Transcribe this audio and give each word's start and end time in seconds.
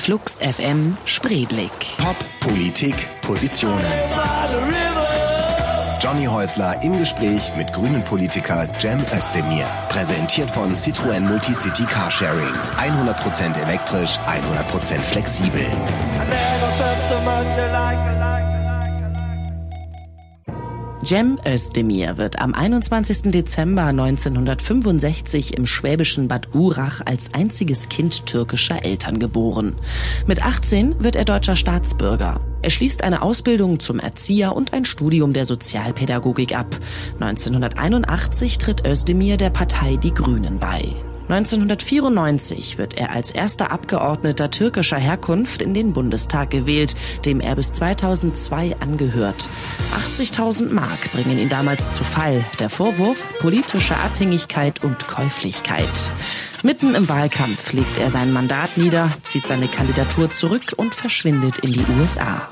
Flux 0.00 0.38
FM 0.38 0.96
Spreeblick. 1.04 1.70
Pop, 1.98 2.16
Politik, 2.40 2.94
Positionen. 3.20 3.84
Johnny 6.00 6.24
Häusler 6.24 6.82
im 6.82 6.98
Gespräch 6.98 7.52
mit 7.58 7.70
grünen 7.74 8.02
Politiker 8.04 8.66
Cem 8.80 8.98
Özdemir. 9.14 9.66
Präsentiert 9.90 10.50
von 10.50 10.72
Citroën 10.72 11.20
Multicity 11.20 11.84
Carsharing. 11.84 12.54
100% 12.78 13.62
elektrisch, 13.62 14.18
100% 14.26 14.98
flexibel. 15.00 15.70
Cem 21.10 21.40
Özdemir 21.44 22.18
wird 22.18 22.40
am 22.40 22.54
21. 22.54 23.32
Dezember 23.32 23.86
1965 23.86 25.56
im 25.58 25.66
schwäbischen 25.66 26.28
Bad 26.28 26.54
Urach 26.54 27.00
als 27.04 27.34
einziges 27.34 27.88
Kind 27.88 28.26
türkischer 28.26 28.84
Eltern 28.84 29.18
geboren. 29.18 29.74
Mit 30.28 30.46
18 30.46 31.02
wird 31.02 31.16
er 31.16 31.24
deutscher 31.24 31.56
Staatsbürger. 31.56 32.40
Er 32.62 32.70
schließt 32.70 33.02
eine 33.02 33.22
Ausbildung 33.22 33.80
zum 33.80 33.98
Erzieher 33.98 34.54
und 34.54 34.72
ein 34.72 34.84
Studium 34.84 35.32
der 35.32 35.46
Sozialpädagogik 35.46 36.56
ab. 36.56 36.78
1981 37.18 38.58
tritt 38.58 38.86
Özdemir 38.86 39.36
der 39.36 39.50
Partei 39.50 39.96
Die 39.96 40.14
Grünen 40.14 40.60
bei. 40.60 40.94
1994 41.30 42.76
wird 42.76 42.94
er 42.94 43.10
als 43.10 43.30
erster 43.30 43.70
Abgeordneter 43.70 44.50
türkischer 44.50 44.98
Herkunft 44.98 45.62
in 45.62 45.74
den 45.74 45.92
Bundestag 45.92 46.50
gewählt, 46.50 46.96
dem 47.24 47.40
er 47.40 47.54
bis 47.54 47.72
2002 47.72 48.76
angehört. 48.80 49.48
80.000 50.12 50.72
Mark 50.72 51.12
bringen 51.12 51.38
ihn 51.38 51.48
damals 51.48 51.92
zu 51.92 52.02
Fall. 52.02 52.44
Der 52.58 52.68
Vorwurf 52.68 53.26
politische 53.38 53.96
Abhängigkeit 53.96 54.82
und 54.82 55.06
Käuflichkeit. 55.06 56.10
Mitten 56.64 56.94
im 56.96 57.08
Wahlkampf 57.08 57.72
legt 57.72 57.96
er 57.98 58.10
sein 58.10 58.32
Mandat 58.32 58.76
nieder, 58.76 59.10
zieht 59.22 59.46
seine 59.46 59.68
Kandidatur 59.68 60.30
zurück 60.30 60.74
und 60.76 60.94
verschwindet 60.94 61.60
in 61.60 61.72
die 61.72 61.86
USA. 62.00 62.48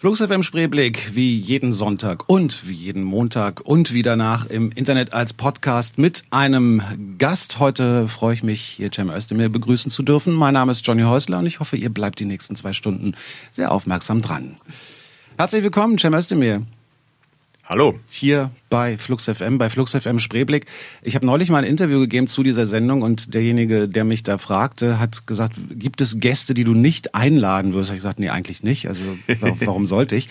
Flux 0.00 0.20
FM 0.20 0.44
Spreeblick, 0.44 1.16
wie 1.16 1.36
jeden 1.36 1.72
Sonntag 1.72 2.28
und 2.28 2.68
wie 2.68 2.72
jeden 2.72 3.02
Montag 3.02 3.62
und 3.62 3.92
wie 3.92 4.02
danach 4.02 4.46
im 4.46 4.70
Internet 4.70 5.12
als 5.12 5.32
Podcast 5.32 5.98
mit 5.98 6.22
einem 6.30 6.80
Gast. 7.18 7.58
Heute 7.58 8.06
freue 8.06 8.32
ich 8.32 8.44
mich, 8.44 8.60
hier 8.60 8.92
Cem 8.92 9.10
Özdemir 9.10 9.48
begrüßen 9.48 9.90
zu 9.90 10.04
dürfen. 10.04 10.34
Mein 10.34 10.54
Name 10.54 10.70
ist 10.70 10.86
Johnny 10.86 11.02
Häusler 11.02 11.40
und 11.40 11.46
ich 11.46 11.58
hoffe, 11.58 11.76
ihr 11.76 11.90
bleibt 11.90 12.20
die 12.20 12.26
nächsten 12.26 12.54
zwei 12.54 12.72
Stunden 12.74 13.16
sehr 13.50 13.72
aufmerksam 13.72 14.22
dran. 14.22 14.58
Herzlich 15.36 15.64
willkommen, 15.64 15.98
Cem 15.98 16.14
Özdemir. 16.14 16.62
Hallo. 17.68 17.98
Hier 18.08 18.50
bei 18.70 18.96
Flux 18.96 19.24
FM, 19.24 19.58
bei 19.58 19.68
Flux 19.68 19.92
FM 19.92 20.20
Spreeblick. 20.20 20.64
Ich 21.02 21.14
habe 21.14 21.26
neulich 21.26 21.50
mal 21.50 21.58
ein 21.58 21.70
Interview 21.70 22.00
gegeben 22.00 22.26
zu 22.26 22.42
dieser 22.42 22.66
Sendung 22.66 23.02
und 23.02 23.34
derjenige, 23.34 23.90
der 23.90 24.04
mich 24.04 24.22
da 24.22 24.38
fragte, 24.38 24.98
hat 24.98 25.26
gesagt, 25.26 25.56
gibt 25.74 26.00
es 26.00 26.18
Gäste, 26.18 26.54
die 26.54 26.64
du 26.64 26.72
nicht 26.72 27.14
einladen 27.14 27.74
wirst? 27.74 27.90
Ich 27.90 27.96
gesagt, 27.96 28.20
nee, 28.20 28.30
eigentlich 28.30 28.62
nicht. 28.62 28.88
Also 28.88 29.02
warum 29.60 29.86
sollte 29.86 30.16
ich? 30.16 30.30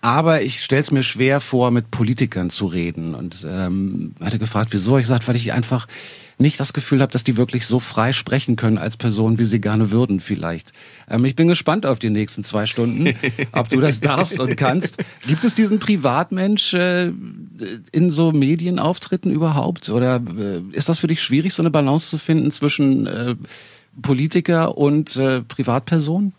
Aber 0.00 0.40
ich 0.40 0.62
stelle 0.62 0.80
es 0.80 0.90
mir 0.90 1.02
schwer 1.02 1.42
vor, 1.42 1.72
mit 1.72 1.90
Politikern 1.90 2.48
zu 2.48 2.64
reden. 2.64 3.14
Und 3.14 3.46
ähm, 3.46 4.14
hatte 4.18 4.38
gefragt, 4.38 4.70
wieso? 4.72 4.96
Ich 4.96 5.02
gesagt, 5.02 5.28
weil 5.28 5.36
ich 5.36 5.52
einfach 5.52 5.88
nicht 6.38 6.60
das 6.60 6.72
Gefühl 6.72 7.00
habe, 7.00 7.12
dass 7.12 7.24
die 7.24 7.36
wirklich 7.36 7.66
so 7.66 7.80
frei 7.80 8.12
sprechen 8.12 8.56
können 8.56 8.78
als 8.78 8.96
Person, 8.96 9.38
wie 9.38 9.44
sie 9.44 9.60
gerne 9.60 9.90
würden 9.90 10.20
vielleicht. 10.20 10.72
Ähm, 11.08 11.24
ich 11.24 11.36
bin 11.36 11.48
gespannt 11.48 11.86
auf 11.86 11.98
die 11.98 12.10
nächsten 12.10 12.44
zwei 12.44 12.66
Stunden, 12.66 13.14
ob 13.52 13.68
du 13.68 13.80
das 13.80 14.00
darfst 14.00 14.38
und 14.38 14.56
kannst. 14.56 15.02
Gibt 15.26 15.44
es 15.44 15.54
diesen 15.54 15.78
Privatmensch 15.78 16.74
äh, 16.74 17.12
in 17.92 18.10
so 18.10 18.32
Medienauftritten 18.32 19.32
überhaupt? 19.32 19.88
Oder 19.88 20.22
äh, 20.38 20.60
ist 20.72 20.88
das 20.88 21.00
für 21.00 21.08
dich 21.08 21.22
schwierig, 21.22 21.54
so 21.54 21.62
eine 21.62 21.70
Balance 21.70 22.08
zu 22.08 22.18
finden 22.18 22.50
zwischen 22.50 23.06
äh, 23.06 23.34
Politiker 24.00 24.78
und 24.78 25.16
äh, 25.16 25.42
Privatperson? 25.42 26.32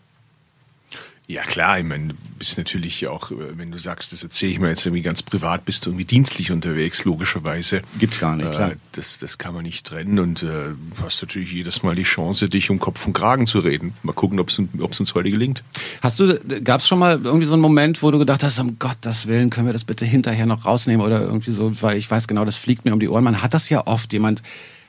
Ja 1.30 1.44
klar, 1.44 1.78
ich 1.78 1.84
meine, 1.84 2.08
du 2.08 2.14
bist 2.40 2.58
natürlich 2.58 3.06
auch, 3.06 3.30
äh, 3.30 3.56
wenn 3.56 3.70
du 3.70 3.78
sagst, 3.78 4.12
das 4.12 4.24
erzähle 4.24 4.50
ich 4.50 4.58
mir 4.58 4.68
jetzt 4.68 4.84
irgendwie 4.84 5.02
ganz 5.02 5.22
privat, 5.22 5.64
bist 5.64 5.86
du 5.86 5.90
irgendwie 5.90 6.04
dienstlich 6.04 6.50
unterwegs, 6.50 7.04
logischerweise. 7.04 7.82
Gibt's 8.00 8.18
gar 8.18 8.34
nicht, 8.34 8.50
klar. 8.50 8.72
Äh, 8.72 8.76
das, 8.90 9.20
das 9.20 9.38
kann 9.38 9.54
man 9.54 9.62
nicht 9.62 9.86
trennen 9.86 10.18
und 10.18 10.42
äh, 10.42 10.74
hast 11.00 11.22
natürlich 11.22 11.52
jedes 11.52 11.84
Mal 11.84 11.94
die 11.94 12.02
Chance, 12.02 12.48
dich 12.48 12.68
um 12.68 12.80
Kopf 12.80 13.06
und 13.06 13.12
Kragen 13.12 13.46
zu 13.46 13.60
reden. 13.60 13.94
Mal 14.02 14.12
gucken, 14.12 14.40
ob 14.40 14.48
es 14.48 14.58
uns 14.58 15.14
heute 15.14 15.30
gelingt. 15.30 15.62
Hast 16.02 16.18
du, 16.18 16.36
gab 16.64 16.80
es 16.80 16.88
schon 16.88 16.98
mal 16.98 17.20
irgendwie 17.22 17.46
so 17.46 17.52
einen 17.52 17.62
Moment, 17.62 18.02
wo 18.02 18.10
du 18.10 18.18
gedacht 18.18 18.42
hast, 18.42 18.58
um 18.58 18.80
Gottes 18.80 19.28
Willen, 19.28 19.50
können 19.50 19.68
wir 19.68 19.72
das 19.72 19.84
bitte 19.84 20.04
hinterher 20.04 20.46
noch 20.46 20.64
rausnehmen 20.64 21.06
oder 21.06 21.20
irgendwie 21.20 21.52
so, 21.52 21.80
weil 21.80 21.96
ich 21.96 22.10
weiß 22.10 22.26
genau, 22.26 22.44
das 22.44 22.56
fliegt 22.56 22.84
mir 22.84 22.92
um 22.92 22.98
die 22.98 23.08
Ohren. 23.08 23.22
Man 23.22 23.40
hat 23.40 23.54
das 23.54 23.68
ja 23.68 23.86
oft, 23.86 24.12
jemand 24.12 24.42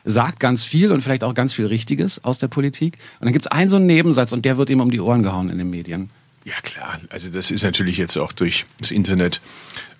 sagt 0.05 0.39
ganz 0.39 0.65
viel 0.65 0.91
und 0.91 1.01
vielleicht 1.03 1.23
auch 1.23 1.35
ganz 1.35 1.53
viel 1.53 1.67
Richtiges 1.67 2.23
aus 2.23 2.39
der 2.39 2.47
Politik 2.47 2.97
und 3.19 3.25
dann 3.25 3.33
gibt's 3.33 3.45
einen 3.45 3.69
so 3.69 3.75
einen 3.75 3.85
Nebensatz 3.85 4.33
und 4.33 4.43
der 4.43 4.57
wird 4.57 4.71
ihm 4.71 4.81
um 4.81 4.89
die 4.89 4.99
Ohren 4.99 5.21
gehauen 5.21 5.51
in 5.51 5.59
den 5.59 5.69
Medien. 5.69 6.09
Ja 6.43 6.55
klar, 6.61 6.99
also 7.09 7.29
das 7.29 7.51
ist 7.51 7.63
natürlich 7.63 7.97
jetzt 7.97 8.17
auch 8.17 8.31
durch 8.31 8.65
das 8.79 8.91
Internet 8.91 9.41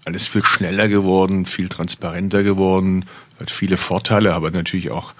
alles 0.06 0.28
viel 0.28 0.44
schneller 0.44 0.88
geworden, 0.88 1.46
viel 1.46 1.70
transparenter 1.70 2.42
geworden, 2.42 3.06
hat 3.40 3.52
viele 3.52 3.78
Vorteile, 3.78 4.34
aber 4.34 4.50
natürlich 4.50 4.90
auch 4.90 5.14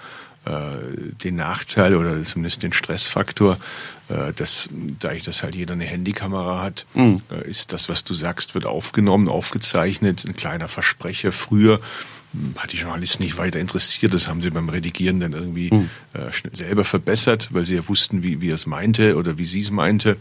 äh, 0.44 1.12
den 1.22 1.36
Nachteil 1.36 1.94
oder 1.94 2.20
zumindest 2.24 2.64
den 2.64 2.72
Stressfaktor, 2.72 3.58
äh, 4.08 4.32
dass 4.32 4.68
da 4.98 5.12
ich 5.12 5.22
das 5.22 5.44
halt 5.44 5.54
jeder 5.54 5.74
eine 5.74 5.84
Handykamera 5.84 6.60
hat, 6.60 6.84
mhm. 6.94 7.22
äh, 7.30 7.48
ist 7.48 7.72
das, 7.72 7.88
was 7.88 8.02
du 8.02 8.12
sagst, 8.12 8.54
wird 8.54 8.66
aufgenommen, 8.66 9.28
aufgezeichnet, 9.28 10.24
ein 10.24 10.34
kleiner 10.34 10.66
Versprecher. 10.66 11.30
Früher 11.30 11.80
hm, 12.32 12.56
hat 12.58 12.72
die 12.72 12.78
Journalisten 12.78 13.22
nicht 13.22 13.38
weiter 13.38 13.60
interessiert, 13.60 14.14
das 14.14 14.26
haben 14.26 14.40
sie 14.40 14.50
beim 14.50 14.68
Redigieren 14.68 15.20
dann 15.20 15.32
irgendwie 15.32 15.72
mhm. 15.72 15.90
äh, 16.14 16.56
selber 16.56 16.82
verbessert, 16.82 17.50
weil 17.52 17.64
sie 17.64 17.76
ja 17.76 17.88
wussten, 17.88 18.24
wie, 18.24 18.40
wie 18.40 18.50
er 18.50 18.56
es 18.56 18.66
meinte 18.66 19.16
oder 19.16 19.38
wie 19.38 19.46
sie 19.46 19.60
es 19.60 19.70
meinte. 19.70 20.16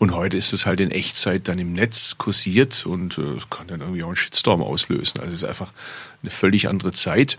Und 0.00 0.14
heute 0.14 0.38
ist 0.38 0.54
es 0.54 0.64
halt 0.64 0.80
in 0.80 0.90
Echtzeit 0.90 1.46
dann 1.46 1.58
im 1.58 1.74
Netz 1.74 2.16
kursiert 2.16 2.86
und 2.86 3.18
äh, 3.18 3.36
kann 3.50 3.66
dann 3.66 3.82
irgendwie 3.82 4.02
auch 4.02 4.06
einen 4.06 4.16
Shitstorm 4.16 4.62
auslösen. 4.62 5.20
Also 5.20 5.34
es 5.34 5.42
ist 5.42 5.44
einfach 5.44 5.74
eine 6.22 6.30
völlig 6.30 6.68
andere 6.68 6.92
Zeit. 6.92 7.38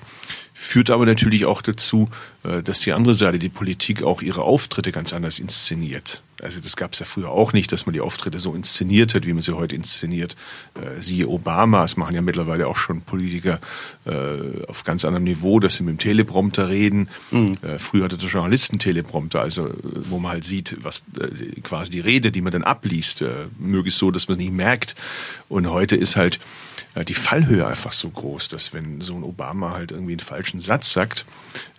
Führt 0.54 0.92
aber 0.92 1.06
natürlich 1.06 1.46
auch 1.46 1.62
dazu, 1.62 2.10
äh, 2.44 2.62
dass 2.62 2.82
die 2.82 2.94
andere 2.94 3.16
Seite, 3.16 3.40
die 3.40 3.50
Politik, 3.50 4.04
auch 4.04 4.22
ihre 4.22 4.44
Auftritte 4.44 4.92
ganz 4.92 5.14
anders 5.14 5.40
inszeniert. 5.40 6.24
Also 6.42 6.60
das 6.60 6.76
gab 6.76 6.94
es 6.94 7.00
ja 7.00 7.06
früher 7.06 7.30
auch 7.30 7.54
nicht, 7.54 7.72
dass 7.72 7.86
man 7.86 7.94
die 7.94 8.02
Auftritte 8.02 8.40
so 8.40 8.54
inszeniert 8.54 9.14
hat, 9.14 9.26
wie 9.26 9.34
man 9.34 9.44
sie 9.44 9.56
heute 9.56 9.76
inszeniert. 9.76 10.36
Äh, 10.76 11.02
siehe 11.02 11.28
Obama, 11.28 11.84
es 11.84 11.98
machen 11.98 12.16
ja 12.16 12.22
mittlerweile 12.22 12.68
auch 12.68 12.78
schon 12.78 13.02
Politiker 13.02 13.60
äh, 14.06 14.64
auf 14.68 14.84
ganz 14.84 15.06
anderem 15.06 15.24
Niveau, 15.24 15.60
dass 15.60 15.76
sie 15.76 15.84
mit 15.84 15.94
dem 15.94 16.00
Teleprompter 16.00 16.70
reden. 16.70 17.10
Mhm. 17.32 17.58
Äh, 17.62 17.80
früher 17.80 18.06
hatte 18.06 18.18
der 18.18 18.30
Journalisten 18.30 18.80
Teleprompter, 18.80 19.42
also 19.42 19.70
wo 19.84 20.20
man 20.20 20.32
halt 20.32 20.44
sieht, 20.44 20.78
was 20.82 21.06
quasi 21.64 21.92
die 21.92 22.00
Rede, 22.00 22.32
die 22.32 22.42
man 22.42 22.52
dann 22.52 22.64
abliest, 22.64 23.24
möglichst 23.58 24.00
so, 24.00 24.12
dass 24.12 24.28
man 24.28 24.38
es 24.38 24.44
nicht 24.44 24.54
merkt. 24.54 24.96
Und 25.50 25.70
heute 25.70 25.96
ist 25.96 26.16
halt 26.16 26.40
die 27.08 27.14
Fallhöhe 27.14 27.66
einfach 27.66 27.92
so 27.92 28.10
groß, 28.10 28.50
dass 28.50 28.74
wenn 28.74 29.02
so 29.02 29.16
ein 29.16 29.24
Obama 29.24 29.72
halt 29.72 29.92
irgendwie 29.92 30.14
einen 30.14 30.20
falschen 30.20 30.60
Satz 30.60 30.92
sagt, 30.92 31.26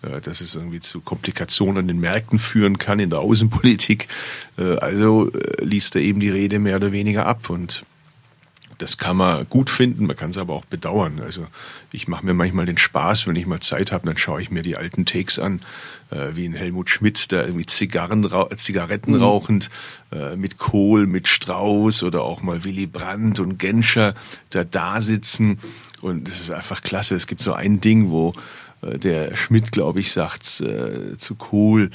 äh, 0.02 0.20
dass 0.20 0.40
es 0.40 0.54
irgendwie 0.54 0.80
zu 0.80 1.00
Komplikationen 1.00 1.78
an 1.78 1.88
den 1.88 2.00
Märkten 2.00 2.38
führen 2.38 2.78
kann 2.78 2.98
in 2.98 3.10
der 3.10 3.20
Außenpolitik. 3.20 4.08
Äh, 4.58 4.76
also 4.76 5.30
liest 5.58 5.96
er 5.96 6.02
eben 6.02 6.20
die 6.20 6.30
Rede 6.30 6.58
mehr 6.58 6.76
oder 6.76 6.92
weniger 6.92 7.26
ab 7.26 7.50
und 7.50 7.82
das 8.78 8.98
kann 8.98 9.16
man 9.16 9.48
gut 9.48 9.70
finden, 9.70 10.06
man 10.06 10.16
kann 10.16 10.30
es 10.30 10.38
aber 10.38 10.54
auch 10.54 10.64
bedauern. 10.64 11.20
Also 11.22 11.46
ich 11.90 12.08
mache 12.08 12.24
mir 12.24 12.34
manchmal 12.34 12.66
den 12.66 12.78
Spaß, 12.78 13.26
wenn 13.26 13.36
ich 13.36 13.46
mal 13.46 13.60
Zeit 13.60 13.92
habe, 13.92 14.06
dann 14.06 14.16
schaue 14.16 14.42
ich 14.42 14.50
mir 14.50 14.62
die 14.62 14.76
alten 14.76 15.04
Takes 15.04 15.38
an, 15.38 15.60
äh, 16.10 16.30
wie 16.34 16.44
in 16.44 16.54
Helmut 16.54 16.90
Schmidt, 16.90 17.30
der 17.32 17.44
irgendwie 17.44 17.66
Zigarren, 17.66 18.28
Zigaretten 18.56 19.12
mhm. 19.12 19.22
rauchend 19.22 19.70
äh, 20.12 20.36
mit 20.36 20.58
Kohl, 20.58 21.06
mit 21.06 21.28
Strauß 21.28 22.02
oder 22.02 22.22
auch 22.22 22.42
mal 22.42 22.64
Willy 22.64 22.86
Brandt 22.86 23.40
und 23.40 23.58
Genscher 23.58 24.14
da 24.50 24.64
da 24.64 25.00
sitzen. 25.00 25.58
Und 26.00 26.28
das 26.28 26.40
ist 26.40 26.50
einfach 26.50 26.82
klasse. 26.82 27.14
Es 27.14 27.26
gibt 27.26 27.42
so 27.42 27.52
ein 27.52 27.80
Ding, 27.80 28.10
wo 28.10 28.32
äh, 28.82 28.98
der 28.98 29.36
Schmidt, 29.36 29.72
glaube 29.72 30.00
ich, 30.00 30.12
sagt 30.12 30.60
äh, 30.60 31.16
zu 31.18 31.34
Kohl, 31.34 31.90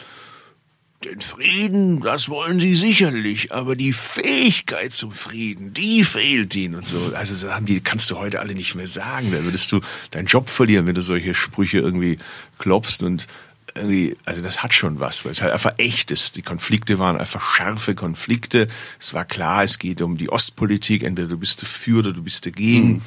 den 1.03 1.21
Frieden, 1.21 2.01
das 2.01 2.27
wollen 2.27 2.59
sie 2.59 2.73
sicherlich, 2.73 3.51
aber 3.51 3.75
die 3.75 3.93
Fähigkeit 3.93 4.93
zum 4.93 5.11
Frieden, 5.11 5.73
die 5.73 6.03
fehlt 6.03 6.55
ihnen 6.55 6.75
und 6.75 6.87
so. 6.87 7.13
Also 7.15 7.35
Sachen, 7.35 7.65
die 7.65 7.81
kannst 7.81 8.09
du 8.09 8.17
heute 8.17 8.39
alle 8.39 8.55
nicht 8.55 8.73
mehr 8.73 8.87
sagen. 8.87 9.31
Da 9.31 9.43
würdest 9.43 9.71
du 9.71 9.81
deinen 10.11 10.25
Job 10.25 10.49
verlieren, 10.49 10.87
wenn 10.87 10.95
du 10.95 11.01
solche 11.01 11.35
Sprüche 11.35 11.77
irgendwie 11.77 12.17
klopfst 12.57 13.03
und 13.03 13.27
irgendwie, 13.75 14.17
also 14.25 14.41
das 14.41 14.63
hat 14.63 14.73
schon 14.73 14.99
was, 14.99 15.23
weil 15.23 15.33
es 15.33 15.41
halt 15.41 15.53
einfach 15.53 15.73
echt 15.77 16.09
ist. 16.09 16.35
Die 16.35 16.41
Konflikte 16.41 16.97
waren 16.97 17.17
einfach 17.17 17.55
scharfe 17.55 17.93
Konflikte. 17.93 18.67
Es 18.99 19.13
war 19.13 19.25
klar, 19.25 19.63
es 19.63 19.77
geht 19.77 20.01
um 20.01 20.17
die 20.17 20.29
Ostpolitik, 20.29 21.03
entweder 21.03 21.27
du 21.27 21.37
bist 21.37 21.61
dafür 21.61 21.99
oder 21.99 22.13
du 22.13 22.23
bist 22.23 22.45
dagegen. 22.45 22.87
Mhm. 22.87 23.01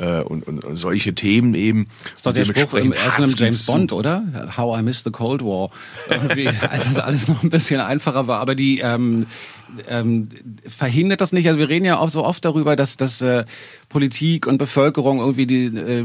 Äh, 0.00 0.22
und, 0.22 0.46
und, 0.46 0.64
und 0.64 0.76
solche 0.76 1.14
Themen 1.14 1.54
eben. 1.54 1.86
Das 2.02 2.16
ist 2.16 2.26
doch 2.26 2.32
der 2.32 2.44
Spruch 2.44 2.74
im 2.74 2.92
ersten 2.92 3.26
James 3.36 3.66
Bond, 3.66 3.92
oder? 3.92 4.24
How 4.56 4.78
I 4.78 4.82
Missed 4.82 5.04
the 5.04 5.10
Cold 5.10 5.42
War. 5.42 5.70
Irgendwie, 6.08 6.48
als 6.70 6.86
das 6.86 6.98
alles 6.98 7.28
noch 7.28 7.42
ein 7.42 7.50
bisschen 7.50 7.80
einfacher 7.80 8.26
war. 8.26 8.40
Aber 8.40 8.54
die 8.54 8.80
ähm, 8.80 9.26
ähm, 9.88 10.28
verhindert 10.66 11.20
das 11.20 11.32
nicht. 11.32 11.48
Also 11.48 11.58
wir 11.58 11.68
reden 11.68 11.84
ja 11.84 11.98
auch 11.98 12.10
so 12.10 12.24
oft 12.24 12.44
darüber, 12.44 12.76
dass, 12.76 12.96
dass 12.96 13.20
äh, 13.20 13.44
Politik 13.88 14.46
und 14.46 14.58
Bevölkerung 14.58 15.18
irgendwie 15.18 15.46
die, 15.46 15.66
äh, 15.66 16.04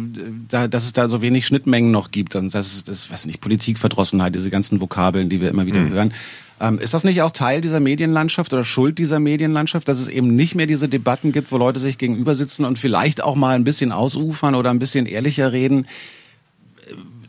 da, 0.49 0.67
dass 0.67 0.85
es 0.85 0.93
da 0.93 1.09
so 1.09 1.21
wenig 1.21 1.45
Schnittmengen 1.45 1.91
noch 1.91 2.11
gibt 2.11 2.35
und 2.35 2.53
das 2.53 2.73
ist, 2.73 2.87
das 2.87 3.11
weiß 3.11 3.25
nicht, 3.25 3.41
Politikverdrossenheit, 3.41 4.35
diese 4.35 4.49
ganzen 4.49 4.81
Vokabeln, 4.81 5.29
die 5.29 5.41
wir 5.41 5.49
immer 5.49 5.65
wieder 5.65 5.81
mhm. 5.81 5.89
hören. 5.89 6.13
Ähm, 6.59 6.79
ist 6.79 6.93
das 6.93 7.03
nicht 7.03 7.21
auch 7.21 7.31
Teil 7.31 7.59
dieser 7.59 7.81
Medienlandschaft 7.81 8.53
oder 8.53 8.63
Schuld 8.63 8.97
dieser 8.97 9.19
Medienlandschaft, 9.19 9.87
dass 9.87 9.99
es 9.99 10.07
eben 10.07 10.35
nicht 10.35 10.55
mehr 10.55 10.67
diese 10.67 10.87
Debatten 10.87 11.31
gibt, 11.31 11.51
wo 11.51 11.57
Leute 11.57 11.79
sich 11.79 11.97
gegenüber 11.97 12.35
sitzen 12.35 12.63
und 12.63 12.79
vielleicht 12.79 13.21
auch 13.21 13.35
mal 13.35 13.55
ein 13.55 13.65
bisschen 13.65 13.91
ausufern 13.91 14.55
oder 14.55 14.69
ein 14.69 14.79
bisschen 14.79 15.05
ehrlicher 15.05 15.51
reden? 15.51 15.85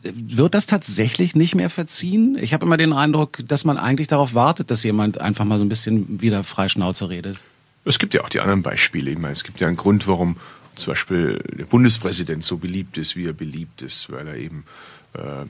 Wird 0.03 0.53
das 0.53 0.65
tatsächlich 0.67 1.35
nicht 1.35 1.55
mehr 1.55 1.69
verziehen? 1.69 2.37
Ich 2.39 2.53
habe 2.53 2.65
immer 2.65 2.77
den 2.77 2.93
Eindruck, 2.93 3.39
dass 3.47 3.65
man 3.65 3.77
eigentlich 3.77 4.07
darauf 4.07 4.33
wartet, 4.33 4.71
dass 4.71 4.83
jemand 4.83 5.19
einfach 5.19 5.45
mal 5.45 5.59
so 5.59 5.65
ein 5.65 5.69
bisschen 5.69 6.21
wieder 6.21 6.43
freischnauze 6.43 7.09
redet. 7.09 7.37
Es 7.85 7.99
gibt 7.99 8.13
ja 8.13 8.21
auch 8.21 8.29
die 8.29 8.39
anderen 8.39 8.63
Beispiele. 8.63 9.11
Ich 9.11 9.17
meine, 9.17 9.33
es 9.33 9.43
gibt 9.43 9.59
ja 9.59 9.67
einen 9.67 9.77
Grund, 9.77 10.07
warum 10.07 10.37
zum 10.75 10.91
Beispiel 10.91 11.41
der 11.57 11.65
Bundespräsident 11.65 12.43
so 12.43 12.57
beliebt 12.57 12.97
ist, 12.97 13.15
wie 13.15 13.25
er 13.25 13.33
beliebt 13.33 13.81
ist, 13.81 14.11
weil 14.11 14.27
er 14.27 14.35
eben 14.35 14.65
äh, 15.13 15.45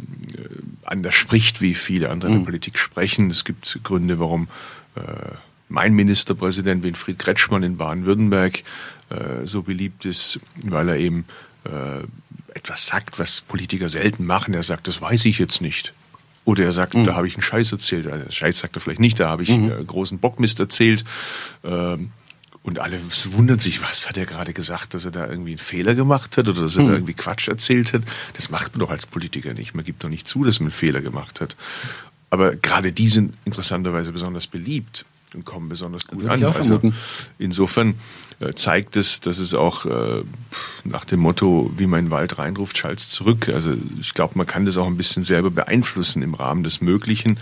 anders 0.83 1.15
spricht, 1.15 1.61
wie 1.61 1.73
viele 1.73 2.09
andere 2.09 2.29
in 2.29 2.35
der 2.35 2.41
mhm. 2.41 2.45
Politik 2.45 2.77
sprechen. 2.77 3.29
Es 3.29 3.43
gibt 3.43 3.79
Gründe, 3.83 4.19
warum 4.19 4.47
äh, 4.95 5.01
mein 5.69 5.93
Ministerpräsident 5.93 6.83
Winfried 6.83 7.19
Kretschmann 7.19 7.63
in 7.63 7.77
Baden-Württemberg 7.77 8.63
äh, 9.09 9.45
so 9.45 9.63
beliebt 9.63 10.05
ist, 10.05 10.39
weil 10.63 10.89
er 10.89 10.97
eben 10.97 11.25
etwas 12.53 12.85
sagt, 12.85 13.19
was 13.19 13.41
Politiker 13.41 13.89
selten 13.89 14.25
machen. 14.25 14.53
Er 14.53 14.63
sagt, 14.63 14.87
das 14.87 15.01
weiß 15.01 15.25
ich 15.25 15.39
jetzt 15.39 15.61
nicht. 15.61 15.93
Oder 16.45 16.63
er 16.63 16.71
sagt, 16.71 16.93
mhm. 16.93 17.03
da 17.03 17.15
habe 17.15 17.27
ich 17.27 17.35
einen 17.35 17.43
Scheiß 17.43 17.71
erzählt. 17.71 18.07
Also, 18.07 18.29
Scheiß 18.29 18.59
sagt 18.59 18.77
er 18.77 18.79
vielleicht 18.79 19.01
nicht, 19.01 19.19
da 19.19 19.29
habe 19.29 19.43
ich 19.43 19.49
mhm. 19.49 19.85
großen 19.85 20.19
Bockmist 20.19 20.59
erzählt. 20.59 21.03
Ähm, 21.63 22.11
und 22.63 22.79
alle 22.79 22.99
wundern 23.31 23.59
sich, 23.59 23.81
was 23.81 24.09
hat 24.09 24.17
er 24.17 24.25
gerade 24.25 24.51
gesagt, 24.51 24.93
dass 24.93 25.05
er 25.05 25.11
da 25.11 25.25
irgendwie 25.25 25.51
einen 25.51 25.57
Fehler 25.57 25.95
gemacht 25.95 26.35
hat 26.35 26.49
oder 26.49 26.63
dass 26.63 26.75
er 26.75 26.81
hm. 26.81 26.87
da 26.89 26.93
irgendwie 26.95 27.13
Quatsch 27.13 27.47
erzählt 27.47 27.93
hat. 27.93 28.01
Das 28.33 28.49
macht 28.49 28.73
man 28.73 28.81
doch 28.81 28.89
als 28.89 29.05
Politiker 29.05 29.53
nicht. 29.53 29.73
Man 29.73 29.85
gibt 29.85 30.03
doch 30.03 30.09
nicht 30.09 30.27
zu, 30.27 30.43
dass 30.43 30.59
man 30.59 30.65
einen 30.65 30.71
Fehler 30.73 30.99
gemacht 30.99 31.39
hat. 31.39 31.55
Aber 32.29 32.57
gerade 32.57 32.91
die 32.91 33.07
sind 33.07 33.35
interessanterweise 33.45 34.11
besonders 34.11 34.47
beliebt 34.47 35.05
und 35.37 35.45
kommen 35.45 35.69
besonders 35.69 36.07
gut 36.07 36.25
an. 36.25 36.43
Also 36.43 36.81
insofern 37.37 37.93
äh, 38.39 38.53
zeigt 38.53 38.97
es, 38.97 39.21
dass 39.21 39.37
es 39.37 39.53
auch 39.53 39.85
äh, 39.85 40.23
nach 40.83 41.05
dem 41.05 41.19
Motto, 41.19 41.71
wie 41.77 41.85
mein 41.85 42.09
Wald 42.09 42.39
reinruft, 42.39 42.77
schallt 42.77 42.99
zurück. 42.99 43.49
Also 43.49 43.75
ich 44.01 44.15
glaube, 44.15 44.33
man 44.35 44.47
kann 44.47 44.65
das 44.65 44.77
auch 44.77 44.87
ein 44.87 44.97
bisschen 44.97 45.21
selber 45.21 45.51
beeinflussen 45.51 46.23
im 46.23 46.33
Rahmen 46.33 46.63
des 46.63 46.81
Möglichen. 46.81 47.39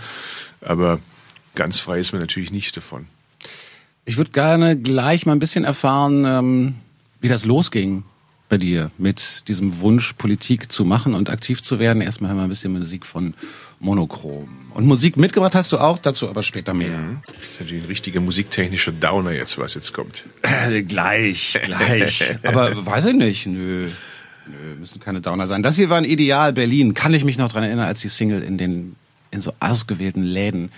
Aber 0.60 1.00
ganz 1.54 1.80
frei 1.80 1.98
ist 1.98 2.12
man 2.12 2.20
natürlich 2.20 2.52
nicht 2.52 2.76
davon. 2.76 3.06
Ich 4.04 4.18
würde 4.18 4.30
gerne 4.30 4.76
gleich 4.76 5.24
mal 5.24 5.32
ein 5.32 5.38
bisschen 5.38 5.64
erfahren, 5.64 6.24
ähm, 6.26 6.74
wie 7.20 7.28
das 7.28 7.46
losging 7.46 8.04
bei 8.48 8.58
dir 8.58 8.90
mit 8.98 9.48
diesem 9.48 9.80
Wunsch, 9.80 10.12
Politik 10.12 10.70
zu 10.70 10.84
machen 10.84 11.14
und 11.14 11.30
aktiv 11.30 11.62
zu 11.62 11.78
werden. 11.78 12.02
Erstmal 12.02 12.30
hören 12.30 12.38
wir 12.38 12.44
ein 12.44 12.50
bisschen 12.50 12.78
Musik 12.78 13.06
von 13.06 13.34
Monochrom. 13.80 14.48
Und 14.74 14.86
Musik 14.86 15.16
mitgebracht 15.16 15.54
hast 15.54 15.72
du 15.72 15.78
auch, 15.78 15.98
dazu 15.98 16.28
aber 16.28 16.42
später 16.42 16.74
mehr. 16.74 16.98
Mhm. 16.98 17.20
Das 17.26 17.36
ist 17.36 17.60
natürlich 17.60 17.84
ein 17.84 17.88
richtiger 17.88 18.20
musiktechnischer 18.20 18.92
Downer 18.92 19.32
jetzt, 19.32 19.58
was 19.58 19.74
jetzt 19.74 19.92
kommt. 19.92 20.26
Äh, 20.42 20.82
gleich, 20.82 21.58
gleich. 21.62 22.36
aber 22.42 22.84
weiß 22.84 23.06
ich 23.06 23.14
nicht, 23.14 23.46
nö. 23.46 23.88
Nö, 24.48 24.74
müssen 24.78 25.00
keine 25.00 25.20
Downer 25.20 25.46
sein. 25.46 25.62
Das 25.62 25.76
hier 25.76 25.90
war 25.90 25.96
ein 25.96 26.04
Ideal 26.04 26.52
Berlin. 26.52 26.94
Kann 26.94 27.14
ich 27.14 27.24
mich 27.24 27.38
noch 27.38 27.50
dran 27.50 27.64
erinnern, 27.64 27.86
als 27.86 28.00
die 28.00 28.08
Single 28.08 28.42
in 28.42 28.58
den, 28.58 28.96
in 29.30 29.40
so 29.40 29.52
ausgewählten 29.60 30.22
Läden 30.22 30.70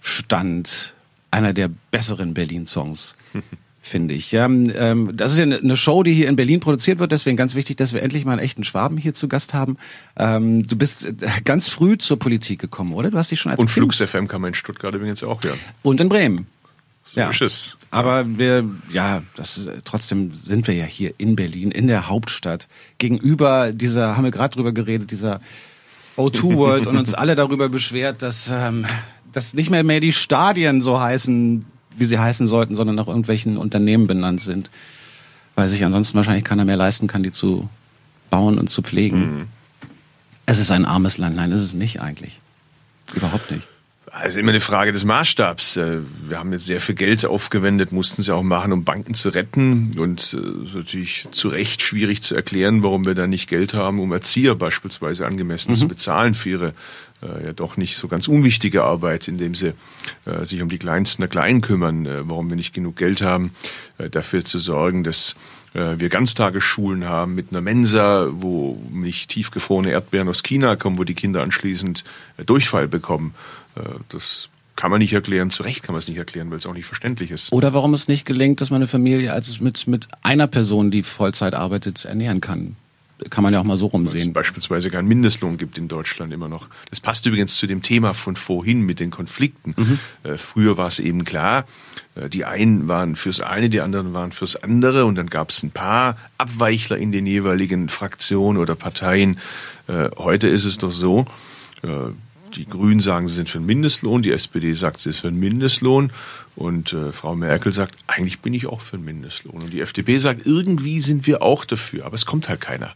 stand 0.00 0.94
einer 1.30 1.52
der 1.52 1.70
besseren 1.90 2.34
Berlin-Songs. 2.34 3.16
finde 3.88 4.14
ich. 4.14 4.32
Ja, 4.32 4.46
ähm, 4.46 5.10
das 5.14 5.32
ist 5.32 5.38
ja 5.38 5.44
eine 5.44 5.76
Show, 5.76 6.02
die 6.02 6.12
hier 6.12 6.28
in 6.28 6.36
Berlin 6.36 6.60
produziert 6.60 6.98
wird, 6.98 7.12
deswegen 7.12 7.36
ganz 7.36 7.54
wichtig, 7.54 7.76
dass 7.76 7.92
wir 7.92 8.02
endlich 8.02 8.24
mal 8.24 8.32
einen 8.32 8.40
echten 8.40 8.64
Schwaben 8.64 8.96
hier 8.96 9.14
zu 9.14 9.28
Gast 9.28 9.54
haben. 9.54 9.76
Ähm, 10.16 10.66
du 10.66 10.76
bist 10.76 11.06
äh, 11.06 11.12
ganz 11.44 11.68
früh 11.68 11.98
zur 11.98 12.18
Politik 12.18 12.60
gekommen, 12.60 12.92
oder? 12.92 13.10
Du 13.10 13.18
hast 13.18 13.30
dich 13.30 13.40
schon 13.40 13.52
als 13.52 13.60
Und 13.60 13.70
Flux 13.70 13.98
FM 13.98 14.28
kann 14.28 14.40
man 14.40 14.48
in 14.48 14.54
Stuttgart 14.54 14.94
übrigens 14.94 15.22
auch 15.22 15.42
hören. 15.42 15.58
Und 15.82 16.00
in 16.00 16.08
Bremen. 16.08 16.46
So 17.04 17.20
ja. 17.20 17.30
es. 17.30 17.78
Aber 17.90 18.36
wir, 18.36 18.64
ja, 18.92 19.22
das, 19.36 19.60
trotzdem 19.84 20.34
sind 20.34 20.66
wir 20.66 20.74
ja 20.74 20.84
hier 20.84 21.14
in 21.18 21.36
Berlin, 21.36 21.70
in 21.70 21.86
der 21.86 22.08
Hauptstadt, 22.08 22.66
gegenüber 22.98 23.72
dieser, 23.72 24.16
haben 24.16 24.24
wir 24.24 24.32
gerade 24.32 24.54
drüber 24.54 24.72
geredet, 24.72 25.12
dieser 25.12 25.40
O2 26.16 26.56
World 26.56 26.86
und 26.88 26.96
uns 26.96 27.14
alle 27.14 27.36
darüber 27.36 27.68
beschwert, 27.68 28.22
dass 28.22 28.50
ähm, 28.50 28.86
dass 29.36 29.52
nicht 29.52 29.68
mehr 29.68 29.84
mehr 29.84 30.00
die 30.00 30.14
Stadien 30.14 30.80
so 30.80 30.98
heißen, 30.98 31.66
wie 31.96 32.04
sie 32.06 32.18
heißen 32.18 32.46
sollten, 32.46 32.76
sondern 32.76 32.96
nach 32.96 33.08
irgendwelchen 33.08 33.56
Unternehmen 33.56 34.06
benannt 34.06 34.40
sind. 34.40 34.70
Weil 35.54 35.68
sich 35.68 35.84
ansonsten 35.84 36.16
wahrscheinlich 36.16 36.44
keiner 36.44 36.64
mehr 36.64 36.76
leisten 36.76 37.06
kann, 37.06 37.22
die 37.22 37.32
zu 37.32 37.68
bauen 38.30 38.58
und 38.58 38.68
zu 38.68 38.82
pflegen. 38.82 39.20
Mhm. 39.20 39.48
Es 40.44 40.58
ist 40.58 40.70
ein 40.70 40.84
armes 40.84 41.18
Land. 41.18 41.36
Nein, 41.36 41.52
ist 41.52 41.62
es 41.62 41.74
nicht 41.74 42.00
eigentlich. 42.00 42.38
Überhaupt 43.14 43.50
nicht. 43.50 43.66
Also 44.12 44.40
immer 44.40 44.50
eine 44.50 44.60
Frage 44.60 44.92
des 44.92 45.04
Maßstabs. 45.04 45.76
Äh, 45.76 45.98
wir 46.26 46.38
haben 46.38 46.52
jetzt 46.52 46.64
sehr 46.64 46.80
viel 46.80 46.94
Geld 46.94 47.26
aufgewendet, 47.26 47.92
mussten 47.92 48.22
sie 48.22 48.34
auch 48.34 48.42
machen, 48.42 48.72
um 48.72 48.84
Banken 48.84 49.14
zu 49.14 49.28
retten. 49.28 49.92
Und 49.98 50.20
es 50.20 50.32
äh, 50.32 50.38
ist 50.38 50.74
natürlich 50.74 51.28
zu 51.32 51.48
Recht 51.48 51.82
schwierig 51.82 52.22
zu 52.22 52.34
erklären, 52.34 52.82
warum 52.82 53.04
wir 53.04 53.14
da 53.14 53.26
nicht 53.26 53.48
Geld 53.48 53.74
haben, 53.74 53.98
um 53.98 54.12
Erzieher 54.12 54.54
beispielsweise 54.54 55.26
angemessen 55.26 55.72
mhm. 55.72 55.76
zu 55.76 55.88
bezahlen 55.88 56.34
für 56.34 56.48
ihre 56.48 56.74
ja 57.22 57.52
doch 57.52 57.76
nicht 57.76 57.96
so 57.96 58.08
ganz 58.08 58.28
unwichtige 58.28 58.84
Arbeit, 58.84 59.28
indem 59.28 59.54
sie 59.54 59.72
äh, 60.26 60.44
sich 60.44 60.60
um 60.62 60.68
die 60.68 60.78
Kleinsten 60.78 61.22
der 61.22 61.28
Kleinen 61.28 61.60
kümmern, 61.60 62.06
äh, 62.06 62.28
warum 62.28 62.50
wir 62.50 62.56
nicht 62.56 62.74
genug 62.74 62.96
Geld 62.96 63.22
haben, 63.22 63.52
äh, 63.98 64.10
dafür 64.10 64.44
zu 64.44 64.58
sorgen, 64.58 65.04
dass 65.04 65.34
äh, 65.74 65.98
wir 65.98 66.08
Ganztagesschulen 66.08 67.06
haben 67.06 67.34
mit 67.34 67.50
einer 67.50 67.60
Mensa, 67.60 68.28
wo 68.30 68.80
nicht 68.90 69.30
tiefgefrorene 69.30 69.90
Erdbeeren 69.90 70.28
aus 70.28 70.42
China 70.42 70.76
kommen, 70.76 70.98
wo 70.98 71.04
die 71.04 71.14
Kinder 71.14 71.42
anschließend 71.42 72.04
äh, 72.36 72.44
Durchfall 72.44 72.88
bekommen. 72.88 73.34
Äh, 73.76 73.82
das 74.08 74.50
kann 74.74 74.90
man 74.90 75.00
nicht 75.00 75.14
erklären, 75.14 75.50
zu 75.50 75.62
Recht 75.62 75.82
kann 75.82 75.94
man 75.94 76.00
es 76.00 76.08
nicht 76.08 76.18
erklären, 76.18 76.50
weil 76.50 76.58
es 76.58 76.66
auch 76.66 76.74
nicht 76.74 76.86
verständlich 76.86 77.30
ist. 77.30 77.50
Oder 77.52 77.72
warum 77.72 77.94
es 77.94 78.08
nicht 78.08 78.26
gelingt, 78.26 78.60
dass 78.60 78.70
man 78.70 78.82
eine 78.82 78.88
Familie 78.88 79.32
als 79.32 79.60
mit, 79.60 79.86
mit 79.86 80.08
einer 80.22 80.46
Person, 80.46 80.90
die 80.90 81.02
Vollzeit 81.02 81.54
arbeitet, 81.54 82.04
ernähren 82.04 82.40
kann 82.42 82.76
kann 83.30 83.42
man 83.42 83.54
ja 83.54 83.60
auch 83.60 83.64
mal 83.64 83.78
so 83.78 83.86
rumsehen. 83.86 84.14
Weil 84.14 84.28
es 84.28 84.32
beispielsweise 84.32 84.90
keinen 84.90 85.08
Mindestlohn 85.08 85.56
gibt 85.56 85.78
in 85.78 85.88
Deutschland 85.88 86.32
immer 86.32 86.48
noch. 86.48 86.68
Das 86.90 87.00
passt 87.00 87.24
übrigens 87.26 87.56
zu 87.56 87.66
dem 87.66 87.82
Thema 87.82 88.12
von 88.12 88.36
vorhin 88.36 88.82
mit 88.82 89.00
den 89.00 89.10
Konflikten. 89.10 89.74
Mhm. 89.76 89.98
Äh, 90.22 90.36
früher 90.36 90.76
war 90.76 90.88
es 90.88 90.98
eben 91.00 91.24
klar, 91.24 91.64
äh, 92.14 92.28
die 92.28 92.44
einen 92.44 92.88
waren 92.88 93.16
fürs 93.16 93.40
eine, 93.40 93.70
die 93.70 93.80
anderen 93.80 94.12
waren 94.12 94.32
fürs 94.32 94.56
andere 94.56 95.06
und 95.06 95.14
dann 95.14 95.28
gab 95.28 95.50
es 95.50 95.62
ein 95.62 95.70
paar 95.70 96.16
Abweichler 96.36 96.98
in 96.98 97.10
den 97.10 97.26
jeweiligen 97.26 97.88
Fraktionen 97.88 98.60
oder 98.60 98.74
Parteien. 98.74 99.38
Äh, 99.88 100.10
heute 100.18 100.48
ist 100.48 100.64
es 100.64 100.76
doch 100.76 100.92
so, 100.92 101.24
äh, 101.82 101.88
die 102.54 102.66
Grünen 102.66 103.00
sagen, 103.00 103.28
sie 103.28 103.34
sind 103.34 103.48
für 103.48 103.58
einen 103.58 103.66
Mindestlohn, 103.66 104.22
die 104.22 104.30
SPD 104.30 104.72
sagt, 104.72 105.00
sie 105.00 105.10
ist 105.10 105.20
für 105.20 105.28
einen 105.28 105.40
Mindestlohn 105.40 106.10
und 106.54 106.92
äh, 106.92 107.12
Frau 107.12 107.34
Merkel 107.34 107.72
sagt, 107.72 107.94
eigentlich 108.06 108.40
bin 108.40 108.54
ich 108.54 108.66
auch 108.66 108.80
für 108.80 108.96
einen 108.96 109.04
Mindestlohn. 109.04 109.62
Und 109.62 109.72
die 109.72 109.80
FDP 109.80 110.18
sagt, 110.18 110.46
irgendwie 110.46 111.00
sind 111.00 111.26
wir 111.26 111.42
auch 111.42 111.64
dafür, 111.64 112.06
aber 112.06 112.14
es 112.14 112.26
kommt 112.26 112.48
halt 112.48 112.60
keiner. 112.60 112.94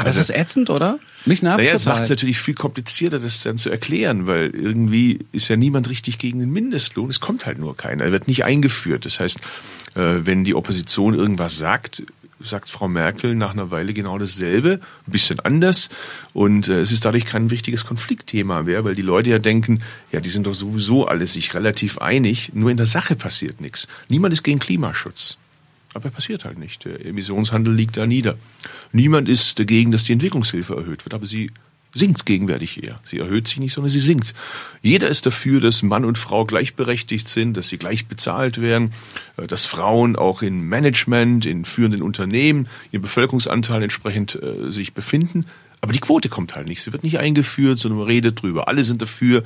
Aber 0.00 0.08
also, 0.08 0.20
es 0.20 0.30
ist 0.30 0.36
ätzend, 0.36 0.70
oder? 0.70 0.98
Mich 1.26 1.42
nervt 1.42 1.58
naja, 1.58 1.74
es 1.74 1.84
macht 1.84 2.04
es 2.04 2.10
natürlich 2.10 2.38
viel 2.38 2.54
komplizierter, 2.54 3.18
das 3.18 3.42
dann 3.42 3.58
zu 3.58 3.70
erklären, 3.70 4.26
weil 4.26 4.50
irgendwie 4.50 5.20
ist 5.32 5.48
ja 5.48 5.56
niemand 5.56 5.90
richtig 5.90 6.18
gegen 6.18 6.40
den 6.40 6.50
Mindestlohn. 6.50 7.10
Es 7.10 7.20
kommt 7.20 7.46
halt 7.46 7.58
nur 7.58 7.76
keiner. 7.76 8.04
Er 8.04 8.12
wird 8.12 8.26
nicht 8.26 8.44
eingeführt. 8.44 9.04
Das 9.04 9.20
heißt, 9.20 9.40
äh, 9.94 10.20
wenn 10.24 10.44
die 10.44 10.54
Opposition 10.54 11.14
irgendwas 11.14 11.58
sagt, 11.58 12.02
sagt 12.42 12.70
Frau 12.70 12.88
Merkel 12.88 13.34
nach 13.34 13.52
einer 13.52 13.70
Weile 13.70 13.92
genau 13.92 14.18
dasselbe, 14.18 14.80
ein 15.06 15.10
bisschen 15.12 15.40
anders. 15.40 15.90
Und 16.32 16.68
äh, 16.68 16.80
es 16.80 16.92
ist 16.92 17.04
dadurch 17.04 17.26
kein 17.26 17.50
wichtiges 17.50 17.84
Konfliktthema 17.84 18.62
mehr, 18.62 18.84
weil 18.84 18.94
die 18.94 19.02
Leute 19.02 19.30
ja 19.30 19.38
denken, 19.38 19.82
ja, 20.10 20.20
die 20.20 20.30
sind 20.30 20.46
doch 20.46 20.54
sowieso 20.54 21.06
alle 21.06 21.26
sich 21.26 21.54
relativ 21.54 21.98
einig, 21.98 22.52
nur 22.54 22.70
in 22.70 22.76
der 22.76 22.86
Sache 22.86 23.16
passiert 23.16 23.60
nichts. 23.60 23.88
Niemand 24.08 24.32
ist 24.32 24.42
gegen 24.42 24.58
Klimaschutz. 24.58 25.38
Aber 25.94 26.10
passiert 26.10 26.44
halt 26.44 26.58
nicht. 26.58 26.84
Der 26.84 27.04
Emissionshandel 27.04 27.74
liegt 27.74 27.96
da 27.96 28.06
nieder. 28.06 28.36
Niemand 28.92 29.28
ist 29.28 29.58
dagegen, 29.58 29.90
dass 29.90 30.04
die 30.04 30.12
Entwicklungshilfe 30.12 30.74
erhöht 30.74 31.04
wird, 31.04 31.14
aber 31.14 31.26
sie 31.26 31.50
sinkt 31.92 32.26
gegenwärtig 32.26 32.82
eher. 32.82 33.00
Sie 33.04 33.18
erhöht 33.18 33.48
sich 33.48 33.58
nicht, 33.58 33.72
sondern 33.72 33.90
sie 33.90 34.00
sinkt. 34.00 34.34
Jeder 34.82 35.08
ist 35.08 35.26
dafür, 35.26 35.60
dass 35.60 35.82
Mann 35.82 36.04
und 36.04 36.18
Frau 36.18 36.44
gleichberechtigt 36.44 37.28
sind, 37.28 37.56
dass 37.56 37.68
sie 37.68 37.78
gleich 37.78 38.06
bezahlt 38.06 38.60
werden, 38.60 38.92
äh, 39.36 39.46
dass 39.46 39.66
Frauen 39.66 40.16
auch 40.16 40.42
in 40.42 40.60
Management, 40.60 41.46
in 41.46 41.64
führenden 41.64 42.02
Unternehmen, 42.02 42.68
ihren 42.92 43.02
Bevölkerungsanteil 43.02 43.82
entsprechend 43.82 44.40
äh, 44.40 44.70
sich 44.70 44.94
befinden. 44.94 45.46
Aber 45.80 45.92
die 45.92 46.00
Quote 46.00 46.28
kommt 46.28 46.56
halt 46.56 46.66
nicht. 46.66 46.82
Sie 46.82 46.92
wird 46.92 47.04
nicht 47.04 47.18
eingeführt, 47.18 47.78
sondern 47.78 48.00
man 48.00 48.08
redet 48.08 48.42
drüber. 48.42 48.68
Alle 48.68 48.84
sind 48.84 49.00
dafür, 49.00 49.42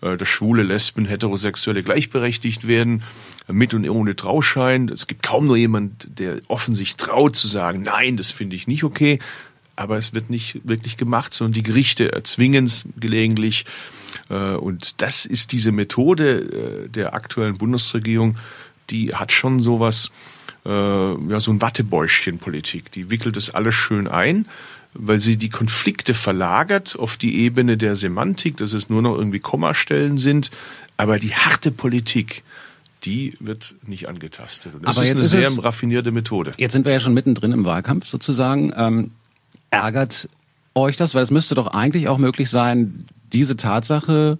äh, 0.00 0.16
dass 0.16 0.28
schwule, 0.28 0.62
Lesben, 0.62 1.06
Heterosexuelle 1.06 1.82
gleichberechtigt 1.82 2.66
werden, 2.66 3.02
mit 3.48 3.72
und 3.72 3.88
ohne 3.88 4.16
Trauschein. 4.16 4.88
Es 4.88 5.06
gibt 5.06 5.22
kaum 5.22 5.46
nur 5.46 5.56
jemand, 5.56 6.18
der 6.18 6.40
offen 6.48 6.74
sich 6.74 6.96
traut 6.96 7.36
zu 7.36 7.46
sagen, 7.46 7.82
nein, 7.82 8.16
das 8.16 8.30
finde 8.30 8.56
ich 8.56 8.66
nicht 8.66 8.82
okay. 8.82 9.20
Aber 9.76 9.96
es 9.96 10.14
wird 10.14 10.30
nicht 10.30 10.60
wirklich 10.64 10.96
gemacht, 10.96 11.34
sondern 11.34 11.52
die 11.52 11.62
Gerichte 11.62 12.12
erzwingen 12.12 12.64
es 12.64 12.86
gelegentlich. 12.98 13.64
Äh, 14.28 14.54
und 14.54 15.00
das 15.00 15.24
ist 15.24 15.52
diese 15.52 15.70
Methode 15.70 16.86
äh, 16.86 16.88
der 16.88 17.14
aktuellen 17.14 17.58
Bundesregierung, 17.58 18.38
die 18.90 19.14
hat 19.14 19.32
schon 19.32 19.60
sowas, 19.60 20.10
ja, 20.64 21.38
so 21.38 21.52
ein 21.52 21.62
Wattebäuschchen-Politik. 21.62 22.90
Die 22.90 23.08
wickelt 23.08 23.36
das 23.36 23.50
alles 23.50 23.76
schön 23.76 24.08
ein 24.08 24.46
weil 24.98 25.20
sie 25.20 25.36
die 25.36 25.48
Konflikte 25.48 26.14
verlagert 26.14 26.96
auf 26.98 27.16
die 27.16 27.40
Ebene 27.40 27.76
der 27.76 27.96
Semantik, 27.96 28.56
dass 28.56 28.72
es 28.72 28.88
nur 28.88 29.02
noch 29.02 29.16
irgendwie 29.16 29.40
Kommastellen 29.40 30.18
sind. 30.18 30.50
Aber 30.96 31.18
die 31.18 31.34
harte 31.34 31.70
Politik, 31.70 32.42
die 33.04 33.36
wird 33.40 33.74
nicht 33.86 34.08
angetastet. 34.08 34.74
Und 34.74 34.86
das 34.86 34.96
Aber 34.96 35.04
ist 35.04 35.12
eine 35.12 35.22
ist 35.22 35.30
sehr 35.30 35.48
es, 35.48 35.62
raffinierte 35.62 36.10
Methode. 36.10 36.52
Jetzt 36.58 36.72
sind 36.72 36.84
wir 36.84 36.92
ja 36.92 37.00
schon 37.00 37.14
mittendrin 37.14 37.52
im 37.52 37.64
Wahlkampf 37.64 38.06
sozusagen. 38.06 38.72
Ähm, 38.76 39.10
ärgert 39.70 40.28
euch 40.74 40.96
das? 40.96 41.14
Weil 41.14 41.22
es 41.22 41.30
müsste 41.30 41.54
doch 41.54 41.68
eigentlich 41.68 42.08
auch 42.08 42.18
möglich 42.18 42.50
sein, 42.50 43.06
diese 43.32 43.56
Tatsache 43.56 44.38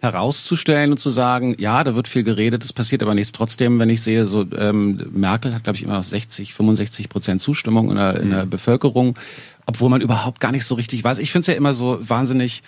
herauszustellen 0.00 0.92
und 0.92 0.98
zu 0.98 1.10
sagen, 1.10 1.54
ja, 1.58 1.84
da 1.84 1.94
wird 1.94 2.08
viel 2.08 2.22
geredet, 2.22 2.64
es 2.64 2.72
passiert 2.72 3.02
aber 3.02 3.14
nichts. 3.14 3.32
Trotzdem, 3.32 3.78
wenn 3.78 3.90
ich 3.90 4.00
sehe, 4.00 4.26
so 4.26 4.46
ähm, 4.56 4.98
Merkel 5.12 5.54
hat, 5.54 5.64
glaube 5.64 5.76
ich, 5.76 5.82
immer 5.82 5.94
noch 5.94 6.04
60, 6.04 6.54
65 6.54 7.10
Prozent 7.10 7.42
Zustimmung 7.42 7.90
in 7.90 7.96
der, 7.96 8.18
in 8.18 8.30
der 8.30 8.46
mhm. 8.46 8.50
Bevölkerung 8.50 9.18
obwohl 9.70 9.88
man 9.88 10.00
überhaupt 10.00 10.40
gar 10.40 10.50
nicht 10.50 10.64
so 10.64 10.74
richtig 10.74 11.04
weiß. 11.04 11.18
Ich 11.18 11.30
finde 11.30 11.42
es 11.42 11.46
ja 11.46 11.54
immer 11.54 11.74
so 11.74 12.00
wahnsinnig 12.02 12.64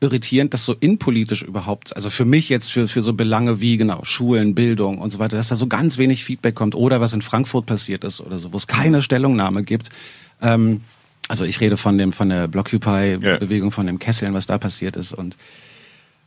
irritierend, 0.00 0.54
dass 0.54 0.64
so 0.64 0.72
innenpolitisch 0.72 1.42
überhaupt, 1.42 1.94
also 1.94 2.08
für 2.08 2.24
mich 2.24 2.48
jetzt 2.48 2.72
für, 2.72 2.88
für 2.88 3.02
so 3.02 3.12
Belange 3.12 3.60
wie 3.60 3.76
genau 3.76 4.02
Schulen, 4.04 4.54
Bildung 4.54 4.96
und 4.96 5.10
so 5.10 5.18
weiter, 5.18 5.36
dass 5.36 5.48
da 5.48 5.56
so 5.56 5.66
ganz 5.66 5.98
wenig 5.98 6.24
Feedback 6.24 6.54
kommt 6.54 6.74
oder 6.74 6.98
was 7.02 7.12
in 7.12 7.20
Frankfurt 7.20 7.66
passiert 7.66 8.04
ist 8.04 8.22
oder 8.22 8.38
so, 8.38 8.54
wo 8.54 8.56
es 8.56 8.66
keine 8.66 9.02
Stellungnahme 9.02 9.64
gibt. 9.64 9.90
Ähm, 10.40 10.80
also 11.28 11.44
ich 11.44 11.60
rede 11.60 11.76
von 11.76 11.98
dem 11.98 12.14
von 12.14 12.30
der 12.30 12.48
Blockupy-Bewegung, 12.48 13.70
von 13.70 13.86
dem 13.86 13.98
Kesseln, 13.98 14.32
was 14.32 14.46
da 14.46 14.56
passiert 14.56 14.96
ist 14.96 15.12
und 15.12 15.36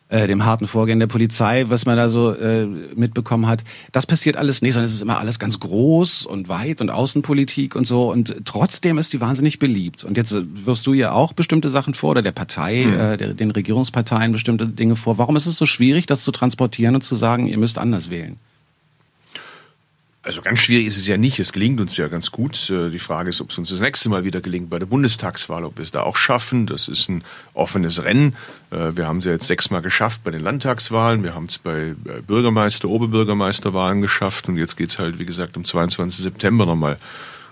äh, 0.10 0.28
dem 0.28 0.46
harten 0.46 0.68
Vorgehen 0.68 1.00
der 1.00 1.08
Polizei, 1.08 1.66
was 1.70 1.86
man 1.86 1.96
da 1.96 2.10
so 2.10 2.34
äh, 2.34 2.66
mitbekommen 2.66 3.48
hat. 3.48 3.64
Das 3.92 4.06
passiert 4.06 4.38
alles 4.38 4.62
nicht, 4.62 4.74
sondern 4.74 4.86
es 4.86 4.96
ist 4.96 5.02
immer 5.02 5.20
alles 5.20 5.40
ganz 5.40 5.60
groß 5.60 6.26
und 6.26 6.50
weit 6.50 6.82
und 6.82 6.90
Außenpolitik 6.90 7.76
und 7.76 7.86
so. 7.86 8.12
Und 8.12 8.42
trotzdem 8.46 8.98
ist 8.98 9.14
die 9.14 9.22
wahnsinnig 9.22 9.60
beliebt. 9.60 10.04
Und 10.04 10.18
jetzt 10.18 10.32
äh, 10.32 10.44
wirfst 10.66 10.86
du 10.88 10.94
ja 10.94 11.12
auch 11.12 11.34
bestimmte 11.34 11.70
Sachen 11.70 11.94
vor 11.94 12.12
oder 12.12 12.22
der 12.22 12.32
Partei, 12.32 12.86
mhm. 12.86 13.00
äh, 13.00 13.18
der, 13.18 13.34
den 13.34 13.52
Regierungsparteien 13.52 14.32
bestimmte 14.32 14.68
Dinge 14.68 14.96
vor. 14.96 15.18
Warum 15.18 15.36
ist 15.36 15.46
es 15.46 15.58
so 15.58 15.66
schwierig, 15.66 16.08
das 16.08 16.24
zu 16.24 16.32
transportieren 16.32 16.96
und 16.96 17.02
zu 17.02 17.16
sagen, 17.16 17.48
ihr 17.48 17.58
müsst 17.58 17.78
anders 17.78 18.10
wählen? 18.10 18.38
Also 20.30 20.44
ganz 20.44 20.60
schwierig 20.60 20.86
ist 20.86 20.96
es 20.96 21.08
ja 21.08 21.18
nicht. 21.18 21.40
Es 21.40 21.54
gelingt 21.54 21.82
uns 21.82 21.98
ja 21.98 22.08
ganz 22.08 22.30
gut. 22.30 22.70
Äh, 22.70 22.92
die 22.92 23.00
Frage 23.00 23.30
ist, 23.32 23.42
ob 23.42 23.50
es 23.50 23.58
uns 23.58 23.70
das 23.70 23.80
nächste 23.80 24.10
Mal 24.10 24.24
wieder 24.26 24.42
gelingt 24.42 24.70
bei 24.70 24.78
der 24.78 24.86
Bundestagswahl, 24.86 25.66
ob 25.66 25.80
wir 25.80 25.84
es 25.84 25.90
da 25.90 26.04
auch 26.04 26.18
schaffen. 26.18 26.68
Das 26.68 26.88
ist 26.88 27.10
ein 27.10 27.24
offenes 27.56 28.04
Rennen. 28.04 28.36
Äh, 28.70 28.96
wir 28.96 29.08
haben 29.08 29.18
es 29.18 29.26
ja 29.26 29.32
jetzt 29.32 29.48
sechsmal 29.48 29.82
geschafft 29.82 30.24
bei 30.24 30.30
den 30.30 30.42
Landtagswahlen. 30.42 31.24
Wir 31.24 31.34
haben 31.34 31.46
es 31.46 31.58
bei 31.58 31.96
Bürgermeister, 32.28 32.90
Oberbürgermeisterwahlen 32.90 34.02
geschafft. 34.02 34.50
Und 34.50 34.58
jetzt 34.58 34.78
geht 34.78 34.90
es 34.90 35.00
halt, 35.00 35.18
wie 35.18 35.26
gesagt, 35.26 35.58
am 35.58 35.66
22. 35.66 36.22
September 36.22 36.68
nochmal 36.68 37.00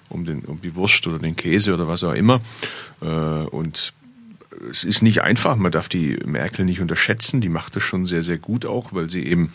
um, 0.09 0.23
den, 0.25 0.41
um 0.41 0.61
die 0.61 0.75
Wurst 0.75 1.07
oder 1.07 1.17
den 1.17 1.35
Käse 1.35 1.73
oder 1.73 1.87
was 1.87 2.03
auch 2.03 2.13
immer. 2.13 2.41
Äh, 3.01 3.07
und 3.07 3.91
es 4.69 4.83
ist 4.83 5.01
nicht 5.01 5.23
einfach. 5.23 5.55
Man 5.55 5.71
darf 5.71 5.89
die 5.89 6.19
Merkel 6.23 6.63
nicht 6.63 6.79
unterschätzen. 6.79 7.41
Die 7.41 7.49
macht 7.49 7.75
das 7.75 7.81
schon 7.81 8.05
sehr, 8.05 8.21
sehr 8.21 8.37
gut 8.37 8.67
auch, 8.67 8.93
weil 8.93 9.09
sie 9.09 9.25
eben 9.25 9.51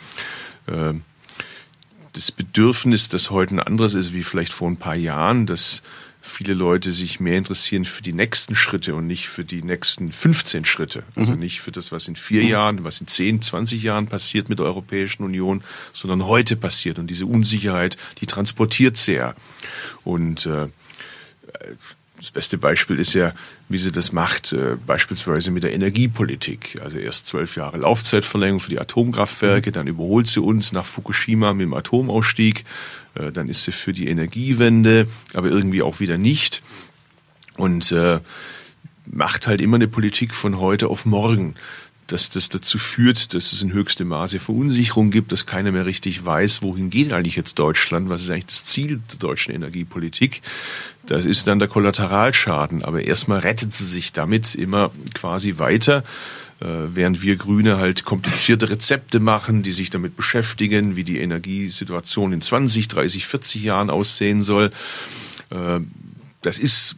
das 2.13 2.31
Bedürfnis, 2.31 3.09
das 3.09 3.31
heute 3.31 3.57
ein 3.57 3.61
anderes 3.61 3.95
ist 3.95 4.13
wie 4.13 4.23
vielleicht 4.23 4.53
vor 4.53 4.69
ein 4.69 4.77
paar 4.77 4.95
Jahren, 4.95 5.47
dass 5.47 5.83
viele 6.21 6.55
Leute 6.55 6.93
sich 6.93 7.19
mehr 7.19 7.37
interessieren 7.37 7.85
für 7.85 8.03
die 8.03 8.13
nächsten 8.13 8.55
Schritte 8.55 8.95
und 8.95 9.09
nicht 9.09 9.29
für 9.29 9.45
die 9.45 9.63
nächsten 9.63 10.13
15 10.13 10.65
Schritte. 10.65 11.03
Also 11.17 11.33
mhm. 11.33 11.41
nicht 11.41 11.61
für 11.61 11.73
das, 11.73 11.91
was 11.91 12.07
in 12.07 12.15
vier 12.15 12.45
Jahren, 12.45 12.85
was 12.85 13.01
in 13.01 13.09
10, 13.09 13.43
20 13.43 13.83
Jahren 13.83 14.07
passiert 14.07 14.49
mit 14.49 14.61
der 14.61 14.67
Europäischen 14.67 15.25
Union, 15.25 15.65
sondern 15.93 16.27
heute 16.27 16.55
passiert. 16.55 17.01
Und 17.01 17.09
diese 17.09 17.27
Unsicherheit, 17.27 17.97
die 18.21 18.27
transportiert 18.27 18.97
sehr. 18.97 19.35
Und 20.05 20.47
äh, 20.47 20.69
das 22.23 22.31
beste 22.31 22.57
Beispiel 22.57 23.01
ist 23.01 23.15
ja, 23.15 23.35
wie 23.69 23.79
sie 23.79 23.91
das 23.91 24.13
macht, 24.13 24.53
äh, 24.53 24.77
beispielsweise 24.87 25.51
mit 25.51 25.65
der 25.65 25.73
Energiepolitik. 25.73 26.79
Also 26.83 26.99
erst 26.99 27.27
zwölf 27.27 27.57
Jahre 27.57 27.79
Laufzeitverlängerung 27.79 28.61
für 28.61 28.71
die 28.71 28.79
Atomkraftwerke, 28.79 29.71
mhm. 29.71 29.75
dann 29.75 29.87
überholt 29.89 30.29
sie 30.29 30.41
uns 30.41 30.71
nach 30.71 30.87
Fukushima 30.87 31.53
mit 31.53 31.65
dem 31.65 31.75
Atomausstieg, 31.75 32.65
äh, 33.15 33.33
dann 33.33 33.49
ist 33.49 33.65
sie 33.65 33.73
für 33.73 33.93
die 33.93 34.07
Energiewende, 34.07 35.09
aber 35.35 35.49
irgendwie 35.49 35.83
auch 35.83 35.99
wieder 35.99 36.17
nicht. 36.17 36.63
Und 37.57 37.91
äh, 37.91 38.21
macht 39.05 39.49
halt 39.49 39.61
immer 39.61 39.77
eine 39.77 39.89
Politik 39.89 40.37
von 40.37 40.61
heute 40.61 40.89
auf 40.89 41.05
morgen 41.05 41.57
dass 42.13 42.29
das 42.29 42.51
dazu 42.51 42.79
führt, 42.79 43.33
dass 43.33 43.55
es 43.55 43.63
in 43.63 43.73
höchstem 43.73 44.09
Maße 44.09 44.39
Verunsicherung 44.39 45.11
gibt, 45.11 45.33
dass 45.33 45.47
keiner 45.47 45.73
mehr 45.73 45.87
richtig 45.87 46.25
weiß, 46.25 46.61
wohin 46.61 46.91
geht 46.91 47.13
eigentlich 47.15 47.37
jetzt 47.37 47.59
Deutschland, 47.59 48.11
was 48.11 48.23
ist 48.23 48.31
eigentlich 48.31 48.47
das 48.47 48.65
Ziel 48.65 49.01
der 49.11 49.19
deutschen 49.19 49.55
Energiepolitik. 49.55 50.43
Das 51.07 51.25
ist 51.25 51.47
dann 51.47 51.59
der 51.59 51.69
Kollateralschaden, 51.69 52.85
aber 52.85 53.03
erstmal 53.03 53.39
rettet 53.39 53.73
sie 53.73 53.87
sich 53.87 54.13
damit 54.13 54.55
immer 54.55 54.91
quasi 55.15 55.59
weiter 55.59 56.05
äh, 56.61 56.67
während 56.95 57.23
wir 57.23 57.37
Grüne 57.37 57.79
halt 57.79 58.05
komplizierte 58.05 58.69
Rezepte 58.69 59.19
machen, 59.19 59.63
die 59.63 59.73
sich 59.73 59.89
damit 59.89 60.15
beschäftigen, 60.15 60.97
wie 60.97 61.05
die 61.05 61.19
Energiesituation 61.19 62.35
in 62.35 62.43
20, 62.43 62.89
30, 62.89 63.27
40 63.27 63.63
Jahren 63.63 63.89
aussehen 63.89 64.43
soll. 64.43 64.71
Äh, 65.51 65.81
das 66.43 66.59
ist 66.59 66.97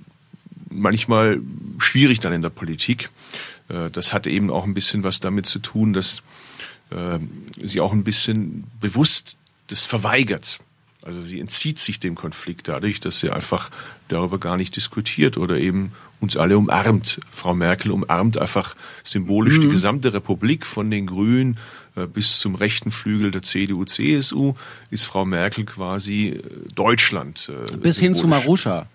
manchmal 0.70 1.40
schwierig 1.78 2.18
dann 2.18 2.32
in 2.32 2.42
der 2.42 2.50
Politik. 2.50 3.10
Äh, 3.68 3.90
das 3.90 4.12
hat 4.12 4.26
eben 4.26 4.50
auch 4.50 4.64
ein 4.64 4.74
bisschen 4.74 5.04
was 5.04 5.20
damit 5.20 5.46
zu 5.46 5.58
tun, 5.58 5.92
dass 5.92 6.22
äh, 6.90 7.18
sie 7.62 7.80
auch 7.80 7.92
ein 7.92 8.04
bisschen 8.04 8.64
bewusst 8.80 9.36
das 9.68 9.84
verweigert. 9.84 10.58
Also 11.02 11.20
sie 11.22 11.38
entzieht 11.38 11.78
sich 11.78 12.00
dem 12.00 12.14
Konflikt 12.14 12.68
dadurch, 12.68 12.98
dass 13.00 13.18
sie 13.18 13.30
einfach 13.30 13.70
darüber 14.08 14.38
gar 14.38 14.56
nicht 14.56 14.74
diskutiert 14.76 15.36
oder 15.36 15.58
eben 15.58 15.92
uns 16.20 16.36
alle 16.36 16.56
umarmt. 16.56 17.20
Frau 17.30 17.54
Merkel 17.54 17.90
umarmt 17.90 18.38
einfach 18.38 18.74
symbolisch 19.02 19.58
mhm. 19.58 19.62
die 19.62 19.68
gesamte 19.68 20.14
Republik 20.14 20.64
von 20.64 20.90
den 20.90 21.06
Grünen 21.06 21.58
äh, 21.96 22.06
bis 22.06 22.38
zum 22.38 22.54
rechten 22.54 22.90
Flügel 22.90 23.30
der 23.30 23.42
CDU, 23.42 23.84
CSU 23.84 24.54
ist 24.90 25.04
Frau 25.04 25.26
Merkel 25.26 25.64
quasi 25.64 26.40
Deutschland. 26.74 27.52
Bis 27.82 27.98
hin 27.98 28.14
zu 28.14 28.26
Maruscha 28.26 28.86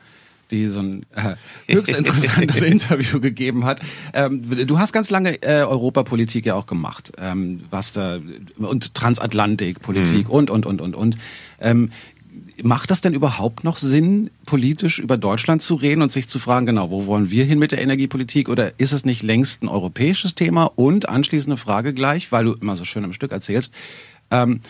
die 0.52 0.68
so 0.68 0.80
ein 0.80 1.06
äh, 1.16 1.36
höchst 1.74 1.96
interessantes 1.96 2.62
Interview 2.62 3.20
gegeben 3.20 3.66
hat. 3.66 3.82
Ähm, 4.14 4.44
du 4.68 4.80
hast 4.80 4.94
ganz 4.94 5.10
lange 5.10 5.42
äh, 5.42 5.64
Europapolitik 5.64 6.46
ja 6.46 6.56
auch 6.56 6.66
gemacht, 6.66 7.12
ähm, 7.20 7.62
was 7.70 7.94
da 7.94 8.20
und 8.58 8.94
Transatlantikpolitik 8.94 10.28
mhm. 10.28 10.34
und 10.34 10.50
und 10.50 10.66
und 10.66 10.82
und 10.82 10.96
und. 10.96 11.18
Ähm, 11.60 11.92
macht 12.64 12.92
das 12.92 13.02
denn 13.02 13.14
überhaupt 13.14 13.64
noch 13.64 13.78
Sinn, 13.78 14.30
politisch 14.46 15.00
über 15.00 15.18
Deutschland 15.18 15.62
zu 15.62 15.76
reden 15.76 16.02
und 16.02 16.12
sich 16.12 16.28
zu 16.28 16.40
fragen, 16.40 16.66
genau, 16.66 16.92
wo 16.92 17.06
wollen 17.06 17.30
wir 17.30 17.46
hin 17.46 17.60
mit 17.60 17.72
der 17.72 17.82
Energiepolitik? 17.82 18.50
Oder 18.50 18.80
ist 18.80 18.92
es 18.92 19.06
nicht 19.06 19.24
längst 19.24 19.64
ein 19.64 19.68
europäisches 19.68 20.36
Thema? 20.36 20.66
Und 20.76 21.10
anschließende 21.10 21.58
Frage 21.58 21.94
gleich, 21.94 22.32
weil 22.32 22.46
du 22.46 22.54
immer 22.54 22.76
so 22.76 22.86
schön 22.86 23.04
im 23.04 23.14
Stück 23.14 23.32
erzählst. 23.32 23.74
Ähm, 24.32 24.62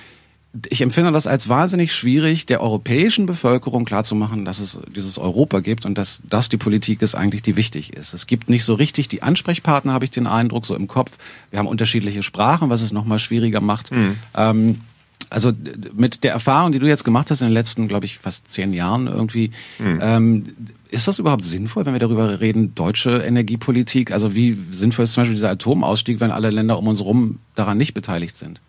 ich 0.70 0.82
empfinde 0.82 1.12
das 1.12 1.28
als 1.28 1.48
wahnsinnig 1.48 1.94
schwierig, 1.94 2.48
der 2.48 2.62
europäischen 2.62 3.28
Bevölkerung 3.28 3.86
klarzumachen, 3.86 4.46
dass 4.46 4.60
es 4.60 4.80
dieses 4.96 5.20
Europa 5.20 5.60
gibt 5.60 5.86
und 5.86 5.96
dass 5.96 6.24
das 6.28 6.50
die 6.50 6.58
Politik 6.58 7.04
ist 7.04 7.14
eigentlich, 7.14 7.44
die 7.44 7.56
wichtig 7.56 7.94
ist. 7.94 8.14
Es 8.14 8.26
gibt 8.26 8.50
nicht 8.50 8.64
so 8.64 8.74
richtig 8.74 9.08
die 9.10 9.22
Ansprechpartner, 9.22 9.94
habe 9.94 10.06
ich 10.06 10.12
den 10.12 10.26
Eindruck, 10.26 10.66
so 10.66 10.76
im 10.76 10.88
Kopf. 10.88 11.12
Wir 11.52 11.60
haben 11.60 11.68
unterschiedliche 11.68 12.24
Sprachen, 12.24 12.70
was 12.70 12.82
es 12.82 12.92
nochmal 12.92 13.20
schwieriger 13.20 13.62
macht. 13.62 13.92
Mhm. 13.92 14.16
Ähm, 14.36 14.82
also 15.30 15.52
mit 15.94 16.24
der 16.24 16.32
Erfahrung, 16.32 16.72
die 16.72 16.80
du 16.80 16.88
jetzt 16.88 17.06
gemacht 17.06 17.30
hast 17.30 17.42
in 17.42 17.48
den 17.48 17.54
letzten, 17.54 17.88
glaube 17.88 18.06
ich, 18.06 18.18
fast 18.18 18.52
zehn 18.52 18.74
Jahren 18.74 19.06
irgendwie, 19.06 19.52
mhm. 19.78 20.00
ähm, 20.02 20.44
ist 20.90 21.08
das 21.08 21.20
überhaupt 21.20 21.44
sinnvoll, 21.44 21.86
wenn 21.86 21.94
wir 21.94 22.00
darüber 22.00 22.40
reden, 22.40 22.74
deutsche 22.74 23.20
Energiepolitik? 23.20 24.12
Also 24.12 24.34
wie 24.34 24.58
sinnvoll 24.72 25.06
ist 25.06 25.14
zum 25.14 25.22
Beispiel 25.22 25.36
dieser 25.36 25.52
Atomausstieg, 25.52 26.20
wenn 26.20 26.32
alle 26.32 26.50
Länder 26.50 26.80
um 26.80 26.88
uns 26.88 27.00
herum 27.00 27.38
daran 27.54 27.78
nicht 27.78 27.94
beteiligt 27.94 28.36
sind? 28.36 28.60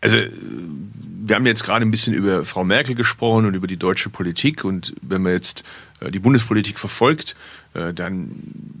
Also 0.00 0.16
wir 1.28 1.36
haben 1.36 1.46
jetzt 1.46 1.64
gerade 1.64 1.84
ein 1.84 1.90
bisschen 1.90 2.14
über 2.14 2.44
Frau 2.44 2.64
Merkel 2.64 2.94
gesprochen 2.94 3.46
und 3.46 3.54
über 3.54 3.66
die 3.66 3.76
deutsche 3.76 4.08
Politik. 4.08 4.64
Und 4.64 4.94
wenn 5.02 5.22
man 5.22 5.32
jetzt 5.32 5.64
äh, 6.00 6.10
die 6.10 6.18
Bundespolitik 6.18 6.78
verfolgt, 6.78 7.36
äh, 7.74 7.92
dann 7.92 8.30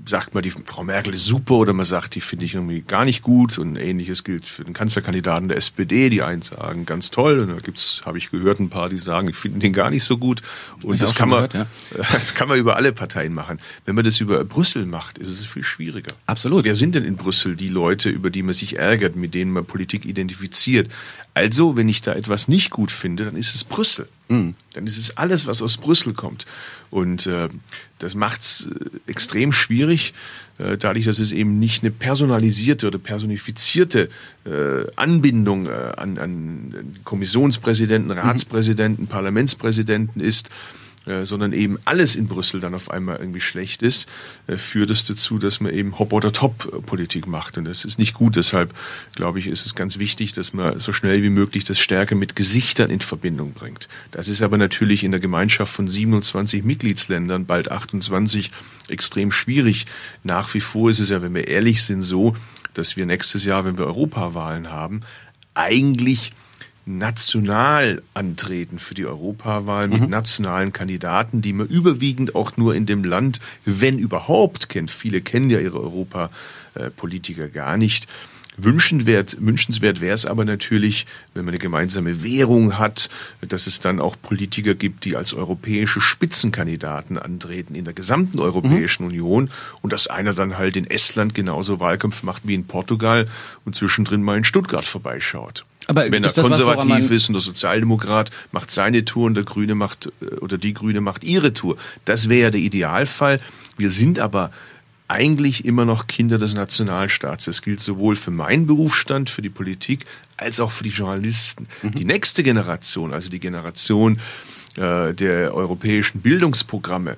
sagt 0.06 0.34
man, 0.34 0.42
die 0.42 0.50
Frau 0.50 0.84
Merkel 0.84 1.12
ist 1.12 1.26
super 1.26 1.54
oder 1.54 1.74
man 1.74 1.84
sagt, 1.84 2.14
die 2.14 2.22
finde 2.22 2.46
ich 2.46 2.54
irgendwie 2.54 2.80
gar 2.80 3.04
nicht 3.04 3.22
gut 3.22 3.58
und 3.58 3.76
ähnliches 3.76 4.24
gilt 4.24 4.46
für 4.46 4.64
den 4.64 4.72
Kanzlerkandidaten 4.72 5.48
der 5.48 5.58
SPD, 5.58 6.08
die 6.08 6.22
einen 6.22 6.40
sagen, 6.40 6.86
ganz 6.86 7.10
toll 7.10 7.40
und 7.40 7.48
da 7.48 7.56
gibt's, 7.56 8.02
habe 8.06 8.16
ich 8.16 8.30
gehört, 8.30 8.58
ein 8.60 8.70
paar, 8.70 8.88
die 8.88 8.98
sagen, 8.98 9.28
ich 9.28 9.36
finde 9.36 9.58
den 9.58 9.74
gar 9.74 9.90
nicht 9.90 10.04
so 10.04 10.16
gut 10.16 10.40
und 10.82 11.00
das 11.00 11.14
kann 11.14 11.28
man, 11.28 11.48
gehört, 11.48 11.68
ja. 11.94 12.04
das 12.12 12.34
kann 12.34 12.48
man 12.48 12.58
über 12.58 12.76
alle 12.76 12.92
Parteien 12.92 13.34
machen. 13.34 13.58
Wenn 13.84 13.94
man 13.94 14.04
das 14.04 14.20
über 14.20 14.42
Brüssel 14.44 14.86
macht, 14.86 15.18
ist 15.18 15.28
es 15.28 15.44
viel 15.44 15.64
schwieriger. 15.64 16.14
Absolut. 16.26 16.64
Wer 16.64 16.74
sind 16.74 16.94
denn 16.94 17.04
in 17.04 17.16
Brüssel 17.16 17.56
die 17.56 17.68
Leute, 17.68 18.08
über 18.08 18.30
die 18.30 18.42
man 18.42 18.54
sich 18.54 18.78
ärgert, 18.78 19.16
mit 19.16 19.34
denen 19.34 19.52
man 19.52 19.66
Politik 19.66 20.06
identifiziert? 20.06 20.90
Also, 21.34 21.76
wenn 21.76 21.88
ich 21.88 22.00
da 22.00 22.14
etwas 22.14 22.48
nicht 22.48 22.70
gut 22.70 22.90
finde, 22.90 23.26
dann 23.26 23.36
ist 23.36 23.54
es 23.54 23.64
Brüssel. 23.64 24.08
Mhm. 24.28 24.54
Dann 24.74 24.86
ist 24.86 24.98
es 24.98 25.16
alles, 25.16 25.46
was 25.46 25.62
aus 25.62 25.76
Brüssel 25.78 26.14
kommt. 26.14 26.46
Und 26.90 27.26
äh, 27.26 27.48
das 27.98 28.14
macht 28.14 28.42
es 28.42 28.68
äh, 28.70 29.10
extrem 29.10 29.52
schwierig, 29.52 30.14
äh, 30.58 30.76
dadurch, 30.76 31.06
dass 31.06 31.18
es 31.18 31.32
eben 31.32 31.58
nicht 31.58 31.82
eine 31.82 31.90
personalisierte 31.90 32.86
oder 32.86 32.98
personifizierte 32.98 34.08
äh, 34.44 34.84
Anbindung 34.96 35.66
äh, 35.66 35.70
an, 35.96 36.18
an 36.18 36.98
Kommissionspräsidenten, 37.04 38.12
mhm. 38.12 38.18
Ratspräsidenten, 38.18 39.04
mhm. 39.04 39.08
Parlamentspräsidenten 39.08 40.20
ist, 40.20 40.50
äh, 41.08 41.24
sondern 41.24 41.52
eben 41.52 41.78
alles 41.86 42.16
in 42.16 42.28
Brüssel 42.28 42.60
dann 42.60 42.74
auf 42.74 42.90
einmal 42.90 43.16
irgendwie 43.16 43.40
schlecht 43.40 43.82
ist, 43.82 44.08
äh, 44.46 44.58
führt 44.58 44.90
es 44.90 45.06
dazu, 45.06 45.38
dass 45.38 45.60
man 45.60 45.72
eben 45.72 45.98
Hop- 45.98 46.12
oder 46.12 46.32
Top-Politik 46.32 47.26
macht. 47.26 47.56
Und 47.56 47.64
das 47.64 47.84
ist 47.86 47.98
nicht 47.98 48.12
gut. 48.12 48.36
Deshalb, 48.36 48.74
glaube 49.14 49.38
ich, 49.38 49.46
ist 49.46 49.64
es 49.64 49.74
ganz 49.74 49.98
wichtig, 49.98 50.34
dass 50.34 50.52
man 50.52 50.78
so 50.80 50.92
schnell 50.92 51.22
wie 51.22 51.30
möglich 51.30 51.64
das 51.64 51.78
Stärke 51.78 52.14
mit 52.14 52.36
Gesichtern 52.36 52.90
in 52.90 53.00
Verbindung 53.00 53.52
bringt. 53.52 53.88
Das 54.10 54.28
ist 54.28 54.42
aber 54.42 54.58
natürlich 54.58 55.02
in 55.02 55.10
der 55.10 55.20
Gemeinschaft 55.20 55.74
von 55.74 55.88
27 55.88 56.62
Mitgliedsländern, 56.62 57.46
bald 57.46 57.70
28, 57.70 58.50
extrem 58.88 59.32
schwierig. 59.32 59.86
Nach 60.24 60.52
wie 60.52 60.60
vor 60.60 60.90
ist 60.90 61.00
es 61.00 61.08
ja, 61.08 61.22
wenn 61.22 61.34
wir 61.34 61.48
ehrlich 61.48 61.82
sind, 61.84 62.02
so, 62.02 62.36
dass 62.74 62.96
wir 62.98 63.06
nächstes 63.06 63.44
Jahr, 63.44 63.64
wenn 63.64 63.78
wir 63.78 63.86
Europawahlen 63.86 64.70
haben, 64.70 65.00
eigentlich 65.54 66.32
national 66.88 68.02
antreten 68.14 68.78
für 68.78 68.94
die 68.94 69.04
Europawahl 69.04 69.88
mit 69.88 70.00
mhm. 70.00 70.08
nationalen 70.08 70.72
Kandidaten, 70.72 71.42
die 71.42 71.52
man 71.52 71.66
überwiegend 71.66 72.34
auch 72.34 72.56
nur 72.56 72.74
in 72.74 72.86
dem 72.86 73.04
Land, 73.04 73.40
wenn 73.66 73.98
überhaupt, 73.98 74.68
kennt. 74.70 74.90
Viele 74.90 75.20
kennen 75.20 75.50
ja 75.50 75.60
ihre 75.60 75.80
Europapolitiker 75.80 77.48
gar 77.48 77.76
nicht. 77.76 78.08
Wünschenswert, 78.60 79.36
wünschenswert 79.38 80.00
wäre 80.00 80.14
es 80.14 80.26
aber 80.26 80.44
natürlich, 80.44 81.06
wenn 81.32 81.44
man 81.44 81.52
eine 81.52 81.60
gemeinsame 81.60 82.24
Währung 82.24 82.76
hat, 82.76 83.08
dass 83.40 83.68
es 83.68 83.78
dann 83.78 84.00
auch 84.00 84.16
Politiker 84.20 84.74
gibt, 84.74 85.04
die 85.04 85.14
als 85.14 85.32
europäische 85.32 86.00
Spitzenkandidaten 86.00 87.18
antreten 87.18 87.76
in 87.76 87.84
der 87.84 87.94
gesamten 87.94 88.40
Europäischen 88.40 89.04
mhm. 89.04 89.10
Union 89.10 89.50
und 89.80 89.92
dass 89.92 90.08
einer 90.08 90.34
dann 90.34 90.58
halt 90.58 90.76
in 90.76 90.90
Estland 90.90 91.34
genauso 91.34 91.78
Wahlkampf 91.78 92.24
macht 92.24 92.48
wie 92.48 92.54
in 92.54 92.66
Portugal 92.66 93.28
und 93.64 93.76
zwischendrin 93.76 94.24
mal 94.24 94.38
in 94.38 94.44
Stuttgart 94.44 94.86
vorbeischaut. 94.86 95.64
Aber 95.88 96.10
wenn 96.10 96.22
er 96.22 96.32
konservativ 96.32 96.90
was, 96.90 97.10
ist 97.10 97.28
und 97.28 97.32
der 97.32 97.40
Sozialdemokrat 97.40 98.30
macht 98.52 98.70
seine 98.70 99.04
Tour 99.04 99.24
und 99.24 99.34
der 99.34 99.44
Grüne 99.44 99.74
macht 99.74 100.12
äh, 100.20 100.36
oder 100.36 100.58
die 100.58 100.74
Grüne 100.74 101.00
macht 101.00 101.24
ihre 101.24 101.52
Tour. 101.54 101.76
Das 102.04 102.28
wäre 102.28 102.42
ja 102.42 102.50
der 102.50 102.60
Idealfall. 102.60 103.40
Wir 103.76 103.90
sind 103.90 104.18
aber 104.18 104.52
eigentlich 105.08 105.64
immer 105.64 105.86
noch 105.86 106.06
Kinder 106.06 106.38
des 106.38 106.54
Nationalstaats. 106.54 107.46
Das 107.46 107.62
gilt 107.62 107.80
sowohl 107.80 108.14
für 108.14 108.30
meinen 108.30 108.66
Berufsstand, 108.66 109.30
für 109.30 109.40
die 109.40 109.48
Politik, 109.48 110.04
als 110.36 110.60
auch 110.60 110.70
für 110.70 110.84
die 110.84 110.90
Journalisten. 110.90 111.66
Mhm. 111.82 111.92
Die 111.92 112.04
nächste 112.04 112.42
Generation, 112.42 113.14
also 113.14 113.30
die 113.30 113.40
Generation 113.40 114.20
äh, 114.76 115.14
der 115.14 115.54
europäischen 115.54 116.20
Bildungsprogramme, 116.20 117.16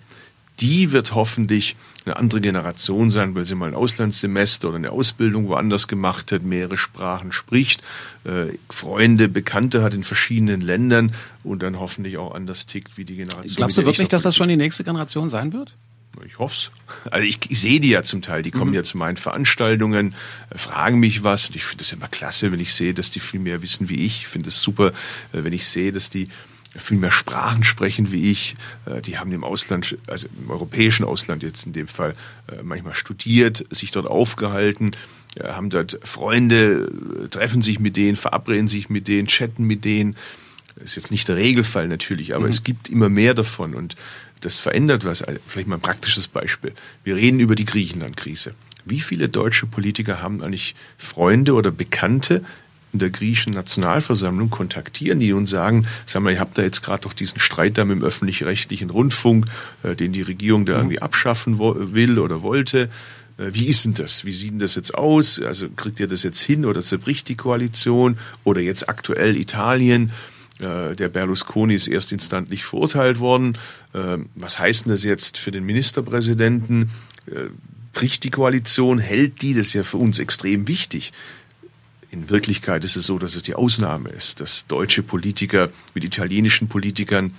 die 0.61 0.93
wird 0.93 1.15
hoffentlich 1.15 1.75
eine 2.05 2.17
andere 2.17 2.41
Generation 2.41 3.11
sein, 3.11 3.35
weil 3.35 3.47
sie 3.47 3.55
mal 3.55 3.69
ein 3.69 3.75
Auslandssemester 3.75 4.69
oder 4.69 4.77
eine 4.77 4.91
Ausbildung 4.91 5.49
woanders 5.49 5.89
gemacht 5.89 6.33
hat, 6.33 6.43
mehrere 6.43 6.77
Sprachen 6.77 7.33
spricht, 7.33 7.83
äh, 8.25 8.57
Freunde, 8.71 9.29
Bekannte 9.29 9.83
hat 9.83 9.95
in 9.95 10.05
verschiedenen 10.05 10.61
Ländern 10.61 11.15
und 11.45 11.63
dann 11.63 11.79
hoffentlich 11.79 12.19
auch 12.19 12.35
anders 12.35 12.67
tickt 12.67 12.97
wie 12.97 13.05
die 13.05 13.17
Generation. 13.17 13.57
Glaubst 13.57 13.79
du 13.79 13.85
wirklich, 13.85 14.09
dass 14.09 14.23
das 14.23 14.37
schon 14.37 14.49
die 14.49 14.57
nächste 14.57 14.85
Generation 14.85 15.31
sein 15.31 15.53
wird? 15.53 15.77
Ich 16.27 16.39
hoffe 16.39 16.55
es. 16.55 16.71
Also 17.11 17.27
ich, 17.27 17.39
ich 17.49 17.61
sehe 17.61 17.81
die 17.81 17.91
ja 17.91 18.03
zum 18.03 18.21
Teil, 18.21 18.43
die 18.43 18.51
kommen 18.51 18.71
mhm. 18.71 18.77
ja 18.77 18.83
zu 18.83 18.99
meinen 18.99 19.17
Veranstaltungen, 19.17 20.15
äh, 20.51 20.59
fragen 20.59 20.99
mich 20.99 21.23
was 21.23 21.49
und 21.49 21.57
ich 21.57 21.65
finde 21.65 21.85
das 21.85 21.93
immer 21.93 22.09
klasse, 22.09 22.53
wenn 22.53 22.61
ich 22.61 22.75
sehe, 22.75 22.95
dass 22.95 23.11
die 23.11 23.21
viel 23.21 23.41
mehr 23.41 23.63
wissen 23.63 23.89
wie 23.89 24.07
ich. 24.07 24.23
Ich 24.23 24.27
finde 24.27 24.49
es 24.49 24.61
super, 24.61 24.89
äh, 25.33 25.45
wenn 25.45 25.53
ich 25.53 25.69
sehe, 25.69 25.93
dass 25.93 26.11
die 26.11 26.29
viel 26.77 26.99
mehr 26.99 27.11
Sprachen 27.11 27.65
sprechen 27.65 28.13
wie 28.13 28.31
ich. 28.31 28.55
Äh, 28.87 29.03
die 29.03 29.19
haben 29.19 29.33
im 29.33 29.45
Ausland, 29.45 29.97
also 30.07 30.29
im 30.41 30.51
europäischen 30.51 31.05
Ausland 31.05 31.43
jetzt 31.43 31.67
in 31.67 31.73
dem 31.73 31.89
Fall, 31.89 32.15
manchmal 32.63 32.95
studiert, 32.95 33.65
sich 33.71 33.93
dort 33.93 34.07
aufgehalten, 34.07 34.93
haben 35.41 35.71
dort 35.71 36.01
Freunde, 36.03 36.91
treffen 37.31 37.63
sich 37.63 37.79
mit 37.79 37.97
denen, 37.97 38.17
verabreden 38.17 38.67
sich 38.67 38.91
mit 38.91 39.07
denen, 39.07 39.29
chatten 39.29 39.65
mit 39.65 39.85
denen. 39.85 40.17
Das 40.75 40.91
ist 40.91 40.97
jetzt 40.97 41.11
nicht 41.11 41.29
der 41.29 41.37
Regelfall 41.37 41.89
natürlich, 41.89 42.35
aber 42.35 42.47
mhm. 42.47 42.51
es 42.51 42.65
gibt 42.65 42.89
immer 42.89 43.09
mehr 43.09 43.35
davon 43.35 43.75
und 43.75 43.97
das 44.41 44.59
verändert 44.59 45.05
was. 45.05 45.23
Also 45.23 45.41
vielleicht 45.47 45.69
mal 45.69 45.77
ein 45.77 45.83
praktisches 45.83 46.29
Beispiel. 46.29 46.73
Wir 47.05 47.17
reden 47.17 47.41
über 47.41 47.55
die 47.55 47.65
Griechenland-Krise. 47.65 48.55
Wie 48.85 49.01
viele 49.01 49.29
deutsche 49.29 49.67
Politiker 49.67 50.23
haben 50.23 50.43
eigentlich 50.43 50.75
Freunde 50.97 51.55
oder 51.55 51.71
Bekannte 51.71 52.45
der 52.93 53.11
griechischen 53.11 53.53
Nationalversammlung 53.53 54.51
kontaktieren 54.51 55.21
die 55.21 55.33
und 55.33 55.47
sagen, 55.47 55.87
sag 56.07 56.23
mal, 56.23 56.33
ihr 56.33 56.41
habt 56.41 56.59
da 56.59 56.63
jetzt 56.63 56.83
gerade 56.83 57.03
doch 57.03 57.13
diesen 57.13 57.39
Streit 57.39 57.79
da 57.79 57.85
mit 57.85 57.99
dem 57.99 58.05
öffentlich-rechtlichen 58.05 58.91
Rundfunk, 58.91 59.47
äh, 59.83 59.95
den 59.95 60.13
die 60.13 60.23
Regierung 60.23 60.67
da 60.67 60.75
mhm. 60.75 60.79
irgendwie 60.79 61.03
abschaffen 61.03 61.59
will 61.59 62.19
oder 62.19 62.43
wollte. 62.43 62.89
Äh, 63.39 63.55
wie 63.55 63.67
ist 63.67 63.85
denn 63.85 63.95
das? 63.95 64.25
Wie 64.25 64.33
sieht 64.33 64.53
denn 64.53 64.59
das 64.59 64.75
jetzt 64.75 64.95
aus? 64.95 65.41
Also 65.41 65.69
kriegt 65.71 66.01
ihr 66.01 66.09
das 66.09 66.23
jetzt 66.23 66.41
hin 66.41 66.65
oder 66.65 66.83
zerbricht 66.83 67.29
die 67.29 67.37
Koalition? 67.37 68.19
Oder 68.45 68.61
jetzt 68.61 68.89
aktuell 68.89 69.37
Italien? 69.37 70.13
Äh, 70.59 70.95
der 70.95 71.09
Berlusconi 71.09 71.75
ist 71.75 71.89
erstinstantlich 71.89 72.65
verurteilt 72.65 73.19
worden. 73.21 73.57
Ähm, 73.95 74.29
was 74.35 74.59
heißt 74.59 74.85
denn 74.85 74.93
das 74.93 75.05
jetzt 75.05 75.39
für 75.39 75.51
den 75.51 75.65
Ministerpräsidenten? 75.65 76.91
Äh, 77.27 77.51
bricht 77.93 78.25
die 78.25 78.31
Koalition? 78.31 78.99
Hält 78.99 79.43
die? 79.43 79.55
Das 79.55 79.69
ist 79.69 79.73
ja 79.73 79.85
für 79.85 79.97
uns 79.97 80.19
extrem 80.19 80.69
wichtig. 80.69 81.13
In 82.11 82.29
Wirklichkeit 82.29 82.83
ist 82.83 82.97
es 82.97 83.07
so, 83.07 83.19
dass 83.21 83.37
es 83.37 83.43
die 83.43 83.55
Ausnahme 83.55 84.09
ist, 84.09 84.41
dass 84.41 84.67
deutsche 84.67 85.05
Politiker 85.05 85.71
mit 85.95 86.03
italienischen 86.03 86.69
Politikern 86.69 87.35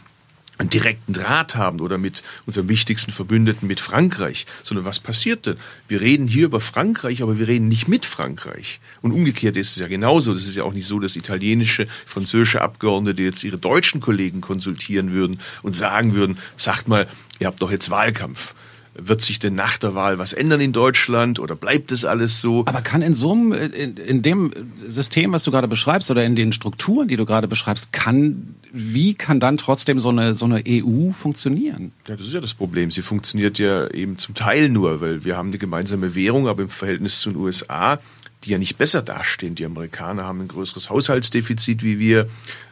einen 0.58 0.70
direkten 0.70 1.12
Draht 1.12 1.56
haben 1.56 1.82
oder 1.82 1.98
mit 1.98 2.24
unserem 2.46 2.70
wichtigsten 2.70 3.12
Verbündeten, 3.12 3.68
mit 3.68 3.82
Frankreich, 3.82 4.46
sondern 4.64 4.86
was 4.86 5.00
passiert 5.00 5.46
denn? 5.46 5.58
Wir 5.88 6.00
reden 6.00 6.28
hier 6.28 6.46
über 6.46 6.62
Frankreich, 6.62 7.22
aber 7.22 7.38
wir 7.38 7.48
reden 7.48 7.68
nicht 7.68 7.88
mit 7.88 8.06
Frankreich. 8.06 8.80
Und 9.02 9.12
umgekehrt 9.12 9.58
ist 9.58 9.72
es 9.72 9.80
ja 9.80 9.88
genauso. 9.88 10.34
Das 10.34 10.46
ist 10.46 10.56
ja 10.56 10.64
auch 10.64 10.74
nicht 10.74 10.88
so, 10.88 11.00
dass 11.00 11.16
italienische, 11.16 11.88
französische 12.06 12.62
Abgeordnete 12.62 13.24
jetzt 13.24 13.44
ihre 13.44 13.58
deutschen 13.58 14.00
Kollegen 14.00 14.40
konsultieren 14.40 15.12
würden 15.12 15.40
und 15.64 15.76
sagen 15.76 16.14
würden, 16.14 16.38
sagt 16.56 16.88
mal, 16.88 17.08
ihr 17.40 17.48
habt 17.48 17.62
doch 17.62 17.72
jetzt 17.72 17.90
Wahlkampf. 17.90 18.54
Wird 18.94 19.22
sich 19.22 19.40
denn 19.40 19.56
nach 19.56 19.78
der 19.78 19.96
Wahl 19.96 20.20
was 20.20 20.34
ändern 20.34 20.60
in 20.60 20.74
Deutschland 20.74 21.40
oder 21.40 21.56
bleibt 21.56 21.94
es 21.94 22.04
alles 22.04 22.42
so? 22.42 22.66
Aber 22.66 22.82
kann 22.82 23.02
in 23.02 23.14
so 23.14 23.32
einem, 23.32 23.54
in, 23.54 23.96
in 23.96 24.22
dem 24.22 24.52
System, 24.86 25.32
was 25.32 25.44
du 25.44 25.52
gerade 25.52 25.70
beschreibst 25.70 26.12
oder 26.12 26.26
in 26.26 26.36
den 26.36 26.52
Strukturen, 26.52 27.08
die 27.08 27.16
du 27.16 27.26
gerade 27.26 27.48
beschreibst, 27.48 27.94
kann, 27.94 28.56
wie 28.74 29.14
kann 29.14 29.40
dann 29.40 29.56
trotzdem 29.58 30.00
so 30.02 30.10
eine, 30.10 30.36
so 30.36 30.44
eine 30.44 30.62
EU 30.68 31.12
funktionieren? 31.12 31.94
Ja, 32.06 32.18
das 32.18 32.28
ist 32.28 32.34
ja 32.34 32.42
das 32.42 32.54
Problem. 32.54 32.92
Sie 32.92 33.02
funktioniert 33.02 33.60
ja 33.60 33.90
eben 33.92 34.18
zum 34.18 34.36
Teil 34.36 34.68
nur, 34.68 35.00
weil 35.00 35.24
wir 35.24 35.38
haben 35.38 35.50
eine 35.50 35.58
gemeinsame 35.58 36.14
Währung, 36.14 36.50
aber 36.50 36.64
im 36.64 36.70
Verhältnis 36.70 37.22
zu 37.22 37.32
den 37.32 37.40
USA 37.40 37.98
die 38.44 38.52
ja 38.52 38.58
nicht 38.58 38.78
besser 38.78 39.02
dastehen. 39.02 39.56
Die 39.56 39.66
Amerikaner 39.66 40.24
haben 40.24 40.42
ein 40.42 40.48
größeres 40.48 40.90
Haushaltsdefizit 40.90 41.84
wie 41.84 42.00
wir. 42.00 42.28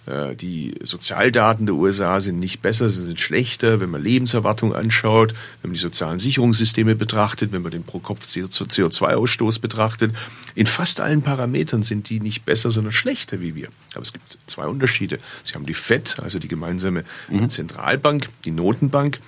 Äh, 0.05 0.35
die 0.35 0.75
Sozialdaten 0.81 1.65
der 1.65 1.75
USA 1.75 2.21
sind 2.21 2.39
nicht 2.39 2.61
besser, 2.61 2.89
sie 2.89 3.05
sind 3.05 3.19
schlechter, 3.19 3.79
wenn 3.79 3.89
man 3.89 4.01
Lebenserwartung 4.01 4.73
anschaut, 4.73 5.33
wenn 5.61 5.69
man 5.69 5.73
die 5.73 5.79
sozialen 5.79 6.19
Sicherungssysteme 6.19 6.95
betrachtet, 6.95 7.51
wenn 7.51 7.61
man 7.61 7.71
den 7.71 7.83
Pro-Kopf-CO2-Ausstoß 7.83 9.61
betrachtet. 9.61 10.13
In 10.55 10.67
fast 10.67 10.99
allen 11.01 11.21
Parametern 11.21 11.83
sind 11.83 12.09
die 12.09 12.19
nicht 12.19 12.45
besser, 12.45 12.71
sondern 12.71 12.91
schlechter 12.91 13.41
wie 13.41 13.55
wir. 13.55 13.67
Aber 13.93 14.01
es 14.01 14.13
gibt 14.13 14.37
zwei 14.47 14.65
Unterschiede. 14.65 15.19
Sie 15.43 15.53
haben 15.53 15.65
die 15.65 15.73
FED, 15.73 16.17
also 16.21 16.39
die 16.39 16.47
gemeinsame 16.47 17.03
mhm. 17.29 17.49
Zentralbank, 17.49 18.29
die 18.45 18.51
Notenbank. 18.51 19.19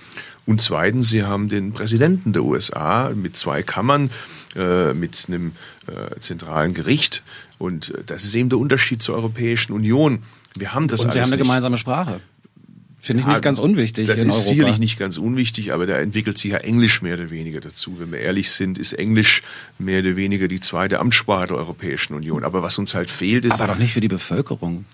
Und 0.46 0.62
zweitens, 0.62 1.10
sie 1.10 1.24
haben 1.24 1.50
den 1.50 1.72
Präsidenten 1.72 2.34
der 2.34 2.44
USA 2.44 3.12
mit 3.16 3.38
zwei 3.38 3.62
Kammern, 3.62 4.10
äh, 4.56 4.94
mit 4.94 5.26
einem 5.28 5.54
äh, 5.88 6.20
zentralen 6.20 6.74
Gericht. 6.74 7.24
Und 7.62 7.94
äh, 7.94 8.04
das 8.06 8.26
ist 8.26 8.34
eben 8.36 8.50
der 8.50 8.60
Unterschied 8.60 9.02
zur 9.02 9.16
Europäischen 9.16 9.74
Union. 9.74 10.24
Wir 10.58 10.74
haben 10.74 10.88
das 10.88 11.04
Und 11.04 11.12
Sie 11.12 11.20
haben 11.20 11.28
eine 11.28 11.38
nicht. 11.38 11.44
gemeinsame 11.44 11.78
Sprache. 11.78 12.20
Finde 13.00 13.22
ich 13.22 13.28
nicht 13.28 13.42
ganz 13.42 13.58
unwichtig. 13.58 14.08
Das 14.08 14.20
ist 14.20 14.26
Europa. 14.26 14.42
sicherlich 14.42 14.78
nicht 14.78 15.00
ganz 15.00 15.18
unwichtig, 15.18 15.74
aber 15.74 15.88
da 15.88 15.98
entwickelt 15.98 16.38
sich 16.38 16.52
ja 16.52 16.58
Englisch 16.58 17.02
mehr 17.02 17.16
oder 17.16 17.32
weniger 17.32 17.60
dazu. 17.60 17.96
Wenn 17.98 18.12
wir 18.12 18.20
ehrlich 18.20 18.52
sind, 18.52 18.78
ist 18.78 18.94
Englisch 18.94 19.42
mehr 19.80 20.02
oder 20.02 20.16
weniger 20.16 20.48
die 20.48 20.60
zweite 20.60 21.00
Amtssprache 21.00 21.48
der 21.48 21.56
Europäischen 21.58 22.14
Union. 22.14 22.44
Aber 22.44 22.62
was 22.62 22.78
uns 22.78 22.94
halt 22.94 23.10
fehlt, 23.10 23.46
ist 23.46 23.60
Aber 23.60 23.74
doch 23.74 23.80
nicht 23.80 23.94
für 23.94 24.02
die 24.02 24.08
Bevölkerung. 24.08 24.86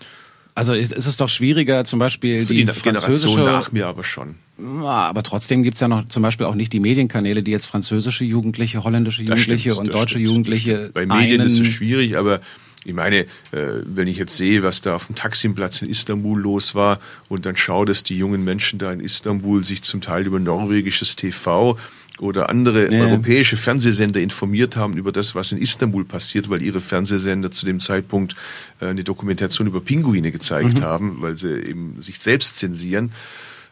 Also 0.58 0.74
ist 0.74 0.92
ist 0.92 1.06
es 1.06 1.18
doch 1.18 1.30
schwieriger, 1.30 1.86
zum 1.86 2.00
Beispiel 2.00 2.44
für 2.48 2.56
die, 2.56 2.66
die, 2.66 2.82
Generation 2.82 3.46
nach 3.46 3.72
mir 3.72 3.86
aber 3.86 4.04
schon. 4.04 4.34
Aber 4.58 5.22
trotzdem 5.22 5.62
gibt's 5.62 5.82
ja 5.82 5.88
noch 5.88 6.08
zum 6.08 6.24
Beispiel 6.24 6.48
auch 6.48 6.56
nicht 6.56 6.74
die 6.74 6.80
Medienkanäle, 6.80 7.44
die 7.44 7.52
jetzt 7.52 7.68
französische 7.68 8.26
Jugendliche, 8.26 8.84
holländische 8.84 9.22
Jugendliche 9.22 9.74
stimmt, 9.74 9.90
und 9.90 9.94
deutsche 9.94 10.16
stimmt. 10.16 10.26
Jugendliche 10.26 10.90
Bei 10.96 11.06
Medien 11.06 11.42
ist 11.42 11.60
es 11.60 11.68
schwierig, 11.68 12.18
aber 12.18 12.42
ich 12.86 12.96
meine, 12.96 13.20
äh, 13.52 13.84
wenn 13.86 14.08
ich 14.08 14.18
jetzt 14.18 14.36
sehe, 14.36 14.64
was 14.64 14.82
da 14.82 14.96
auf 14.96 15.06
dem 15.06 15.14
Taksimplatz 15.16 15.84
in 15.84 15.90
Istanbul 15.90 16.42
los 16.42 16.74
war 16.74 17.02
und 17.30 17.46
dann 17.46 17.56
schaue, 17.56 17.86
dass 17.86 18.04
die 18.04 18.18
jungen 18.18 18.44
Menschen 18.44 18.80
da 18.80 18.92
in 18.92 19.00
Istanbul 19.00 19.64
sich 19.64 19.84
zum 19.84 20.02
Teil 20.02 20.26
über 20.26 20.40
norwegisches 20.40 21.16
TV 21.16 21.78
oder 22.20 22.50
andere 22.50 22.92
Ja. 22.92 23.02
europäische 23.06 23.58
Fernsehsender 23.58 24.20
informiert 24.20 24.76
haben 24.76 24.98
über 24.98 25.12
das, 25.12 25.36
was 25.36 25.52
in 25.52 25.58
Istanbul 25.60 26.06
passiert, 26.06 26.50
weil 26.50 26.62
ihre 26.62 26.82
Fernsehsender 26.82 27.52
zu 27.52 27.66
dem 27.66 27.80
Zeitpunkt 27.80 28.36
äh, 28.80 28.86
eine 28.88 29.04
Dokumentation 29.04 29.68
über 29.68 29.82
Pinguine 29.82 30.32
gezeigt 30.32 30.82
haben, 30.82 31.18
weil 31.22 31.38
sie 31.38 31.50
eben 31.54 32.02
sich 32.02 32.20
selbst 32.20 32.58
zensieren. 32.58 33.12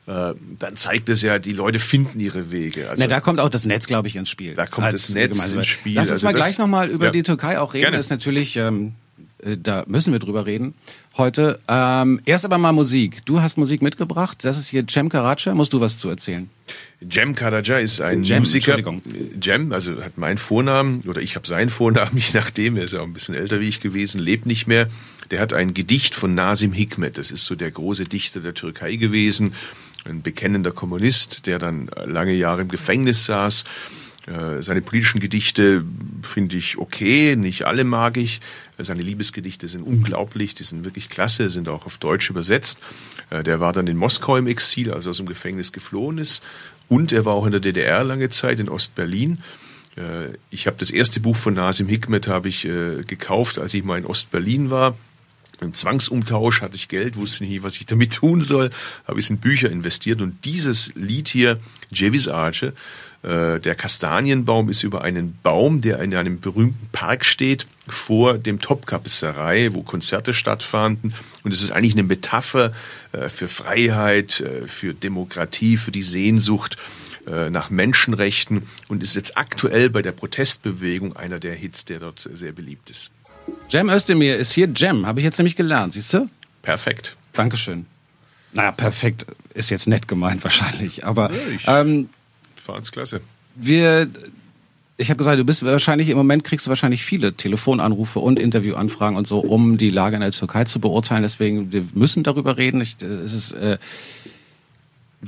Äh, 0.08 0.34
Dann 0.60 0.76
zeigt 0.78 1.10
es 1.10 1.24
ja, 1.24 1.40
die 1.40 1.52
Leute 1.54 1.80
finden 1.80 2.20
ihre 2.20 2.52
Wege. 2.52 2.90
Also 2.92 3.02
Na, 3.04 3.08
da 3.08 3.20
kommt 3.22 3.40
auch 3.40 3.50
das 3.50 3.66
Netz, 3.66 3.88
glaube 3.88 4.08
ich, 4.08 4.16
ins 4.16 4.30
Spiel. 4.30 4.54
Da 4.54 4.68
kommt 4.68 4.94
das 4.94 5.10
Netz 5.10 5.52
ins 5.52 5.66
Spiel. 5.66 5.96
Lass 5.96 6.10
uns 6.10 6.24
Also 6.24 6.26
mal 6.28 6.34
das- 6.34 6.46
gleich 6.46 6.58
nochmal 6.60 6.90
über 6.92 7.06
Ja. 7.06 7.12
die 7.12 7.24
Türkei 7.24 7.60
auch 7.60 7.74
reden. 7.74 7.86
Gerne. 7.86 7.98
Das 7.98 8.06
ist 8.06 8.10
natürlich, 8.12 8.56
ähm, 8.58 8.90
äh, 8.90 9.05
da 9.46 9.84
müssen 9.88 10.12
wir 10.12 10.20
drüber 10.20 10.46
reden 10.46 10.74
heute. 11.18 11.60
Ähm, 11.68 12.20
erst 12.26 12.46
aber 12.46 12.58
mal 12.58 12.72
Musik. 12.72 13.24
Du 13.26 13.42
hast 13.42 13.58
Musik 13.58 13.82
mitgebracht. 13.82 14.44
Das 14.44 14.58
ist 14.58 14.68
hier 14.68 14.86
Cem 14.90 15.10
Karaca. 15.10 15.54
Musst 15.54 15.74
du 15.74 15.80
was 15.80 15.98
zu 16.00 16.10
erzählen? 16.10 16.50
Cem 17.08 17.36
Karaca 17.36 17.78
ist 17.78 18.02
ein 18.02 18.26
Cem, 18.26 18.40
Musiker. 18.40 18.78
Cem, 19.42 19.72
also 19.72 20.02
hat 20.04 20.18
meinen 20.18 20.40
Vornamen 20.40 21.02
oder 21.08 21.22
ich 21.22 21.36
habe 21.36 21.48
seinen 21.48 21.70
Vornamen, 21.70 22.18
je 22.18 22.34
nachdem. 22.34 22.76
Er 22.76 22.86
ist 22.86 22.94
ja 22.94 23.02
auch 23.02 23.06
ein 23.06 23.14
bisschen 23.14 23.36
älter 23.36 23.60
wie 23.60 23.68
ich 23.68 23.82
gewesen, 23.82 24.20
lebt 24.20 24.48
nicht 24.48 24.66
mehr. 24.66 24.88
Der 25.30 25.40
hat 25.40 25.54
ein 25.54 25.74
Gedicht 25.74 26.16
von 26.16 26.32
Nasim 26.32 26.74
Hikmet. 26.74 27.18
Das 27.18 27.30
ist 27.30 27.46
so 27.46 27.56
der 27.56 27.70
große 27.70 28.06
Dichter 28.06 28.40
der 28.40 28.56
Türkei 28.56 28.96
gewesen. 28.96 29.54
Ein 30.06 30.22
bekennender 30.24 30.72
Kommunist, 30.72 31.46
der 31.46 31.60
dann 31.60 31.90
lange 32.06 32.34
Jahre 32.34 32.62
im 32.62 32.68
Gefängnis 32.68 33.26
saß. 33.26 33.66
Äh, 34.28 34.62
Seine 34.62 34.82
politischen 34.82 35.20
Gedichte 35.20 35.84
finde 36.24 36.58
ich 36.58 36.78
okay, 36.78 37.36
nicht 37.36 37.66
alle 37.66 37.84
mag 37.84 38.18
ich. 38.18 38.42
Seine 38.80 39.02
Liebesgedichte 39.02 39.68
sind 39.68 39.84
unglaublich, 39.84 40.54
die 40.56 40.64
sind 40.64 40.84
wirklich 40.84 41.10
klasse, 41.10 41.50
sind 41.50 41.70
auch 41.70 41.86
auf 41.86 41.98
Deutsch 41.98 42.30
übersetzt. 42.30 42.80
Äh, 43.30 43.44
Der 43.44 43.60
war 43.60 43.74
dann 43.74 43.88
in 43.88 43.98
Moskau 43.98 44.36
im 44.36 44.48
Exil, 44.48 44.92
als 44.92 45.06
er 45.06 45.12
aus 45.12 45.18
dem 45.18 45.26
Gefängnis 45.28 45.72
geflohen 45.72 46.18
ist. 46.18 46.44
Und 46.90 47.12
er 47.12 47.26
war 47.26 47.34
auch 47.34 47.46
in 47.46 47.52
der 47.52 47.62
DDR 47.62 48.04
lange 48.04 48.30
Zeit 48.30 48.60
in 48.60 48.70
Ostberlin. 48.70 49.40
Äh, 49.96 50.36
Ich 50.52 50.68
habe 50.68 50.78
das 50.78 50.92
erste 50.92 51.20
Buch 51.20 51.36
von 51.38 51.54
Nasim 51.54 51.88
Hikmet 51.88 52.28
habe 52.28 52.50
ich 52.50 52.66
äh, 52.66 53.04
gekauft, 53.04 53.60
als 53.60 53.74
ich 53.74 53.84
mal 53.84 53.98
in 53.98 54.06
Ostberlin 54.06 54.70
war. 54.70 54.98
Im 55.62 55.74
Zwangsumtausch 55.74 56.62
hatte 56.62 56.76
ich 56.76 56.88
Geld, 56.88 57.16
wusste 57.16 57.46
nicht, 57.46 57.64
was 57.64 57.78
ich 57.78 57.86
damit 57.86 58.14
tun 58.14 58.42
soll, 58.42 58.72
habe 59.08 59.20
es 59.20 59.30
in 59.30 59.38
Bücher 59.38 59.70
investiert 59.70 60.22
und 60.22 60.44
dieses 60.46 60.94
Lied 60.96 61.30
hier, 61.30 61.60
Ceviz 61.94 62.28
Ağacı, 62.28 62.74
äh, 63.24 63.60
der 63.60 63.76
Kastanienbaum 63.76 64.70
ist 64.70 64.84
über 64.84 65.02
einen 65.02 65.38
Baum, 65.42 65.82
der 65.82 66.00
in 66.00 66.14
einem 66.14 66.40
berühmten 66.40 66.90
Park 66.92 67.26
steht, 67.26 67.66
vor 67.88 68.38
dem 68.38 68.60
Topkapisserei, 68.60 69.74
wo 69.74 69.82
Konzerte 69.82 70.34
stattfanden. 70.34 71.14
Und 71.44 71.52
es 71.52 71.64
ist 71.64 71.72
eigentlich 71.72 71.94
eine 71.94 72.04
Metapher 72.04 72.72
äh, 73.14 73.30
für 73.30 73.48
Freiheit, 73.48 74.42
äh, 74.42 74.68
für 74.68 74.94
Demokratie, 74.94 75.78
für 75.78 75.92
die 75.92 76.04
Sehnsucht 76.04 76.78
äh, 77.28 77.50
nach 77.50 77.72
Menschenrechten 77.72 78.64
und 78.88 79.02
ist 79.02 79.16
jetzt 79.16 79.38
aktuell 79.38 79.90
bei 79.90 80.04
der 80.04 80.12
Protestbewegung 80.12 81.16
einer 81.16 81.40
der 81.40 81.56
Hits, 81.56 81.86
der 81.86 82.00
dort 82.00 82.30
sehr 82.34 82.52
beliebt 82.52 82.90
ist. 82.92 83.10
Cem 83.70 83.90
Özdemir 83.90 84.36
ist 84.38 84.54
hier 84.54 84.74
Cem. 84.76 85.06
Habe 85.06 85.20
ich 85.20 85.24
jetzt 85.26 85.38
nämlich 85.38 85.56
gelernt, 85.56 85.94
siehst 85.94 86.14
du? 86.14 86.30
Perfekt. 86.62 87.16
Dankeschön. 87.34 87.86
Naja, 88.54 88.72
perfekt 88.72 89.26
ist 89.54 89.70
jetzt 89.70 89.88
nett 89.88 90.08
gemeint 90.08 90.44
wahrscheinlich. 90.44 91.06
Aber 91.06 91.30
ich- 91.56 91.68
ähm, 91.68 92.10
Fand's 92.56 92.92
klasse. 92.92 93.22
wir, 93.56 94.08
ich 94.98 95.10
habe 95.10 95.18
gesagt, 95.18 95.38
du 95.40 95.44
bist 95.44 95.64
wahrscheinlich 95.66 96.10
im 96.10 96.18
Moment 96.18 96.44
kriegst 96.44 96.66
du 96.66 96.70
wahrscheinlich 96.70 97.04
viele 97.04 97.34
Telefonanrufe 97.34 98.20
und 98.20 98.40
Interviewanfragen 98.40 99.18
und 99.18 99.28
so, 99.28 99.40
um 99.40 99.78
die 99.78 99.90
Lage 99.90 100.16
in 100.16 100.22
der 100.22 100.32
Türkei 100.32 100.64
zu 100.64 100.80
beurteilen. 100.80 101.24
Deswegen 101.24 101.72
wir 101.74 101.84
müssen 101.94 102.24
darüber 102.24 102.58
reden. 102.58 102.82
Ich, 102.82 102.98
es 103.02 103.34
ist 103.34 103.52
äh, 103.54 103.78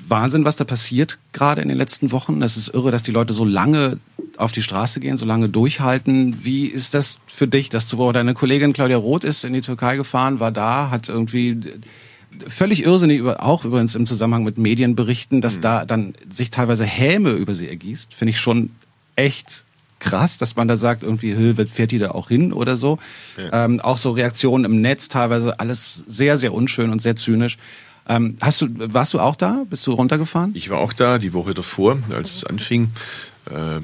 Wahnsinn, 0.08 0.46
was 0.46 0.56
da 0.56 0.64
passiert 0.64 1.18
gerade 1.34 1.62
in 1.62 1.68
den 1.68 1.78
letzten 1.78 2.12
Wochen. 2.12 2.42
Es 2.42 2.58
ist 2.58 2.70
irre, 2.74 2.92
dass 2.92 3.04
die 3.04 3.12
Leute 3.12 3.34
so 3.34 3.46
lange 3.46 3.98
auf 4.38 4.52
die 4.52 4.62
Straße 4.62 5.00
gehen, 5.00 5.18
so 5.18 5.26
lange 5.26 5.50
durchhalten. 5.50 6.44
Wie 6.44 6.66
ist 6.66 6.94
das 6.94 7.20
für 7.28 7.48
dich, 7.48 7.70
das 7.70 7.88
zu 7.88 7.98
beurteilen? 7.98 8.28
Deine 8.28 8.36
Kollegin 8.36 8.74
Claudia 8.74 8.98
Roth 8.98 9.24
ist 9.24 9.44
in 9.46 9.54
die 9.54 9.62
Türkei 9.62 9.96
gefahren, 9.96 10.40
war 10.40 10.52
da, 10.52 10.90
hat 10.92 11.10
irgendwie 11.10 11.58
völlig 12.48 12.84
irrsinnig 12.84 13.18
über, 13.20 13.42
auch 13.44 13.66
übrigens 13.66 13.96
im 13.96 14.06
Zusammenhang 14.06 14.44
mit 14.44 14.58
Medienberichten, 14.58 15.42
dass 15.42 15.60
da 15.60 15.86
dann 15.86 16.14
sich 16.30 16.52
teilweise 16.52 16.86
Häme 16.86 17.32
über 17.32 17.56
sie 17.56 17.68
ergießt, 17.68 18.14
finde 18.14 18.32
ich 18.32 18.40
schon 18.40 18.70
echt 19.16 19.64
krass, 20.00 20.38
dass 20.38 20.56
man 20.56 20.68
da 20.68 20.78
sagt, 20.78 21.02
irgendwie, 21.02 21.36
"Hö, 21.36 21.58
wird- 21.58 21.70
fährt 21.72 21.90
die 21.92 21.98
da 21.98 22.12
auch 22.12 22.28
hin 22.30 22.54
oder 22.54 22.78
so. 22.78 23.00
Ähm, 23.52 23.80
auch 23.80 23.98
so 23.98 24.12
Reaktionen 24.12 24.66
im 24.66 24.80
Netz 24.82 25.10
teilweise, 25.10 25.60
alles 25.60 26.04
sehr, 26.06 26.38
sehr 26.38 26.54
unschön 26.54 26.92
und 26.92 27.02
sehr 27.02 27.16
zynisch. 27.16 27.58
Ähm, 28.08 28.38
hast 28.42 28.62
du, 28.62 28.68
warst 28.94 29.14
du 29.14 29.20
auch 29.20 29.36
da? 29.36 29.66
Bist 29.70 29.86
du 29.88 29.92
runtergefahren? 29.92 30.52
Ich 30.56 30.70
war 30.70 30.80
auch 30.80 30.94
da 30.94 31.18
die 31.18 31.34
Woche 31.34 31.54
davor, 31.54 31.98
als 32.14 32.38
es 32.38 32.44
anfing. 32.46 32.92
Äh, 33.50 33.82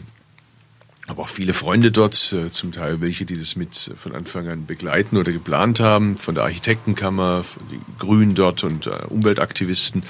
habe 1.07 1.21
auch 1.21 1.27
viele 1.27 1.53
Freunde 1.53 1.91
dort, 1.91 2.31
äh, 2.31 2.49
zum 2.49 2.71
Teil 2.71 3.01
welche, 3.01 3.25
die 3.25 3.38
das 3.38 3.55
mit 3.57 3.91
äh, 3.91 3.97
von 3.97 4.15
Anfang 4.15 4.47
an 4.47 4.65
begleiten 4.65 5.17
oder 5.17 5.31
geplant 5.31 5.79
haben, 5.81 6.15
von 6.17 6.36
der 6.36 6.45
Architektenkammer, 6.45 7.43
von 7.43 7.63
die 7.69 7.79
Grünen 7.99 8.36
dort 8.36 8.63
und 8.63 8.88
äh, 8.88 9.01
Umweltaktivisten. 9.09 10.03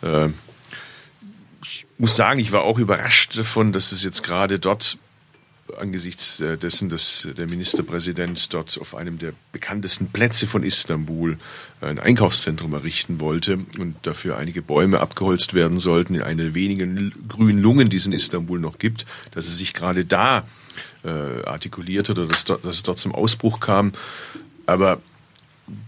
Äh, 0.00 0.28
ich 1.62 1.86
muss 1.98 2.16
sagen, 2.16 2.40
ich 2.40 2.52
war 2.52 2.62
auch 2.62 2.78
überrascht 2.78 3.36
davon, 3.38 3.72
dass 3.72 3.92
es 3.92 4.02
jetzt 4.02 4.22
gerade 4.22 4.58
dort 4.58 4.98
angesichts 5.78 6.40
äh, 6.40 6.56
dessen, 6.56 6.88
dass 6.88 7.28
der 7.36 7.48
Ministerpräsident 7.48 8.52
dort 8.52 8.78
auf 8.80 8.94
einem 8.94 9.18
der 9.18 9.32
bekanntesten 9.52 10.06
Plätze 10.08 10.46
von 10.46 10.62
Istanbul 10.62 11.38
ein 11.80 11.98
Einkaufszentrum 11.98 12.72
errichten 12.74 13.20
wollte 13.20 13.58
und 13.78 13.96
dafür 14.02 14.38
einige 14.38 14.62
Bäume 14.62 15.00
abgeholzt 15.00 15.54
werden 15.54 15.78
sollten, 15.78 16.14
in 16.14 16.22
einer 16.22 16.44
der 16.44 16.54
wenigen 16.54 17.12
grünen 17.28 17.60
Lungen, 17.60 17.90
die 17.90 17.96
es 17.96 18.06
in 18.06 18.12
Istanbul 18.12 18.58
noch 18.58 18.78
gibt, 18.78 19.06
dass 19.32 19.46
es 19.46 19.56
sich 19.56 19.74
gerade 19.74 20.04
da 20.04 20.46
äh, 21.04 21.44
artikuliert 21.44 22.08
hat 22.08 22.18
oder 22.18 22.28
dass, 22.28 22.44
dort, 22.44 22.64
dass 22.64 22.76
es 22.76 22.82
dort 22.82 22.98
zum 22.98 23.14
Ausbruch 23.14 23.60
kam. 23.60 23.92
Aber 24.66 25.00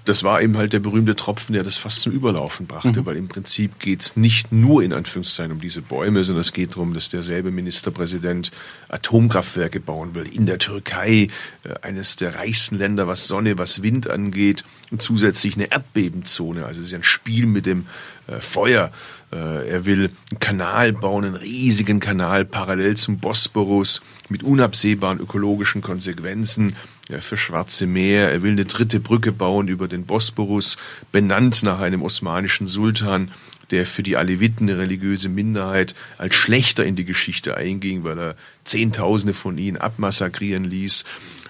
das 0.05 0.23
war 0.23 0.42
eben 0.42 0.57
halt 0.57 0.73
der 0.73 0.81
berühmte 0.81 1.16
Tropfen, 1.16 1.55
der 1.55 1.62
das 1.62 1.77
fast 1.77 2.01
zum 2.01 2.12
Überlaufen 2.12 2.66
brachte, 2.66 3.07
weil 3.07 3.16
im 3.16 3.29
Prinzip 3.29 3.79
geht's 3.79 4.16
nicht 4.16 4.53
nur 4.53 4.83
in 4.83 4.92
Anführungszeichen 4.92 5.53
um 5.53 5.61
diese 5.61 5.81
Bäume, 5.81 6.25
sondern 6.25 6.42
es 6.42 6.53
geht 6.53 6.73
darum, 6.73 6.92
dass 6.92 7.09
derselbe 7.09 7.51
Ministerpräsident 7.51 8.51
Atomkraftwerke 8.88 9.81
bauen 9.81 10.14
will 10.14 10.27
in 10.27 10.47
der 10.47 10.59
Türkei, 10.59 11.29
äh, 11.64 11.75
eines 11.83 12.16
der 12.16 12.35
reichsten 12.35 12.77
Länder, 12.77 13.09
was 13.09 13.29
Sonne, 13.29 13.57
was 13.57 13.83
Wind 13.83 14.09
angeht, 14.09 14.64
und 14.90 15.01
zusätzlich 15.01 15.57
eine 15.57 15.70
Erdbebenzone. 15.70 16.66
Also 16.66 16.81
es 16.81 16.87
ist 16.87 16.92
ja 16.92 16.99
ein 16.99 17.03
Spiel 17.03 17.47
mit 17.47 17.66
dem 17.66 17.87
äh, 18.27 18.40
Feuer. 18.40 18.90
Äh, 19.33 19.68
er 19.68 19.87
will 19.87 20.11
einen 20.31 20.40
Kanal 20.40 20.92
bauen, 20.92 21.25
einen 21.25 21.35
riesigen 21.35 21.99
Kanal 22.01 22.44
parallel 22.44 22.97
zum 22.97 23.18
Bosporus 23.18 24.03
mit 24.29 24.42
unabsehbaren 24.42 25.18
ökologischen 25.18 25.83
Konsequenzen 25.83 26.77
ja, 27.09 27.21
für 27.21 27.37
Schwarze 27.37 27.87
Meer. 27.87 28.31
Er 28.31 28.43
will 28.43 28.53
eine 28.53 28.64
dritte 28.64 29.01
Brücke 29.01 29.33
bauen 29.33 29.69
über 29.69 29.88
den 29.88 30.07
Bosporus, 30.07 30.77
benannt 31.12 31.62
nach 31.62 31.81
einem 31.81 32.03
osmanischen 32.03 32.67
Sultan, 32.67 33.31
der 33.71 33.87
für 33.87 34.03
die 34.03 34.17
Aleviten, 34.17 34.69
eine 34.69 34.79
religiöse 34.79 35.29
Minderheit, 35.29 35.95
als 36.19 36.35
schlechter 36.35 36.85
in 36.85 36.97
die 36.97 37.05
Geschichte 37.05 37.57
einging, 37.57 38.05
weil 38.05 38.19
er 38.19 38.37
Zehntausende 38.64 39.35
von 39.35 39.59
ihnen 39.59 39.77
abmassakrieren 39.77 40.64
ließ. 40.64 41.05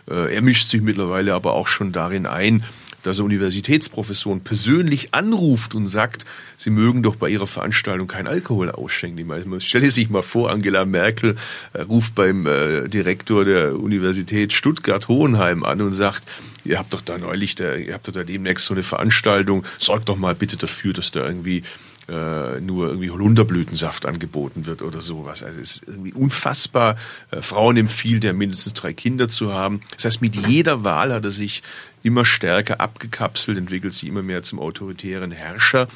Äh, 0.08 0.34
Er 0.34 0.42
mischt 0.42 0.68
sich 0.68 0.82
mittlerweile 0.82 1.34
aber 1.34 1.54
auch 1.54 1.68
schon 1.68 1.92
darin 1.92 2.26
ein, 2.26 2.64
dass 3.04 3.18
er 3.18 3.24
Universitätsprofessoren 3.24 4.40
persönlich 4.40 5.14
anruft 5.14 5.74
und 5.74 5.86
sagt, 5.86 6.24
sie 6.56 6.70
mögen 6.70 7.02
doch 7.02 7.16
bei 7.16 7.28
ihrer 7.28 7.46
Veranstaltung 7.46 8.08
kein 8.08 8.26
Alkohol 8.26 8.70
ausschenken. 8.70 9.18
Ich 9.18 9.46
man 9.46 9.60
stelle 9.60 9.90
sich 9.90 10.10
mal 10.10 10.22
vor, 10.22 10.50
Angela 10.50 10.84
Merkel 10.84 11.36
äh, 11.72 11.82
ruft 11.82 12.14
beim 12.14 12.46
äh, 12.46 12.88
Direktor 12.88 13.44
der 13.44 13.78
Universität 13.78 14.52
Stuttgart-Hohenheim 14.52 15.62
an 15.64 15.82
und 15.82 15.92
sagt, 15.92 16.24
ihr 16.64 16.78
habt 16.78 16.92
doch 16.92 17.02
da 17.02 17.18
neulich, 17.18 17.54
da, 17.54 17.74
ihr 17.74 17.94
habt 17.94 18.08
doch 18.08 18.12
da 18.12 18.24
demnächst 18.24 18.66
so 18.66 18.74
eine 18.74 18.82
Veranstaltung, 18.82 19.64
sorgt 19.78 20.08
doch 20.08 20.16
mal 20.16 20.34
bitte 20.34 20.56
dafür, 20.56 20.92
dass 20.94 21.12
da 21.12 21.26
irgendwie 21.26 21.62
äh, 22.08 22.60
nur 22.60 22.88
irgendwie 22.88 23.10
Holunderblütensaft 23.10 24.04
angeboten 24.04 24.66
wird 24.66 24.82
oder 24.82 25.00
sowas. 25.00 25.42
Also 25.42 25.60
es 25.60 25.76
ist 25.76 25.88
irgendwie 25.88 26.12
unfassbar. 26.12 26.96
Äh, 27.30 27.40
Frauen 27.40 27.76
empfiehlt 27.76 28.24
er 28.24 28.34
mindestens 28.34 28.74
drei 28.74 28.92
Kinder 28.92 29.28
zu 29.28 29.52
haben. 29.52 29.80
Das 29.96 30.04
heißt, 30.04 30.22
mit 30.22 30.36
jeder 30.36 30.84
Wahl 30.84 31.12
hat 31.12 31.24
er 31.24 31.30
sich 31.30 31.62
immer 32.04 32.24
stärker 32.24 32.80
abgekapselt, 32.80 33.58
entwickelt 33.58 33.94
sich 33.94 34.08
immer 34.08 34.22
mehr 34.22 34.42
zum 34.42 34.58
autoritären 34.60 35.32
Herrscher. 35.32 35.88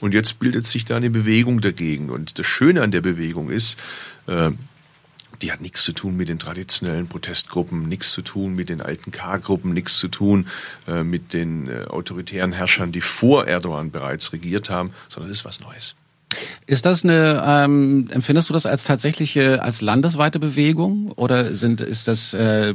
Und 0.00 0.14
jetzt 0.14 0.38
bildet 0.38 0.66
sich 0.66 0.84
da 0.84 0.96
eine 0.96 1.10
Bewegung 1.10 1.60
dagegen. 1.60 2.10
Und 2.10 2.38
das 2.38 2.46
Schöne 2.46 2.82
an 2.82 2.92
der 2.92 3.00
Bewegung 3.00 3.50
ist, 3.50 3.78
äh, 4.26 4.52
die 5.42 5.52
hat 5.52 5.60
nichts 5.60 5.82
zu 5.84 5.92
tun 5.92 6.16
mit 6.16 6.28
den 6.28 6.38
traditionellen 6.38 7.08
Protestgruppen, 7.08 7.88
nichts 7.88 8.12
zu 8.12 8.22
tun 8.22 8.54
mit 8.54 8.68
den 8.68 8.80
alten 8.80 9.10
K-Gruppen, 9.10 9.72
nichts 9.72 9.98
zu 9.98 10.08
tun 10.08 10.48
äh, 10.86 11.02
mit 11.02 11.32
den 11.32 11.68
äh, 11.68 11.84
autoritären 11.88 12.52
Herrschern, 12.52 12.92
die 12.92 13.00
vor 13.00 13.46
Erdogan 13.46 13.90
bereits 13.90 14.32
regiert 14.32 14.70
haben, 14.70 14.92
sondern 15.08 15.30
es 15.30 15.38
ist 15.38 15.44
was 15.44 15.60
Neues. 15.60 15.94
Ist 16.66 16.84
das 16.84 17.04
eine, 17.04 17.42
ähm, 17.46 18.08
empfindest 18.10 18.50
du 18.50 18.52
das 18.52 18.66
als 18.66 18.84
tatsächliche, 18.84 19.62
als 19.62 19.80
landesweite 19.80 20.38
Bewegung 20.38 21.10
oder 21.12 21.56
sind, 21.56 21.80
ist 21.80 22.06
das, 22.06 22.34
äh, 22.34 22.74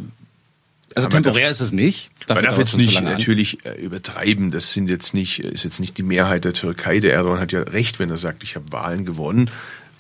also 0.96 1.08
temporär 1.08 1.44
darf, 1.44 1.52
ist 1.52 1.62
es 1.62 1.72
nicht? 1.72 2.12
man 2.28 2.44
darf 2.44 2.58
jetzt 2.58 2.78
nicht 2.78 3.02
natürlich 3.02 3.66
äh, 3.66 3.74
übertreiben. 3.82 4.52
Das 4.52 4.74
sind 4.74 4.90
jetzt 4.90 5.14
nicht, 5.14 5.40
ist 5.40 5.64
jetzt 5.64 5.80
nicht 5.80 5.98
die 5.98 6.04
Mehrheit 6.04 6.46
der 6.46 6.54
Türkei. 6.54 7.00
Der 7.00 7.14
Erdogan 7.14 7.40
hat 7.40 7.52
ja 7.52 7.62
recht, 7.62 8.00
wenn 8.00 8.10
er 8.10 8.18
sagt, 8.18 8.44
ich 8.44 8.56
habe 8.56 8.72
Wahlen 8.72 9.06
gewonnen. 9.06 9.50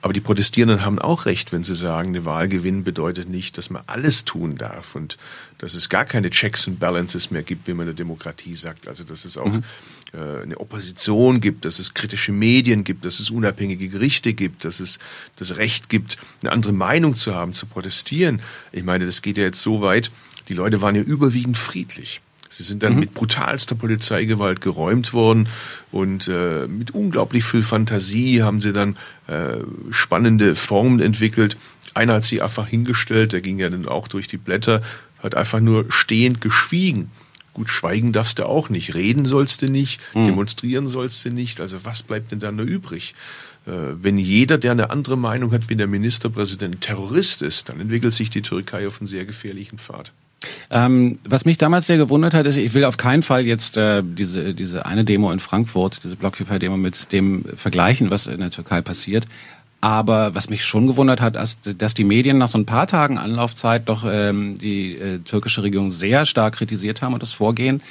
Aber 0.04 0.12
die 0.12 0.20
Protestierenden 0.20 0.84
haben 0.84 1.00
auch 1.00 1.26
recht, 1.26 1.54
wenn 1.54 1.64
sie 1.64 1.76
sagen, 1.76 2.10
eine 2.10 2.26
Wahlgewinn 2.26 2.84
bedeutet 2.84 3.30
nicht, 3.30 3.58
dass 3.58 3.70
man 3.70 3.84
alles 3.88 4.26
tun 4.26 4.58
darf 4.58 4.96
und 4.96 5.18
dass 5.60 5.76
es 5.76 5.88
gar 5.88 6.04
keine 6.04 6.30
Checks 6.30 6.68
and 6.68 6.78
Balances 6.78 7.32
mehr 7.32 7.42
gibt, 7.42 7.70
wie 7.70 7.74
man 7.74 7.88
in 7.88 7.96
der 7.96 8.06
Demokratie 8.06 8.56
sagt. 8.58 8.90
Also 8.90 9.06
dass 9.06 9.24
es 9.24 9.38
auch 9.38 9.46
mhm. 9.46 9.64
äh, 10.12 10.42
eine 10.42 10.60
Opposition 10.60 11.40
gibt, 11.40 11.64
dass 11.64 11.80
es 11.80 11.94
kritische 11.94 12.34
Medien 12.34 12.84
gibt, 12.84 13.06
dass 13.06 13.22
es 13.22 13.30
unabhängige 13.30 13.88
Gerichte 13.88 14.34
gibt, 14.34 14.66
dass 14.66 14.82
es 14.82 15.00
das 15.38 15.56
Recht 15.56 15.88
gibt, 15.88 16.18
eine 16.42 16.52
andere 16.52 16.74
Meinung 16.74 17.16
zu 17.16 17.34
haben, 17.34 17.54
zu 17.54 17.66
protestieren. 17.66 18.42
Ich 18.74 18.84
meine, 18.84 19.06
das 19.06 19.22
geht 19.22 19.38
ja 19.38 19.46
jetzt 19.46 19.62
so 19.62 19.82
weit, 19.82 20.12
die 20.48 20.54
Leute 20.54 20.82
waren 20.82 20.96
ja 20.96 21.02
überwiegend 21.02 21.58
friedlich. 21.58 22.22
Sie 22.54 22.64
sind 22.64 22.84
dann 22.84 22.94
mhm. 22.94 23.00
mit 23.00 23.14
brutalster 23.14 23.76
Polizeigewalt 23.76 24.62
geräumt 24.62 25.14
worden 25.14 25.50
und 25.92 26.28
äh, 26.28 26.68
mit 26.68 26.92
unglaublich 26.92 27.44
viel 27.44 27.64
Fantasie 27.64 28.44
haben 28.44 28.62
sie 28.62 28.74
dann 28.74 28.96
äh, 29.28 29.58
spannende 29.90 30.54
Formen 30.54 31.00
entwickelt. 31.00 31.58
Einer 31.96 32.14
hat 32.16 32.26
sie 32.26 32.42
einfach 32.42 32.68
hingestellt, 32.68 33.34
der 33.34 33.42
ging 33.42 33.60
ja 33.60 33.70
dann 33.70 33.88
auch 33.88 34.08
durch 34.08 34.28
die 34.28 34.38
Blätter, 34.38 34.82
hat 35.22 35.36
einfach 35.36 35.60
nur 35.60 35.86
stehend 35.90 36.42
geschwiegen. 36.42 37.10
Gut, 37.54 37.70
schweigen 37.70 38.14
darfst 38.14 38.40
du 38.40 38.46
auch 38.46 38.70
nicht, 38.70 38.96
reden 38.96 39.26
sollst 39.26 39.62
du 39.62 39.68
nicht, 39.68 40.00
mhm. 40.14 40.26
demonstrieren 40.26 40.88
sollst 40.88 41.26
du 41.26 41.30
nicht. 41.30 41.60
Also 41.60 41.86
was 41.86 42.04
bleibt 42.04 42.32
denn 42.32 42.40
dann 42.40 42.56
nur 42.56 42.66
übrig? 42.66 43.16
Äh, 43.66 43.72
wenn 44.02 44.18
jeder, 44.20 44.58
der 44.58 44.72
eine 44.72 44.90
andere 44.90 45.18
Meinung 45.18 45.52
hat 45.52 45.70
wie 45.70 45.76
der 45.76 45.88
Ministerpräsident, 45.88 46.82
Terrorist 46.82 47.42
ist, 47.42 47.70
dann 47.70 47.80
entwickelt 47.80 48.14
sich 48.14 48.30
die 48.30 48.42
Türkei 48.42 48.88
auf 48.88 49.00
einen 49.00 49.08
sehr 49.08 49.26
gefährlichen 49.26 49.78
Pfad. 49.78 50.12
Ähm, 50.70 51.20
was 51.26 51.46
mich 51.46 51.58
damals 51.58 51.88
sehr 51.88 51.98
gewundert 51.98 52.34
hat, 52.34 52.46
ist, 52.48 52.58
ich 52.58 52.74
will 52.74 52.86
auf 52.86 52.98
keinen 52.98 53.24
Fall 53.24 53.46
jetzt 53.46 53.78
äh, 53.78 54.04
diese, 54.04 54.54
diese 54.54 54.86
eine 54.86 55.04
Demo 55.04 55.32
in 55.32 55.40
Frankfurt, 55.40 56.04
diese 56.04 56.16
Blockupy-Demo 56.16 56.78
mit 56.78 57.12
dem 57.12 57.46
vergleichen, 57.56 58.12
was 58.12 58.28
in 58.28 58.40
der 58.40 58.52
Türkei 58.52 58.82
passiert. 58.82 59.26
Aber 59.82 60.34
was 60.34 60.50
mich 60.50 60.64
schon 60.64 60.88
gewundert 60.88 61.20
hat, 61.20 61.36
ist, 61.36 61.82
dass 61.82 61.94
die 61.94 62.06
Medien 62.06 62.38
nach 62.38 62.48
so 62.48 62.58
ein 62.58 62.66
paar 62.66 62.88
Tagen 62.88 63.18
Anlaufzeit 63.18 63.90
doch 63.90 64.06
ähm, 64.10 64.56
die 64.56 64.96
äh, 64.98 65.20
türkische 65.20 65.64
Regierung 65.64 65.92
sehr 65.92 66.26
stark 66.26 66.56
kritisiert 66.56 67.02
haben 67.02 67.14
und 67.14 67.22
das 67.22 67.34
Vorgehen 67.34 67.82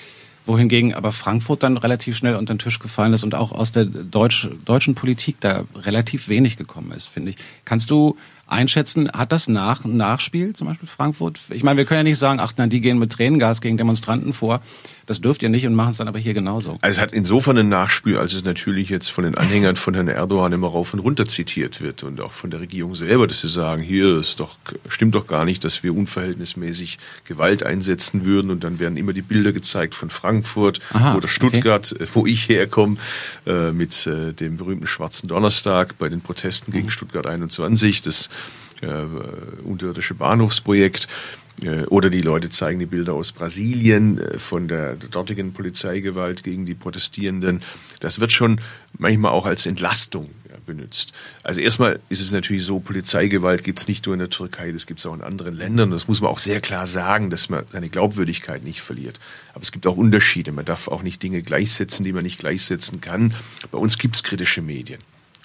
wohingegen 0.47 0.95
aber 0.95 1.13
Frankfurt 1.13 1.63
dann 1.63 1.77
relativ 1.77 2.17
schnell 2.17 2.35
unter 2.35 2.55
den 2.55 2.59
Tisch 2.59 2.79
gefallen 2.79 3.13
ist 3.13 3.25
und 3.25 3.35
auch 3.35 3.53
aus 3.53 3.73
der 3.73 3.85
Deutsch, 3.85 4.49
deutschen 4.65 4.95
Politik 4.95 5.37
da 5.41 5.65
relativ 5.77 6.29
wenig 6.29 6.57
gekommen 6.57 6.93
ist, 6.93 7.09
finde 7.09 7.31
ich. 7.31 7.37
Kannst 7.65 7.91
du 7.91 8.17
einschätzen, 8.47 9.11
hat 9.11 9.33
das 9.33 9.49
nach, 9.49 9.85
Nachspiel, 9.85 10.55
zum 10.55 10.69
Beispiel 10.69 10.89
Frankfurt? 10.89 11.41
Ich 11.51 11.63
meine, 11.63 11.79
wir 11.79 11.85
können 11.85 11.99
ja 11.99 12.05
nicht 12.05 12.19
sagen, 12.19 12.41
ach 12.41 12.53
nein, 12.57 12.71
die 12.71 12.81
gehen 12.81 12.99
mit 12.99 13.13
Tränengas 13.13 13.61
gegen 13.61 13.77
Demonstranten 13.77 14.33
vor. 14.33 14.61
Das 15.07 15.21
dürft 15.21 15.43
ihr 15.43 15.49
nicht 15.49 15.67
und 15.67 15.75
machen 15.75 15.91
es 15.91 15.97
dann 15.97 16.07
aber 16.09 16.19
hier 16.19 16.33
genauso. 16.33 16.79
Also 16.81 16.97
es 16.97 16.99
hat 17.01 17.13
insofern 17.13 17.59
ein 17.59 17.69
Nachspiel, 17.69 18.19
als 18.19 18.35
es 18.35 18.45
natürlich 18.45 18.89
jetzt 18.89 19.11
von 19.11 19.25
den 19.25 19.35
Anhängern 19.35 19.77
von 19.77 19.95
Herrn 19.95 20.09
Erdogan 20.09 20.53
immer 20.53 20.69
rauf 20.69 20.95
und 20.95 21.01
runter 21.01 21.27
zitiert 21.27 21.81
wird 21.81 22.05
und 22.05 22.21
auch 22.21 22.33
von 22.33 22.51
der 22.51 22.61
Regierung 22.61 22.95
selber, 22.95 23.27
dass 23.27 23.41
sie 23.41 23.49
sagen, 23.49 23.83
hier 23.83 24.19
ist 24.19 24.39
doch, 24.39 24.57
stimmt 24.89 25.15
doch 25.15 25.27
gar 25.27 25.45
nicht, 25.45 25.65
dass 25.65 25.83
wir 25.83 25.95
unverhältnismäßig 25.95 26.99
Gewalt 27.25 27.65
einsetzen 27.65 28.25
würden 28.25 28.51
und 28.51 28.63
dann 28.63 28.79
werden 28.79 28.97
immer 28.97 29.13
die 29.13 29.23
Bilder 29.23 29.53
gezeigt 29.53 29.95
von 29.95 30.09
Frankfurt 30.09 30.81
Aha, 30.93 31.17
oder 31.17 31.27
Stuttgart, 31.27 31.93
okay. 31.93 32.09
wo 32.15 32.27
ich 32.27 32.49
herkomme, 32.49 32.97
äh, 33.45 33.73
mit 33.73 34.07
äh, 34.07 34.33
dem 34.33 34.57
berühmten 34.57 34.87
Schwarzen 34.87 35.29
Donnerstag 35.29 35.99
bei 35.99 36.09
den 36.09 36.21
Protesten 36.21 36.71
gegen 36.71 36.87
mhm. 36.87 36.91
Stuttgart 36.91 37.27
21. 37.27 38.03
Das 38.03 38.27
äh, 38.27 38.31
unterirdische 39.65 40.15
Bahnhofsprojekt. 40.15 41.09
Äh, 41.63 41.85
oder 41.87 42.11
die 42.11 42.21
Leute 42.21 42.49
zeigen 42.49 42.79
die 42.79 42.87
Bilder 42.87 43.15
aus 43.15 43.33
Brasilien 43.33 44.19
äh, 44.19 44.39
von 44.39 44.69
der, 44.69 44.97
dortigen 44.97 45.53
Polizeigewalt 45.53 46.43
gegen 46.43 46.67
die 46.67 46.75
Protestierenden. 46.75 47.61
Das 48.01 48.21
wird 48.21 48.33
schon 48.33 48.61
manchmal 48.99 49.33
auch 49.33 49.47
als 49.47 49.67
Entlastung 49.67 50.31
benutzt. 50.65 51.13
Also 51.43 51.61
erstmal 51.61 51.99
ist 52.09 52.21
es 52.21 52.31
natürlich 52.31 52.65
so, 52.65 52.79
Polizeigewalt 52.79 53.65
gibt 53.65 53.81
es 53.81 53.89
nicht 53.89 54.07
nur 54.07 54.15
in 54.15 54.21
der 54.21 54.31
Türkei, 54.31 54.71
das 54.71 54.87
gibt 54.87 55.01
es 55.01 55.07
auch 55.07 55.15
in 55.15 55.21
anderen 55.21 55.57
Ländern. 55.57 55.91
Das 55.91 56.07
muss 56.07 56.21
man 56.21 56.31
auch 56.31 56.39
sehr 56.39 56.61
klar 56.61 56.87
sagen, 56.87 57.31
dass 57.31 57.49
man 57.49 57.65
seine 57.73 57.89
Glaubwürdigkeit 57.89 58.63
nicht 58.63 58.81
verliert. 58.81 59.19
Aber 59.55 59.63
es 59.63 59.73
gibt 59.73 59.89
auch 59.89 59.97
Unterschiede. 59.97 60.53
Man 60.53 60.65
darf 60.65 60.87
auch 60.87 61.03
nicht 61.03 61.21
Dinge 61.21 61.43
gleichsetzen, 61.43 62.05
die 62.05 62.13
man 62.13 62.23
nicht 62.23 62.39
gleichsetzen 62.39 63.01
kann. 63.01 63.35
Bei 63.73 63.79
uns 63.79 63.99
gibt 63.99 64.15
es 64.15 64.23
kritische 64.23 64.63
Medien. 64.63 65.01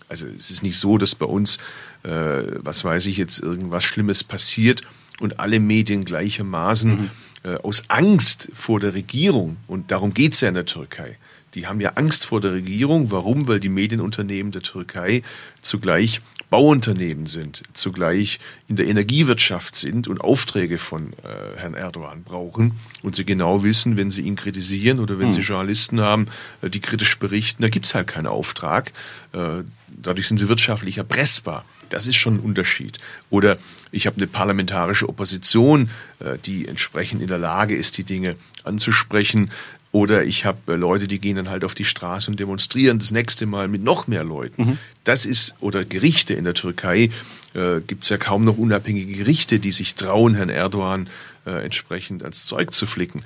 Also 0.10 0.28
es 0.28 0.52
ist 0.52 0.64
nicht 0.64 0.78
so, 0.78 0.98
dass 0.98 1.16
bei 1.16 1.26
uns, 1.26 1.58
äh, 2.08 2.60
was 2.64 2.84
weiß 2.84 3.06
ich 3.08 3.18
jetzt, 3.18 3.40
irgendwas 3.40 3.84
Schlimmes 3.84 4.24
passiert 4.24 4.82
und 5.20 5.40
alle 5.40 5.60
Medien 5.60 6.06
gleichermaßen 6.06 6.92
mhm. 6.92 7.10
äh, 7.44 7.56
aus 7.58 7.90
Angst 7.90 8.50
vor 8.54 8.80
der 8.80 8.94
Regierung, 8.94 9.58
und 9.68 9.92
darum 9.92 10.14
geht's 10.14 10.42
ja 10.42 10.48
in 10.48 10.56
der 10.56 10.66
Türkei, 10.66 11.18
die 11.54 11.66
haben 11.66 11.82
ja 11.82 11.94
Angst 11.96 12.26
vor 12.26 12.40
der 12.40 12.54
Regierung. 12.54 13.10
Warum? 13.10 13.48
Weil 13.48 13.60
die 13.60 13.70
Medienunternehmen 13.70 14.52
der 14.52 14.62
Türkei 14.62 15.24
zugleich 15.62 16.22
Bauunternehmen 16.50 17.26
sind, 17.26 17.64
zugleich 17.74 18.40
in 18.68 18.76
der 18.76 18.88
Energiewirtschaft 18.88 19.76
sind 19.76 20.08
und 20.08 20.22
Aufträge 20.22 20.78
von 20.78 21.14
äh, 21.14 21.58
Herrn 21.58 21.74
Erdogan 21.74 22.24
brauchen. 22.24 22.74
Und 23.02 23.16
sie 23.16 23.26
genau 23.26 23.64
wissen, 23.64 23.98
wenn 23.98 24.12
sie 24.12 24.22
ihn 24.22 24.36
kritisieren 24.36 25.00
oder 25.00 25.20
wenn 25.20 25.28
hm. 25.28 25.32
sie 25.32 25.42
Journalisten 25.42 26.00
haben, 26.00 26.28
äh, 26.62 26.70
die 26.70 26.80
kritisch 26.80 27.18
berichten, 27.18 27.64
da 27.64 27.70
gibt's 27.70 27.96
halt 27.96 28.08
keinen 28.08 28.28
Auftrag. 28.28 28.94
Äh, 29.34 29.64
dadurch 29.88 30.28
sind 30.28 30.38
sie 30.38 30.50
wirtschaftlich 30.50 31.00
erpressbar. 31.00 31.66
Das 31.90 32.08
ist 32.08 32.16
schon 32.16 32.36
ein 32.36 32.40
Unterschied. 32.40 33.00
Oder 33.30 33.58
ich 33.92 34.08
habe 34.08 34.18
eine 34.18 34.28
parlamentarische 34.28 35.08
Opposition, 35.08 35.90
äh, 36.20 36.38
die 36.38 36.68
entsprechend 36.68 37.22
in 37.22 37.28
der 37.28 37.38
Lage 37.38 37.76
ist, 37.76 37.98
die 37.98 38.04
Dinge 38.04 38.36
anzusprechen. 38.64 39.52
Oder 39.92 40.24
ich 40.24 40.46
habe 40.46 40.74
äh, 40.74 40.76
Leute, 40.76 41.08
die 41.08 41.20
gehen 41.20 41.38
dann 41.38 41.50
halt 41.50 41.64
auf 41.64 41.74
die 41.74 41.86
Straße 41.86 42.30
und 42.30 42.40
demonstrieren 42.40 43.00
das 43.00 43.12
nächste 43.12 43.46
Mal 43.46 43.68
mit 43.68 43.84
noch 43.84 44.08
mehr 44.08 44.24
Leuten. 44.24 44.64
Mhm. 44.64 44.78
Das 45.04 45.26
ist, 45.26 45.56
oder 45.60 45.86
Gerichte 45.86 46.34
in 46.34 46.44
der 46.44 46.54
Türkei, 46.54 47.10
äh, 47.54 47.80
gibt 47.86 48.04
es 48.04 48.10
ja 48.10 48.18
kaum 48.18 48.44
noch 48.44 48.58
unabhängige 48.58 49.14
Gerichte, 49.14 49.60
die 49.60 49.72
sich 49.72 49.96
trauen, 49.96 50.36
Herrn 50.36 50.50
Erdogan 50.50 51.10
äh, 51.46 51.64
entsprechend 51.64 52.24
ans 52.24 52.46
Zeug 52.46 52.74
zu 52.74 52.86
flicken. 52.86 53.24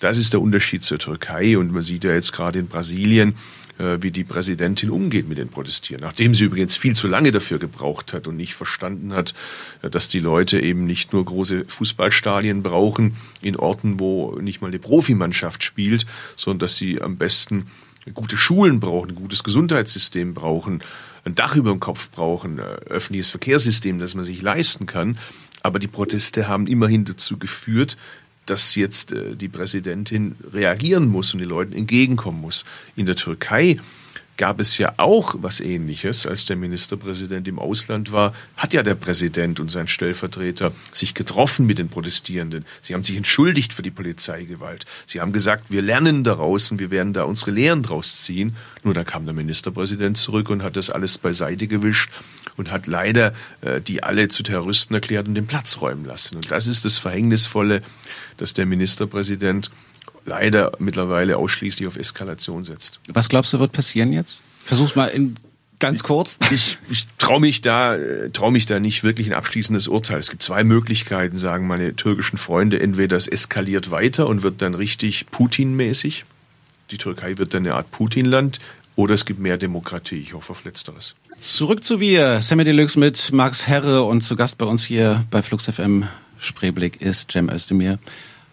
Das 0.00 0.16
ist 0.16 0.32
der 0.32 0.40
Unterschied 0.40 0.84
zur 0.84 0.98
Türkei 0.98 1.58
und 1.58 1.72
man 1.72 1.82
sieht 1.82 2.04
ja 2.04 2.12
jetzt 2.12 2.32
gerade 2.32 2.58
in 2.60 2.68
Brasilien, 2.68 3.34
wie 3.78 4.10
die 4.10 4.24
Präsidentin 4.24 4.90
umgeht 4.90 5.28
mit 5.28 5.38
den 5.38 5.48
Protestierenden. 5.48 6.08
Nachdem 6.08 6.34
sie 6.34 6.44
übrigens 6.44 6.76
viel 6.76 6.96
zu 6.96 7.06
lange 7.06 7.32
dafür 7.32 7.58
gebraucht 7.58 8.12
hat 8.12 8.26
und 8.26 8.36
nicht 8.36 8.54
verstanden 8.54 9.12
hat, 9.12 9.34
äh, 9.82 9.90
dass 9.90 10.08
die 10.08 10.18
Leute 10.18 10.60
eben 10.60 10.84
nicht 10.84 11.12
nur 11.12 11.24
große 11.24 11.64
Fußballstadien 11.66 12.62
brauchen 12.62 13.16
in 13.40 13.56
Orten, 13.56 14.00
wo 14.00 14.38
nicht 14.40 14.60
mal 14.60 14.68
eine 14.68 14.78
Profimannschaft 14.78 15.62
spielt, 15.62 16.06
sondern 16.36 16.60
dass 16.60 16.76
sie 16.76 17.00
am 17.00 17.16
besten 17.16 17.66
gute 18.14 18.36
Schulen 18.36 18.80
brauchen, 18.80 19.10
ein 19.10 19.14
gutes 19.16 19.44
Gesundheitssystem 19.44 20.34
brauchen, 20.34 20.82
ein 21.24 21.34
Dach 21.34 21.56
über 21.56 21.70
dem 21.70 21.80
Kopf 21.80 22.10
brauchen, 22.10 22.58
ein 22.58 22.66
öffentliches 22.86 23.30
Verkehrssystem, 23.30 23.98
das 23.98 24.14
man 24.14 24.24
sich 24.24 24.40
leisten 24.40 24.86
kann. 24.86 25.18
Aber 25.62 25.78
die 25.78 25.88
Proteste 25.88 26.48
haben 26.48 26.66
immerhin 26.66 27.04
dazu 27.04 27.36
geführt, 27.36 27.96
dass 28.50 28.74
jetzt 28.74 29.12
äh, 29.12 29.36
die 29.36 29.48
Präsidentin 29.48 30.36
reagieren 30.52 31.08
muss 31.08 31.32
und 31.34 31.40
den 31.40 31.48
Leuten 31.48 31.72
entgegenkommen 31.72 32.40
muss. 32.40 32.64
In 32.96 33.06
der 33.06 33.16
Türkei 33.16 33.78
gab 34.38 34.60
es 34.60 34.78
ja 34.78 34.94
auch 34.96 35.34
was 35.38 35.60
Ähnliches, 35.60 36.24
als 36.24 36.46
der 36.46 36.56
Ministerpräsident 36.56 37.46
im 37.48 37.58
Ausland 37.58 38.12
war, 38.12 38.32
hat 38.56 38.72
ja 38.72 38.82
der 38.82 38.94
Präsident 38.94 39.60
und 39.60 39.70
sein 39.70 39.88
Stellvertreter 39.88 40.72
sich 40.92 41.12
getroffen 41.14 41.66
mit 41.66 41.78
den 41.78 41.88
Protestierenden. 41.88 42.64
Sie 42.80 42.94
haben 42.94 43.02
sich 43.02 43.16
entschuldigt 43.16 43.74
für 43.74 43.82
die 43.82 43.90
Polizeigewalt. 43.90 44.86
Sie 45.06 45.20
haben 45.20 45.32
gesagt, 45.32 45.70
wir 45.70 45.82
lernen 45.82 46.24
daraus 46.24 46.70
und 46.70 46.78
wir 46.78 46.90
werden 46.90 47.12
da 47.12 47.24
unsere 47.24 47.50
Lehren 47.50 47.82
draus 47.82 48.22
ziehen. 48.22 48.56
Nur 48.84 48.94
da 48.94 49.04
kam 49.04 49.26
der 49.26 49.34
Ministerpräsident 49.34 50.16
zurück 50.16 50.48
und 50.48 50.62
hat 50.62 50.76
das 50.76 50.88
alles 50.88 51.18
beiseite 51.18 51.66
gewischt 51.66 52.10
und 52.58 52.70
hat 52.70 52.86
leider 52.86 53.32
äh, 53.62 53.80
die 53.80 54.02
alle 54.02 54.28
zu 54.28 54.42
Terroristen 54.42 54.92
erklärt 54.94 55.26
und 55.26 55.34
den 55.34 55.46
Platz 55.46 55.80
räumen 55.80 56.04
lassen. 56.04 56.36
Und 56.36 56.50
das 56.50 56.66
ist 56.66 56.84
das 56.84 56.98
Verhängnisvolle, 56.98 57.80
dass 58.36 58.52
der 58.52 58.66
Ministerpräsident 58.66 59.70
leider 60.26 60.72
mittlerweile 60.78 61.38
ausschließlich 61.38 61.88
auf 61.88 61.96
Eskalation 61.96 62.62
setzt. 62.62 63.00
Was 63.08 63.30
glaubst 63.30 63.52
du, 63.54 63.60
wird 63.60 63.72
passieren 63.72 64.12
jetzt? 64.12 64.42
Versuch's 64.62 64.94
mal 64.94 65.06
in 65.06 65.36
Ganz 65.80 66.02
kurz. 66.02 66.38
Ich, 66.50 66.78
ich 66.90 67.06
traue 67.18 67.40
mich 67.40 67.60
da, 67.60 67.94
äh, 67.94 68.30
traue 68.30 68.50
mich 68.50 68.66
da 68.66 68.80
nicht 68.80 69.04
wirklich 69.04 69.28
ein 69.28 69.32
abschließendes 69.32 69.86
Urteil. 69.86 70.18
Es 70.18 70.28
gibt 70.28 70.42
zwei 70.42 70.64
Möglichkeiten, 70.64 71.36
sagen 71.36 71.68
meine 71.68 71.94
türkischen 71.94 72.36
Freunde. 72.36 72.80
Entweder 72.80 73.16
es 73.16 73.28
eskaliert 73.28 73.92
weiter 73.92 74.28
und 74.28 74.42
wird 74.42 74.60
dann 74.60 74.74
richtig 74.74 75.26
Putin-mäßig. 75.30 76.24
Die 76.90 76.98
Türkei 76.98 77.38
wird 77.38 77.54
dann 77.54 77.64
eine 77.64 77.74
Art 77.74 77.92
Putin-Land. 77.92 78.58
Oder 78.96 79.14
es 79.14 79.24
gibt 79.24 79.38
mehr 79.38 79.56
Demokratie. 79.56 80.18
Ich 80.18 80.34
hoffe 80.34 80.50
auf 80.50 80.64
Letzteres. 80.64 81.14
Zurück 81.38 81.84
zu 81.84 82.00
wir. 82.00 82.42
Sammy 82.42 82.64
Deluxe 82.64 82.98
mit 82.98 83.32
Max 83.32 83.68
Herre 83.68 84.02
und 84.02 84.22
zu 84.22 84.34
Gast 84.34 84.58
bei 84.58 84.66
uns 84.66 84.84
hier 84.84 85.24
bei 85.30 85.40
Flux 85.40 85.66
FM 85.66 86.08
Spreeblick 86.36 87.00
ist 87.00 87.30
Cem 87.30 87.48
Özdemir. 87.48 88.00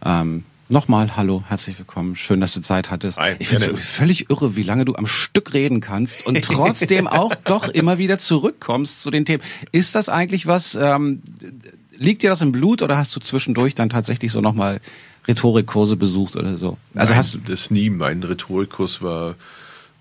Ähm, 0.05 0.43
Nochmal, 0.69 1.17
hallo, 1.17 1.43
herzlich 1.47 1.79
willkommen. 1.79 2.15
Schön, 2.15 2.41
dass 2.41 2.53
du 2.53 2.61
Zeit 2.61 2.91
hattest. 2.91 3.17
Hi, 3.17 3.35
ich 3.39 3.47
finde 3.47 3.71
es 3.71 3.83
völlig 3.83 4.29
irre, 4.29 4.55
wie 4.55 4.61
lange 4.61 4.85
du 4.85 4.95
am 4.95 5.07
Stück 5.07 5.55
reden 5.55 5.81
kannst 5.81 6.27
und 6.27 6.43
trotzdem 6.43 7.07
auch 7.07 7.33
doch 7.45 7.67
immer 7.67 7.97
wieder 7.97 8.19
zurückkommst 8.19 9.01
zu 9.01 9.09
den 9.09 9.25
Themen. 9.25 9.41
Ist 9.71 9.95
das 9.95 10.07
eigentlich 10.07 10.45
was, 10.45 10.75
ähm, 10.79 11.23
liegt 11.97 12.21
dir 12.21 12.29
das 12.29 12.41
im 12.41 12.51
Blut 12.51 12.83
oder 12.83 12.97
hast 12.97 13.15
du 13.15 13.19
zwischendurch 13.19 13.73
dann 13.73 13.89
tatsächlich 13.89 14.31
so 14.31 14.41
nochmal 14.41 14.79
Rhetorikkurse 15.27 15.97
besucht 15.97 16.35
oder 16.35 16.55
so? 16.57 16.77
Also 16.93 17.13
Nein, 17.13 17.17
hast 17.17 17.33
du 17.33 17.39
das 17.39 17.71
nie. 17.71 17.89
Mein 17.89 18.21
Rhetorikkurs 18.21 19.01
war 19.01 19.35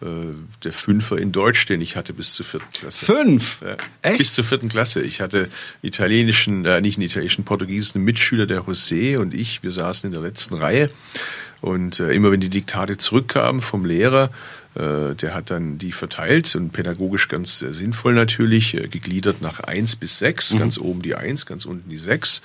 der 0.00 0.72
Fünfer 0.72 1.18
in 1.18 1.32
Deutsch, 1.32 1.66
den 1.66 1.80
ich 1.80 1.96
hatte 1.96 2.12
bis 2.12 2.34
zur 2.34 2.44
vierten 2.44 2.70
Klasse. 2.72 3.06
Fünf? 3.06 3.62
Ja, 3.62 3.76
Echt? 4.02 4.18
Bis 4.18 4.34
zur 4.34 4.44
vierten 4.44 4.68
Klasse. 4.68 5.02
Ich 5.02 5.20
hatte 5.20 5.48
italienischen, 5.82 6.64
äh, 6.64 6.80
nicht 6.80 6.98
einen 6.98 7.06
italienischen, 7.06 7.44
portugiesischen 7.44 8.02
Mitschüler, 8.02 8.46
der 8.46 8.62
José 8.62 9.18
und 9.18 9.32
ich, 9.32 9.62
wir 9.62 9.72
saßen 9.72 10.08
in 10.08 10.12
der 10.12 10.20
letzten 10.20 10.54
Reihe. 10.54 10.90
Und 11.60 12.00
äh, 12.00 12.12
immer 12.12 12.30
wenn 12.30 12.40
die 12.40 12.50
Diktate 12.50 12.98
zurückkamen 12.98 13.62
vom 13.62 13.86
Lehrer, 13.86 14.24
äh, 14.24 14.63
der 14.80 15.34
hat 15.34 15.50
dann 15.50 15.78
die 15.78 15.92
verteilt 15.92 16.54
und 16.56 16.72
pädagogisch 16.72 17.28
ganz 17.28 17.62
äh, 17.62 17.72
sinnvoll 17.72 18.14
natürlich, 18.14 18.74
äh, 18.74 18.88
gegliedert 18.88 19.40
nach 19.40 19.60
eins 19.60 19.94
bis 19.94 20.18
sechs, 20.18 20.52
mhm. 20.52 20.58
ganz 20.58 20.78
oben 20.78 21.00
die 21.00 21.14
eins, 21.14 21.46
ganz 21.46 21.64
unten 21.64 21.88
die 21.88 21.98
sechs. 21.98 22.42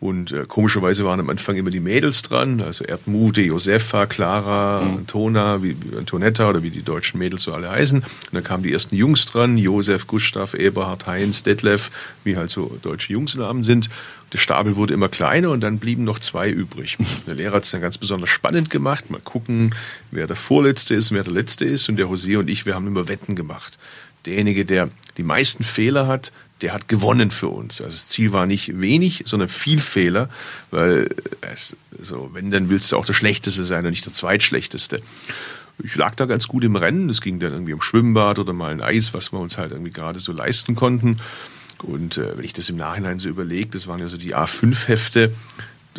Und 0.00 0.32
äh, 0.32 0.44
komischerweise 0.48 1.04
waren 1.04 1.20
am 1.20 1.30
Anfang 1.30 1.54
immer 1.54 1.70
die 1.70 1.78
Mädels 1.78 2.22
dran, 2.22 2.60
also 2.60 2.84
Erdmude, 2.84 3.42
Josefa, 3.42 4.06
Clara, 4.06 4.80
mhm. 4.82 4.96
Antona, 4.98 5.62
wie, 5.62 5.76
wie 5.80 5.96
Antonetta 5.96 6.48
oder 6.48 6.64
wie 6.64 6.70
die 6.70 6.82
deutschen 6.82 7.18
Mädels 7.18 7.44
so 7.44 7.54
alle 7.54 7.70
heißen. 7.70 8.00
Und 8.00 8.32
dann 8.32 8.42
kamen 8.42 8.64
die 8.64 8.72
ersten 8.72 8.96
Jungs 8.96 9.26
dran, 9.26 9.56
Josef, 9.56 10.08
Gustav, 10.08 10.54
Eberhard, 10.54 11.06
Heinz, 11.06 11.44
Detlef, 11.44 11.92
wie 12.24 12.36
halt 12.36 12.50
so 12.50 12.76
deutsche 12.82 13.12
Jungsnamen 13.12 13.62
sind. 13.62 13.88
Der 14.32 14.38
Stapel 14.38 14.76
wurde 14.76 14.94
immer 14.94 15.08
kleiner 15.08 15.50
und 15.50 15.60
dann 15.60 15.78
blieben 15.78 16.04
noch 16.04 16.18
zwei 16.18 16.48
übrig. 16.48 16.96
Der 17.26 17.34
Lehrer 17.34 17.56
hat 17.56 17.64
es 17.64 17.70
dann 17.70 17.82
ganz 17.82 17.98
besonders 17.98 18.30
spannend 18.30 18.70
gemacht. 18.70 19.10
Mal 19.10 19.20
gucken, 19.20 19.74
wer 20.10 20.26
der 20.26 20.36
Vorletzte 20.36 20.94
ist 20.94 21.10
und 21.10 21.16
wer 21.16 21.24
der 21.24 21.34
Letzte 21.34 21.64
ist. 21.64 21.88
Und 21.88 21.96
der 21.96 22.06
José 22.06 22.38
und 22.38 22.48
ich, 22.48 22.64
wir 22.64 22.74
haben 22.74 22.86
immer 22.86 23.08
Wetten 23.08 23.36
gemacht. 23.36 23.78
Derjenige, 24.24 24.64
der 24.64 24.88
die 25.16 25.22
meisten 25.22 25.64
Fehler 25.64 26.06
hat, 26.06 26.32
der 26.62 26.72
hat 26.72 26.88
gewonnen 26.88 27.30
für 27.30 27.48
uns. 27.48 27.80
Also 27.80 27.92
das 27.92 28.08
Ziel 28.08 28.32
war 28.32 28.46
nicht 28.46 28.80
wenig, 28.80 29.24
sondern 29.26 29.48
viel 29.48 29.80
Fehler, 29.80 30.30
weil 30.70 31.08
es, 31.40 31.76
so, 32.00 32.30
wenn, 32.32 32.50
dann 32.50 32.70
willst 32.70 32.92
du 32.92 32.96
auch 32.96 33.04
der 33.04 33.14
Schlechteste 33.14 33.64
sein 33.64 33.84
und 33.84 33.90
nicht 33.90 34.06
der 34.06 34.12
Zweitschlechteste. 34.12 35.02
Ich 35.82 35.96
lag 35.96 36.14
da 36.14 36.26
ganz 36.26 36.46
gut 36.46 36.64
im 36.64 36.76
Rennen. 36.76 37.10
Es 37.10 37.20
ging 37.20 37.40
dann 37.40 37.52
irgendwie 37.52 37.72
um 37.72 37.82
Schwimmbad 37.82 38.38
oder 38.38 38.52
mal 38.52 38.70
ein 38.70 38.80
Eis, 38.80 39.12
was 39.12 39.32
wir 39.32 39.40
uns 39.40 39.58
halt 39.58 39.72
irgendwie 39.72 39.90
gerade 39.90 40.20
so 40.20 40.32
leisten 40.32 40.74
konnten. 40.74 41.18
Und 41.82 42.18
äh, 42.18 42.36
wenn 42.36 42.44
ich 42.44 42.52
das 42.52 42.68
im 42.68 42.76
Nachhinein 42.76 43.18
so 43.18 43.28
überlege, 43.28 43.70
das 43.70 43.86
waren 43.86 44.00
ja 44.00 44.08
so 44.08 44.16
die 44.16 44.34
A5-Hefte, 44.34 45.32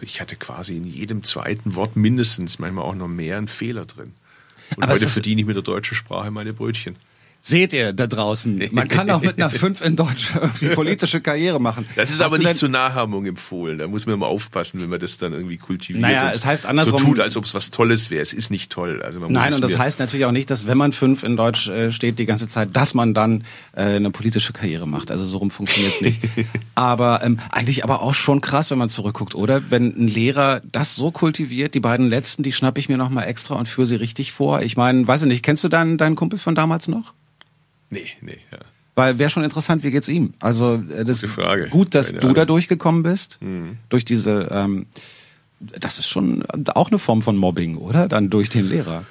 ich 0.02 0.22
hatte 0.22 0.36
quasi 0.36 0.76
in 0.76 0.86
jedem 0.86 1.24
zweiten 1.24 1.76
Wort 1.76 1.96
mindestens, 1.96 2.60
manchmal 2.60 2.86
auch 2.86 2.96
noch 2.96 3.08
mehr, 3.08 3.38
einen 3.38 3.48
Fehler 3.48 3.86
drin. 3.86 4.14
Und 4.76 4.84
Aber 4.84 4.94
heute 4.94 5.08
verdiene 5.08 5.42
ich 5.42 5.48
mit 5.48 5.56
der 5.56 5.64
deutschen 5.64 5.96
Sprache 5.96 6.32
meine 6.32 6.54
Brötchen. 6.54 6.96
Seht 7.46 7.74
ihr 7.74 7.92
da 7.92 8.08
draußen, 8.08 8.70
man 8.72 8.88
kann 8.88 9.10
auch 9.10 9.20
mit 9.20 9.38
einer 9.38 9.50
5 9.50 9.82
in 9.82 9.98
Deutsch 9.98 10.32
irgendwie 10.34 10.70
politische 10.70 11.20
Karriere 11.20 11.60
machen. 11.60 11.86
Das 11.98 12.10
ist 12.10 12.22
Hast 12.22 12.22
aber 12.22 12.38
nicht 12.38 12.56
zur 12.56 12.70
Nachahmung 12.70 13.26
empfohlen. 13.26 13.78
Da 13.80 13.88
muss 13.90 14.06
man 14.06 14.18
mal 14.18 14.28
aufpassen, 14.28 14.80
wenn 14.80 14.88
man 14.88 15.02
das 15.02 15.18
dann 15.18 15.34
irgendwie 15.34 15.58
kultiviert. 15.58 16.02
Naja, 16.02 16.32
es 16.34 16.46
heißt 16.46 16.66
andersrum. 16.66 17.00
So 17.00 17.06
tut, 17.06 17.20
als 17.20 17.36
ob 17.36 17.44
es 17.44 17.54
was 17.54 17.70
Tolles 17.70 18.10
wäre. 18.10 18.22
Es 18.22 18.32
ist 18.32 18.50
nicht 18.50 18.72
toll. 18.72 19.02
Also 19.04 19.20
man 19.20 19.34
Nein, 19.34 19.54
und 19.54 19.60
das 19.60 19.78
heißt 19.78 20.00
natürlich 20.00 20.26
auch 20.26 20.32
nicht, 20.32 20.50
dass 20.52 20.68
wenn 20.68 20.78
man 20.78 20.94
5 20.94 21.24
in 21.24 21.36
Deutsch 21.36 21.68
äh, 21.68 21.92
steht 21.92 22.18
die 22.18 22.26
ganze 22.26 22.48
Zeit, 22.48 22.78
dass 22.78 22.94
man 22.94 23.14
dann 23.14 23.44
äh, 23.74 23.96
eine 23.96 24.10
politische 24.10 24.54
Karriere 24.54 24.88
macht. 24.88 25.12
Also 25.12 25.26
so 25.26 25.40
rum 25.40 25.52
funktioniert 25.52 25.96
es 25.96 26.00
nicht. 26.02 26.22
aber 26.76 27.24
ähm, 27.26 27.40
eigentlich 27.52 27.84
aber 27.84 28.04
auch 28.04 28.14
schon 28.14 28.40
krass, 28.40 28.72
wenn 28.72 28.78
man 28.78 28.88
zurückguckt, 28.88 29.36
oder? 29.36 29.70
Wenn 29.70 29.88
ein 29.88 30.08
Lehrer 30.08 30.62
das 30.72 30.96
so 30.96 31.12
kultiviert, 31.12 31.76
die 31.76 31.82
beiden 31.82 32.08
letzten, 32.08 32.42
die 32.42 32.54
schnapp 32.54 32.78
ich 32.78 32.88
mir 32.88 32.96
nochmal 32.96 33.28
extra 33.28 33.56
und 33.56 33.68
führe 33.68 33.86
sie 33.86 33.96
richtig 33.96 34.32
vor. 34.32 34.62
Ich 34.62 34.78
meine, 34.78 35.06
weiß 35.06 35.24
ich 35.24 35.28
nicht, 35.28 35.44
kennst 35.44 35.62
du 35.66 35.68
deinen, 35.68 35.98
deinen 35.98 36.16
Kumpel 36.16 36.40
von 36.40 36.56
damals 36.56 36.88
noch? 36.88 37.14
Nee, 37.94 38.08
nee, 38.22 38.40
ja. 38.52 38.60
Weil 38.96 39.18
wäre 39.18 39.30
schon 39.30 39.44
interessant, 39.44 39.84
wie 39.84 39.92
geht's 39.92 40.08
ihm? 40.08 40.34
Also 40.40 40.76
äh, 40.76 41.04
das 41.04 41.22
Gute 41.22 41.34
Frage. 41.34 41.68
gut, 41.70 41.96
dass 41.96 42.08
Keine 42.08 42.20
du 42.20 42.28
Ahnung. 42.28 42.36
da 42.36 42.46
durchgekommen 42.46 43.04
bist. 43.04 43.38
Mhm. 43.42 43.78
Durch 43.90 44.06
diese, 44.06 44.50
ähm, 44.52 44.86
das 45.60 46.00
ist 46.00 46.08
schon 46.08 46.44
auch 46.76 46.90
eine 46.90 47.00
Form 47.00 47.22
von 47.22 47.36
Mobbing, 47.36 47.78
oder? 47.78 48.08
Dann 48.08 48.30
durch 48.30 48.50
den 48.50 48.70
Lehrer. 48.70 49.06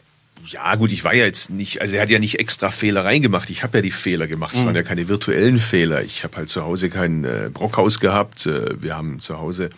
Ja, 0.44 0.74
gut, 0.74 0.90
ich 0.90 1.04
war 1.04 1.14
ja 1.14 1.24
jetzt 1.24 1.50
nicht, 1.50 1.80
also 1.80 1.96
er 1.96 2.02
hat 2.02 2.10
ja 2.10 2.18
nicht 2.18 2.38
extra 2.40 2.70
Fehler 2.70 3.04
reingemacht. 3.04 3.48
Ich 3.50 3.62
habe 3.62 3.78
ja 3.78 3.82
die 3.82 3.92
Fehler 3.92 4.26
gemacht. 4.26 4.54
Es 4.54 4.62
mhm. 4.62 4.66
waren 4.66 4.74
ja 4.76 4.82
keine 4.82 5.08
virtuellen 5.08 5.58
Fehler. 5.58 6.02
Ich 6.02 6.24
habe 6.24 6.36
halt 6.36 6.48
zu 6.48 6.62
Hause 6.62 6.88
kein 6.88 7.24
äh, 7.24 7.50
Brockhaus 7.52 8.00
gehabt. 8.00 8.46
Äh, 8.46 8.80
wir 8.82 8.96
haben 8.96 9.20
zu 9.20 9.38
Hause, 9.38 9.70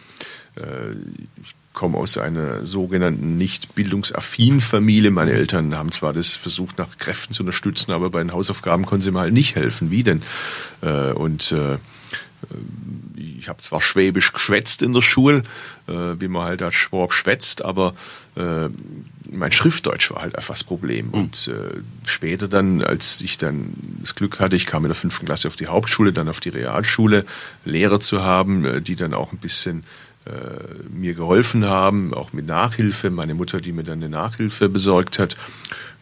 äh, 0.57 0.93
ich 1.43 1.55
komme 1.74 1.98
aus 1.98 2.16
einer 2.16 2.64
sogenannten 2.64 3.37
nicht 3.37 3.74
bildungsaffinen 3.74 4.60
Familie. 4.60 5.10
Meine 5.10 5.32
Eltern 5.32 5.76
haben 5.76 5.92
zwar 5.92 6.14
das 6.14 6.34
versucht, 6.34 6.78
nach 6.78 6.96
Kräften 6.96 7.34
zu 7.34 7.42
unterstützen, 7.42 7.92
aber 7.92 8.08
bei 8.08 8.20
den 8.20 8.32
Hausaufgaben 8.32 8.87
konnten 8.87 9.02
sie 9.02 9.10
mal 9.10 9.30
nicht 9.30 9.56
helfen. 9.56 9.90
Wie 9.90 10.04
denn? 10.04 10.22
Äh, 10.80 11.12
und 11.12 11.52
äh, 11.52 11.78
ich 13.16 13.48
habe 13.48 13.60
zwar 13.60 13.80
Schwäbisch 13.80 14.32
geschwätzt 14.32 14.82
in 14.82 14.92
der 14.92 15.02
Schule, 15.02 15.42
äh, 15.88 15.92
wie 15.92 16.28
man 16.28 16.44
halt 16.44 16.62
als 16.62 16.76
Schwab 16.76 17.12
schwätzt, 17.12 17.62
aber 17.62 17.94
mein 19.30 19.52
Schriftdeutsch 19.52 20.10
war 20.10 20.22
halt 20.22 20.34
einfach 20.34 20.54
das 20.54 20.64
Problem. 20.64 21.06
Mhm. 21.06 21.14
Und 21.14 21.50
später 22.04 22.48
dann, 22.48 22.82
als 22.82 23.20
ich 23.20 23.38
dann 23.38 23.74
das 24.00 24.16
Glück 24.16 24.40
hatte, 24.40 24.56
ich 24.56 24.66
kam 24.66 24.82
in 24.82 24.88
der 24.88 24.96
fünften 24.96 25.24
Klasse 25.24 25.46
auf 25.46 25.54
die 25.54 25.68
Hauptschule, 25.68 26.12
dann 26.12 26.28
auf 26.28 26.40
die 26.40 26.48
Realschule, 26.48 27.26
Lehrer 27.64 28.00
zu 28.00 28.24
haben, 28.24 28.82
die 28.82 28.96
dann 28.96 29.14
auch 29.14 29.30
ein 29.30 29.38
bisschen 29.38 29.84
äh, 29.84 29.84
mir 30.90 31.14
geholfen 31.14 31.66
haben, 31.66 32.14
auch 32.14 32.32
mit 32.32 32.46
Nachhilfe. 32.46 33.10
Meine 33.10 33.34
Mutter, 33.34 33.60
die 33.60 33.72
mir 33.72 33.82
dann 33.82 33.98
eine 33.98 34.08
Nachhilfe 34.08 34.68
besorgt 34.68 35.18
hat, 35.18 35.37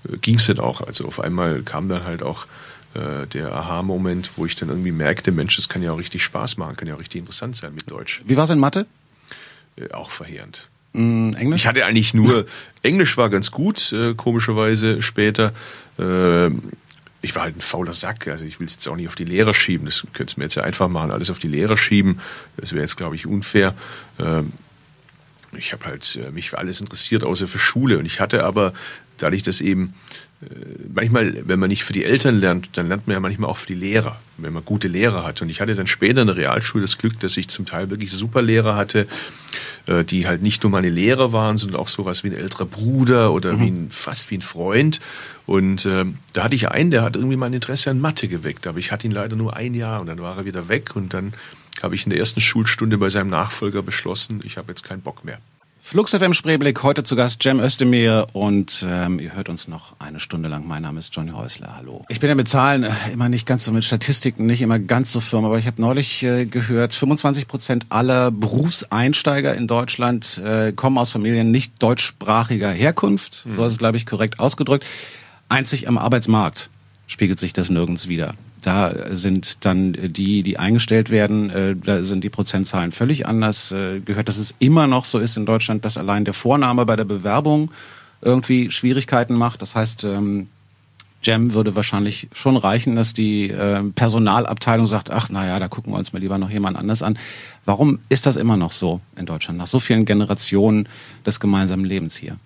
äh, 0.08 0.16
ging 0.18 0.36
es 0.36 0.46
dann 0.46 0.58
auch. 0.58 0.80
Also 0.80 1.06
auf 1.06 1.20
einmal 1.20 1.62
kam 1.62 1.88
dann 1.88 2.04
halt 2.04 2.22
auch 2.22 2.46
äh, 2.94 3.26
der 3.26 3.52
Aha-Moment, 3.52 4.32
wo 4.36 4.46
ich 4.46 4.54
dann 4.56 4.68
irgendwie 4.68 4.92
merkte, 4.92 5.32
Mensch, 5.32 5.56
das 5.56 5.68
kann 5.68 5.82
ja 5.82 5.92
auch 5.92 5.98
richtig 5.98 6.22
Spaß 6.22 6.56
machen, 6.56 6.76
kann 6.76 6.88
ja 6.88 6.94
auch 6.94 7.00
richtig 7.00 7.20
interessant 7.20 7.56
sein 7.56 7.74
mit 7.74 7.90
Deutsch. 7.90 8.22
Wie 8.24 8.36
war 8.36 8.44
es 8.44 8.50
in 8.50 8.58
Mathe? 8.58 8.86
Äh, 9.76 9.92
auch 9.92 10.10
verheerend. 10.10 10.68
Mm, 10.92 11.32
Englisch? 11.32 11.62
Ich 11.62 11.66
hatte 11.66 11.84
eigentlich 11.84 12.14
nur, 12.14 12.46
Englisch 12.82 13.16
war 13.16 13.30
ganz 13.30 13.50
gut, 13.50 13.92
äh, 13.92 14.14
komischerweise 14.14 15.02
später. 15.02 15.52
Ich 17.22 17.34
war 17.34 17.42
halt 17.42 17.56
ein 17.56 17.60
fauler 17.60 17.94
Sack. 17.94 18.28
Also 18.28 18.44
ich 18.44 18.60
will 18.60 18.66
es 18.66 18.74
jetzt 18.74 18.88
auch 18.88 18.96
nicht 18.96 19.08
auf 19.08 19.14
die 19.14 19.24
Lehrer 19.24 19.54
schieben. 19.54 19.86
Das 19.86 20.06
könnte 20.12 20.38
mir 20.38 20.44
jetzt 20.44 20.56
ja 20.56 20.64
einfach 20.64 20.88
machen, 20.88 21.10
alles 21.10 21.30
auf 21.30 21.38
die 21.38 21.48
Lehrer 21.48 21.76
schieben. 21.76 22.20
Das 22.56 22.72
wäre 22.72 22.82
jetzt, 22.82 22.96
glaube 22.96 23.14
ich, 23.14 23.26
unfair. 23.26 23.74
Ähm, 24.18 24.52
ich 25.56 25.72
habe 25.72 25.84
halt 25.84 26.16
äh, 26.16 26.30
mich 26.30 26.50
für 26.50 26.58
alles 26.58 26.80
interessiert, 26.80 27.24
außer 27.24 27.46
für 27.46 27.58
Schule. 27.58 27.98
Und 27.98 28.06
ich 28.06 28.20
hatte 28.20 28.44
aber, 28.44 28.72
dadurch, 29.18 29.42
dass 29.42 29.60
eben 29.60 29.94
manchmal, 30.92 31.42
wenn 31.46 31.60
man 31.60 31.68
nicht 31.68 31.84
für 31.84 31.92
die 31.92 32.04
Eltern 32.04 32.40
lernt, 32.40 32.70
dann 32.76 32.88
lernt 32.88 33.06
man 33.06 33.14
ja 33.14 33.20
manchmal 33.20 33.50
auch 33.50 33.56
für 33.56 33.68
die 33.68 33.74
Lehrer, 33.74 34.20
wenn 34.38 34.52
man 34.52 34.64
gute 34.64 34.88
Lehrer 34.88 35.24
hat. 35.24 35.42
Und 35.42 35.48
ich 35.48 35.60
hatte 35.60 35.74
dann 35.74 35.86
später 35.86 36.22
in 36.22 36.26
der 36.26 36.36
Realschule 36.36 36.82
das 36.82 36.98
Glück, 36.98 37.20
dass 37.20 37.36
ich 37.36 37.48
zum 37.48 37.66
Teil 37.66 37.90
wirklich 37.90 38.10
super 38.10 38.42
Lehrer 38.42 38.76
hatte, 38.76 39.06
äh, 39.86 40.04
die 40.04 40.26
halt 40.26 40.42
nicht 40.42 40.62
nur 40.62 40.72
meine 40.72 40.88
Lehrer 40.88 41.32
waren, 41.32 41.56
sondern 41.56 41.80
auch 41.80 41.88
sowas 41.88 42.24
wie 42.24 42.28
ein 42.28 42.36
älterer 42.36 42.66
Bruder 42.66 43.32
oder 43.32 43.54
mhm. 43.54 43.60
wie 43.60 43.70
ein, 43.70 43.90
fast 43.90 44.30
wie 44.30 44.38
ein 44.38 44.42
Freund. 44.42 45.00
Und 45.46 45.86
äh, 45.86 46.04
da 46.32 46.44
hatte 46.44 46.54
ich 46.54 46.68
einen, 46.68 46.90
der 46.90 47.02
hat 47.02 47.16
irgendwie 47.16 47.36
mein 47.36 47.52
Interesse 47.52 47.90
an 47.90 48.00
Mathe 48.00 48.28
geweckt, 48.28 48.66
aber 48.66 48.78
ich 48.78 48.92
hatte 48.92 49.06
ihn 49.06 49.12
leider 49.12 49.36
nur 49.36 49.56
ein 49.56 49.74
Jahr 49.74 50.00
und 50.00 50.06
dann 50.06 50.20
war 50.20 50.38
er 50.38 50.44
wieder 50.44 50.68
weg 50.68 50.96
und 50.96 51.14
dann 51.14 51.32
habe 51.82 51.94
ich 51.94 52.04
in 52.04 52.10
der 52.10 52.18
ersten 52.18 52.40
Schulstunde 52.40 52.98
bei 52.98 53.08
seinem 53.08 53.30
Nachfolger 53.30 53.82
beschlossen, 53.82 54.40
ich 54.44 54.56
habe 54.56 54.70
jetzt 54.72 54.84
keinen 54.84 55.02
Bock 55.02 55.24
mehr. 55.24 55.38
Flux 55.84 56.12
FM 56.12 56.32
Spreeblick, 56.32 56.84
heute 56.84 57.02
zu 57.02 57.16
Gast 57.16 57.42
Cem 57.42 57.58
Özdemir 57.58 58.28
und 58.32 58.86
ähm, 58.88 59.18
ihr 59.18 59.34
hört 59.34 59.48
uns 59.48 59.66
noch 59.66 59.96
eine 59.98 60.20
Stunde 60.20 60.48
lang. 60.48 60.66
Mein 60.66 60.82
Name 60.82 61.00
ist 61.00 61.14
Johnny 61.14 61.32
Häusler, 61.32 61.76
hallo. 61.76 62.04
Ich 62.08 62.20
bin 62.20 62.28
ja 62.28 62.36
mit 62.36 62.48
Zahlen 62.48 62.84
äh, 62.84 62.90
immer 63.12 63.28
nicht 63.28 63.46
ganz 63.46 63.64
so 63.64 63.72
mit 63.72 63.84
Statistiken, 63.84 64.46
nicht 64.46 64.62
immer 64.62 64.78
ganz 64.78 65.10
so 65.10 65.18
firm, 65.18 65.44
aber 65.44 65.58
ich 65.58 65.66
habe 65.66 65.82
neulich 65.82 66.22
äh, 66.22 66.46
gehört, 66.46 66.94
25 66.94 67.48
Prozent 67.48 67.86
aller 67.88 68.30
Berufseinsteiger 68.30 69.54
in 69.54 69.66
Deutschland 69.66 70.38
äh, 70.38 70.72
kommen 70.72 70.96
aus 70.96 71.10
Familien 71.10 71.50
nicht 71.50 71.82
deutschsprachiger 71.82 72.70
Herkunft, 72.70 73.44
mhm. 73.44 73.56
so 73.56 73.66
ist 73.66 73.72
es, 73.72 73.78
glaube 73.78 73.96
ich, 73.96 74.06
korrekt 74.06 74.38
ausgedrückt. 74.38 74.86
Einzig 75.48 75.88
am 75.88 75.98
Arbeitsmarkt 75.98 76.70
spiegelt 77.08 77.40
sich 77.40 77.52
das 77.52 77.70
nirgends 77.70 78.06
wieder. 78.06 78.34
Da 78.62 78.92
sind 79.10 79.64
dann 79.64 79.92
die, 79.92 80.42
die 80.42 80.58
eingestellt 80.58 81.10
werden, 81.10 81.50
äh, 81.50 81.74
da 81.76 82.04
sind 82.04 82.22
die 82.22 82.30
Prozentzahlen 82.30 82.92
völlig 82.92 83.26
anders. 83.26 83.72
Äh, 83.72 84.00
gehört, 84.00 84.28
dass 84.28 84.38
es 84.38 84.54
immer 84.60 84.86
noch 84.86 85.04
so 85.04 85.18
ist 85.18 85.36
in 85.36 85.46
Deutschland, 85.46 85.84
dass 85.84 85.96
allein 85.96 86.24
der 86.24 86.34
Vorname 86.34 86.86
bei 86.86 86.96
der 86.96 87.04
Bewerbung 87.04 87.72
irgendwie 88.20 88.70
Schwierigkeiten 88.70 89.34
macht. 89.34 89.62
Das 89.62 89.74
heißt, 89.74 90.04
ähm, 90.04 90.48
Jam 91.22 91.54
würde 91.54 91.76
wahrscheinlich 91.76 92.28
schon 92.32 92.56
reichen, 92.56 92.96
dass 92.96 93.14
die 93.14 93.50
äh, 93.50 93.82
Personalabteilung 93.94 94.86
sagt, 94.86 95.10
ach 95.10 95.28
naja, 95.28 95.58
da 95.58 95.68
gucken 95.68 95.92
wir 95.92 95.98
uns 95.98 96.12
mal 96.12 96.18
lieber 96.18 96.38
noch 96.38 96.50
jemand 96.50 96.76
anders 96.76 97.02
an. 97.02 97.18
Warum 97.64 98.00
ist 98.08 98.26
das 98.26 98.36
immer 98.36 98.56
noch 98.56 98.72
so 98.72 99.00
in 99.16 99.26
Deutschland, 99.26 99.58
nach 99.58 99.68
so 99.68 99.78
vielen 99.78 100.04
Generationen 100.04 100.88
des 101.24 101.38
gemeinsamen 101.38 101.84
Lebens 101.84 102.16
hier? 102.16 102.36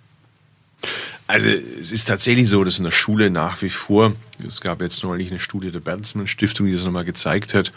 Also 1.26 1.48
es 1.48 1.90
ist 1.90 2.06
tatsächlich 2.06 2.48
so, 2.48 2.62
dass 2.62 2.78
in 2.78 2.84
der 2.84 2.92
Schule 2.92 3.30
nach 3.30 3.60
wie 3.62 3.70
vor, 3.70 4.14
es 4.46 4.60
gab 4.60 4.80
jetzt 4.80 5.02
neulich 5.02 5.30
eine 5.30 5.40
Studie 5.40 5.72
der 5.72 5.80
Bertelsmann 5.80 6.28
Stiftung, 6.28 6.66
die 6.66 6.72
das 6.72 6.84
nochmal 6.84 7.04
gezeigt 7.04 7.52
hat, 7.52 7.72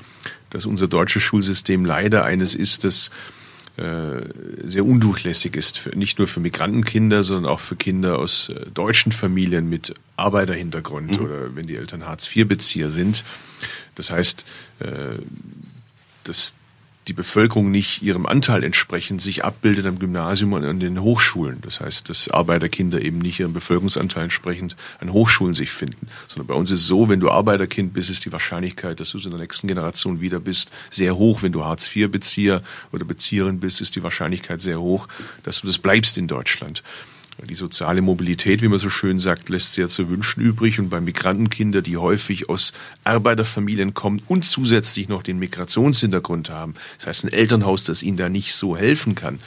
dass 0.52 0.66
unser 0.66 0.88
deutsches 0.88 1.24
Schulsystem 1.24 1.84
leider 1.84 2.24
eines 2.24 2.54
ist, 2.54 2.84
das 2.84 3.10
äh, 3.78 4.22
sehr 4.64 4.86
undurchlässig 4.86 5.56
ist, 5.56 5.78
für, 5.80 5.98
nicht 5.98 6.20
nur 6.20 6.28
für 6.28 6.42
Migrantenkinder, 6.42 7.24
sondern 7.24 7.52
auch 7.52 7.60
für 7.60 7.76
Kinder 7.76 8.20
aus 8.20 8.50
äh, 8.50 8.70
deutschen 8.72 9.12
Familien 9.12 9.70
mit 9.70 9.96
Arbeiterhintergrund 10.16 11.20
mhm. 11.20 11.26
oder 11.26 11.56
wenn 11.56 11.66
die 11.66 11.76
Eltern 11.76 12.06
Hartz-IV-Bezieher 12.06 12.92
sind. 12.92 13.24
Das 13.96 14.12
heißt, 14.12 14.46
äh, 14.80 14.86
dass 16.24 16.56
die 17.10 17.14
Bevölkerung 17.14 17.72
nicht 17.72 18.04
ihrem 18.04 18.28
Anteil 18.28 18.64
entsprechend 18.64 19.20
sich 19.20 19.44
abbildet 19.44 19.88
am 19.88 19.98
Gymnasium 19.98 20.54
und 20.54 20.64
an 20.64 20.80
den 20.80 21.02
Hochschulen. 21.02 21.60
Das 21.62 21.80
heißt, 21.80 22.08
dass 22.08 22.30
Arbeiterkinder 22.30 23.02
eben 23.02 23.18
nicht 23.18 23.40
ihrem 23.40 23.52
Bevölkerungsanteil 23.52 24.26
entsprechend 24.26 24.76
an 25.00 25.12
Hochschulen 25.12 25.56
sich 25.56 25.72
finden. 25.72 26.08
Sondern 26.28 26.46
bei 26.46 26.54
uns 26.54 26.70
ist 26.70 26.82
es 26.82 26.88
so, 26.88 27.10
wenn 27.10 27.20
du 27.20 27.32
Arbeiterkind 27.32 27.94
bist, 27.94 28.12
ist 28.12 28.26
die 28.26 28.32
Wahrscheinlichkeit, 28.32 29.00
dass 29.00 29.12
du 29.12 29.18
es 29.18 29.26
in 29.26 29.32
der 29.32 29.40
nächsten 29.40 29.68
Generation 29.68 30.22
wieder 30.22 30.40
bist, 30.40 30.70
sehr 30.92 31.18
hoch. 31.18 31.42
Wenn 31.42 31.52
du 31.52 31.66
Hartz-IV-Bezieher 31.66 32.62
oder 32.92 33.06
Bezieherin 33.06 33.60
bist, 33.60 33.82
ist 33.82 33.96
die 33.96 34.04
Wahrscheinlichkeit 34.04 34.62
sehr 34.62 34.80
hoch, 34.80 35.08
dass 35.42 35.62
du 35.62 35.68
das 35.68 35.80
bleibst 35.80 36.16
in 36.18 36.28
Deutschland. 36.28 36.84
Die 37.48 37.56
soziale 37.56 38.02
Mobilität, 38.02 38.62
wie 38.62 38.68
man 38.68 38.80
so 38.80 38.90
schön 38.90 39.18
sagt, 39.18 39.48
lässt 39.48 39.74
sehr 39.74 39.88
zu 39.88 40.10
wünschen 40.10 40.42
übrig. 40.42 40.80
Und 40.80 40.90
bei 40.90 41.00
Migrantenkinder, 41.00 41.82
die 41.82 41.96
häufig 41.96 42.50
aus 42.50 42.74
Arbeiterfamilien 43.06 43.94
kommen 43.94 44.22
und 44.28 44.44
zusätzlich 44.44 45.08
noch 45.08 45.24
den 45.24 45.40
Migrationshintergrund 45.40 46.50
haben, 46.50 46.74
das 46.98 47.08
heißt 47.08 47.26
ein 47.26 47.34
Elternhaus, 47.34 47.84
das 47.86 48.04
ihnen 48.04 48.18
da 48.18 48.28
nicht 48.28 48.56
so 48.56 48.76
helfen 48.76 49.16
kann, 49.16 49.40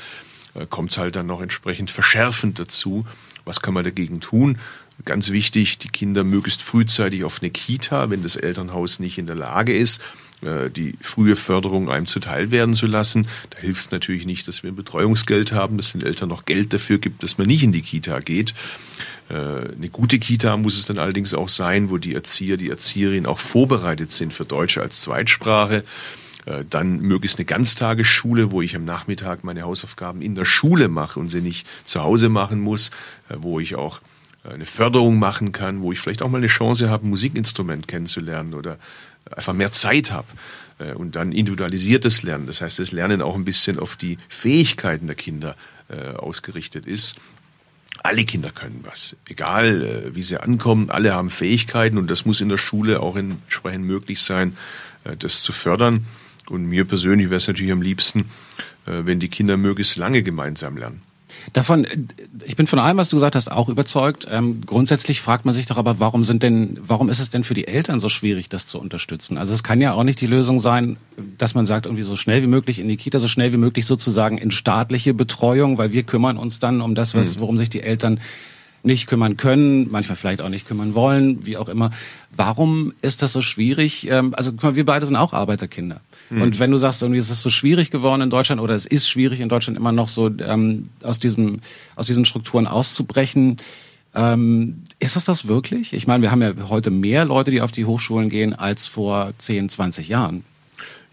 äh, 0.54 0.66
kommt 0.66 0.90
es 0.90 0.98
halt 0.98 1.16
dann 1.16 1.26
noch 1.26 1.42
entsprechend 1.42 1.90
verschärfend 1.90 2.58
dazu. 2.58 3.04
Was 3.44 3.60
kann 3.60 3.74
man 3.74 3.84
dagegen 3.84 4.20
tun? 4.20 4.58
Ganz 5.04 5.30
wichtig, 5.30 5.78
die 5.78 5.88
Kinder 5.88 6.24
möglichst 6.24 6.62
frühzeitig 6.62 7.24
auf 7.24 7.42
eine 7.42 7.50
Kita, 7.50 8.08
wenn 8.08 8.22
das 8.22 8.36
Elternhaus 8.36 9.00
nicht 9.00 9.18
in 9.18 9.26
der 9.26 9.34
Lage 9.36 9.76
ist, 9.76 10.00
die 10.42 10.94
frühe 11.00 11.36
Förderung 11.36 11.88
einem 11.88 12.06
zuteil 12.06 12.50
werden 12.50 12.74
zu 12.74 12.86
lassen. 12.86 13.28
Da 13.50 13.58
hilft 13.58 13.80
es 13.80 13.90
natürlich 13.92 14.26
nicht, 14.26 14.48
dass 14.48 14.62
wir 14.62 14.72
ein 14.72 14.76
Betreuungsgeld 14.76 15.52
haben, 15.52 15.76
dass 15.76 15.92
den 15.92 16.02
Eltern 16.02 16.28
noch 16.28 16.46
Geld 16.46 16.72
dafür 16.72 16.98
gibt, 16.98 17.22
dass 17.22 17.38
man 17.38 17.46
nicht 17.46 17.62
in 17.62 17.72
die 17.72 17.82
Kita 17.82 18.18
geht. 18.20 18.54
Äh, 19.28 19.34
eine 19.74 19.88
gute 19.90 20.18
Kita 20.18 20.56
muss 20.56 20.78
es 20.78 20.86
dann 20.86 20.98
allerdings 20.98 21.34
auch 21.34 21.48
sein, 21.48 21.90
wo 21.90 21.98
die 21.98 22.14
Erzieher, 22.14 22.56
die 22.56 22.70
Erzieherinnen 22.70 23.26
auch 23.26 23.38
vorbereitet 23.38 24.12
sind 24.12 24.34
für 24.34 24.44
Deutsch 24.44 24.78
als 24.78 25.00
Zweitsprache. 25.00 25.84
Äh, 26.44 26.64
dann 26.68 27.00
möglichst 27.00 27.38
eine 27.38 27.46
Ganztagesschule, 27.46 28.50
wo 28.50 28.62
ich 28.62 28.76
am 28.76 28.84
Nachmittag 28.84 29.44
meine 29.44 29.62
Hausaufgaben 29.62 30.22
in 30.22 30.34
der 30.34 30.44
Schule 30.44 30.88
mache 30.88 31.18
und 31.20 31.28
sie 31.28 31.40
nicht 31.40 31.66
zu 31.84 32.02
Hause 32.02 32.28
machen 32.28 32.60
muss, 32.60 32.90
wo 33.28 33.60
ich 33.60 33.76
auch 33.76 34.00
eine 34.44 34.66
Förderung 34.66 35.18
machen 35.18 35.52
kann, 35.52 35.82
wo 35.82 35.92
ich 35.92 36.00
vielleicht 36.00 36.22
auch 36.22 36.28
mal 36.28 36.38
eine 36.38 36.48
Chance 36.48 36.90
habe, 36.90 37.06
ein 37.06 37.10
Musikinstrument 37.10 37.86
kennenzulernen 37.86 38.54
oder 38.54 38.78
einfach 39.30 39.52
mehr 39.52 39.72
Zeit 39.72 40.10
habe 40.10 40.26
äh, 40.78 40.94
und 40.94 41.16
dann 41.16 41.32
individualisiertes 41.32 42.22
Lernen. 42.22 42.46
Das 42.46 42.60
heißt, 42.60 42.78
das 42.78 42.92
Lernen 42.92 43.22
auch 43.22 43.34
ein 43.34 43.44
bisschen 43.44 43.78
auf 43.78 43.96
die 43.96 44.18
Fähigkeiten 44.28 45.06
der 45.06 45.16
Kinder 45.16 45.56
äh, 45.88 46.14
ausgerichtet 46.16 46.86
ist. 46.86 47.16
Alle 48.02 48.24
Kinder 48.24 48.50
können 48.50 48.80
was, 48.82 49.16
egal 49.28 49.82
äh, 49.82 50.14
wie 50.14 50.22
sie 50.22 50.40
ankommen. 50.40 50.90
Alle 50.90 51.14
haben 51.14 51.30
Fähigkeiten 51.30 51.98
und 51.98 52.10
das 52.10 52.24
muss 52.24 52.40
in 52.40 52.48
der 52.48 52.58
Schule 52.58 53.00
auch 53.00 53.16
entsprechend 53.16 53.84
möglich 53.84 54.22
sein, 54.22 54.56
das 55.18 55.42
zu 55.42 55.52
fördern. 55.52 56.06
Und 56.48 56.66
mir 56.66 56.84
persönlich 56.84 57.28
wäre 57.28 57.38
es 57.38 57.48
natürlich 57.48 57.72
am 57.72 57.82
liebsten, 57.82 58.30
wenn 58.84 59.18
die 59.18 59.28
Kinder 59.28 59.56
möglichst 59.56 59.96
lange 59.96 60.22
gemeinsam 60.22 60.76
lernen. 60.76 61.02
Davon, 61.52 61.86
ich 62.44 62.56
bin 62.56 62.66
von 62.66 62.78
allem, 62.78 62.96
was 62.96 63.08
du 63.08 63.16
gesagt 63.16 63.34
hast, 63.34 63.50
auch 63.50 63.68
überzeugt. 63.68 64.26
Ähm, 64.30 64.62
grundsätzlich 64.64 65.20
fragt 65.20 65.44
man 65.44 65.54
sich 65.54 65.66
doch 65.66 65.76
aber, 65.76 65.98
warum 66.00 66.24
sind 66.24 66.42
denn, 66.42 66.78
warum 66.82 67.08
ist 67.08 67.18
es 67.18 67.30
denn 67.30 67.44
für 67.44 67.54
die 67.54 67.66
Eltern 67.66 68.00
so 68.00 68.08
schwierig, 68.08 68.48
das 68.48 68.66
zu 68.66 68.78
unterstützen? 68.78 69.38
Also 69.38 69.52
es 69.52 69.62
kann 69.62 69.80
ja 69.80 69.94
auch 69.94 70.04
nicht 70.04 70.20
die 70.20 70.26
Lösung 70.26 70.60
sein, 70.60 70.96
dass 71.38 71.54
man 71.54 71.66
sagt, 71.66 71.86
irgendwie 71.86 72.04
so 72.04 72.16
schnell 72.16 72.42
wie 72.42 72.46
möglich 72.46 72.78
in 72.78 72.88
die 72.88 72.96
Kita, 72.96 73.18
so 73.18 73.28
schnell 73.28 73.52
wie 73.52 73.58
möglich 73.58 73.86
sozusagen 73.86 74.38
in 74.38 74.50
staatliche 74.50 75.14
Betreuung, 75.14 75.78
weil 75.78 75.92
wir 75.92 76.02
kümmern 76.04 76.36
uns 76.36 76.58
dann 76.58 76.80
um 76.80 76.94
das, 76.94 77.14
was, 77.14 77.34
hm. 77.34 77.40
worum 77.40 77.58
sich 77.58 77.70
die 77.70 77.82
Eltern 77.82 78.20
nicht 78.82 79.06
kümmern 79.06 79.36
können, 79.36 79.90
manchmal 79.90 80.16
vielleicht 80.16 80.40
auch 80.40 80.48
nicht 80.48 80.66
kümmern 80.66 80.94
wollen, 80.94 81.46
wie 81.46 81.56
auch 81.56 81.68
immer. 81.68 81.90
Warum 82.34 82.92
ist 83.02 83.22
das 83.22 83.32
so 83.32 83.42
schwierig? 83.42 84.08
Ähm, 84.10 84.34
also 84.34 84.52
guck 84.52 84.62
mal, 84.62 84.74
wir 84.74 84.84
beide 84.84 85.06
sind 85.06 85.16
auch 85.16 85.32
Arbeiterkinder. 85.32 86.00
Mhm. 86.30 86.42
Und 86.42 86.58
wenn 86.58 86.70
du 86.70 86.78
sagst, 86.78 87.02
irgendwie 87.02 87.20
es 87.20 87.30
ist 87.30 87.42
so 87.42 87.50
schwierig 87.50 87.90
geworden 87.90 88.22
in 88.22 88.30
Deutschland 88.30 88.60
oder 88.60 88.74
es 88.74 88.86
ist 88.86 89.08
schwierig 89.08 89.40
in 89.40 89.48
Deutschland 89.48 89.76
immer 89.76 89.92
noch 89.92 90.08
so 90.08 90.30
ähm, 90.40 90.88
aus 91.02 91.20
diesem 91.20 91.60
aus 91.94 92.06
diesen 92.06 92.24
Strukturen 92.24 92.66
auszubrechen, 92.66 93.58
ähm, 94.14 94.82
ist 94.98 95.16
das 95.16 95.24
das 95.24 95.48
wirklich? 95.48 95.92
Ich 95.92 96.06
meine, 96.06 96.22
wir 96.22 96.30
haben 96.30 96.42
ja 96.42 96.52
heute 96.68 96.90
mehr 96.90 97.24
Leute, 97.24 97.50
die 97.50 97.60
auf 97.60 97.72
die 97.72 97.84
Hochschulen 97.84 98.28
gehen, 98.28 98.54
als 98.54 98.86
vor 98.86 99.32
10, 99.38 99.68
20 99.68 100.08
Jahren. 100.08 100.44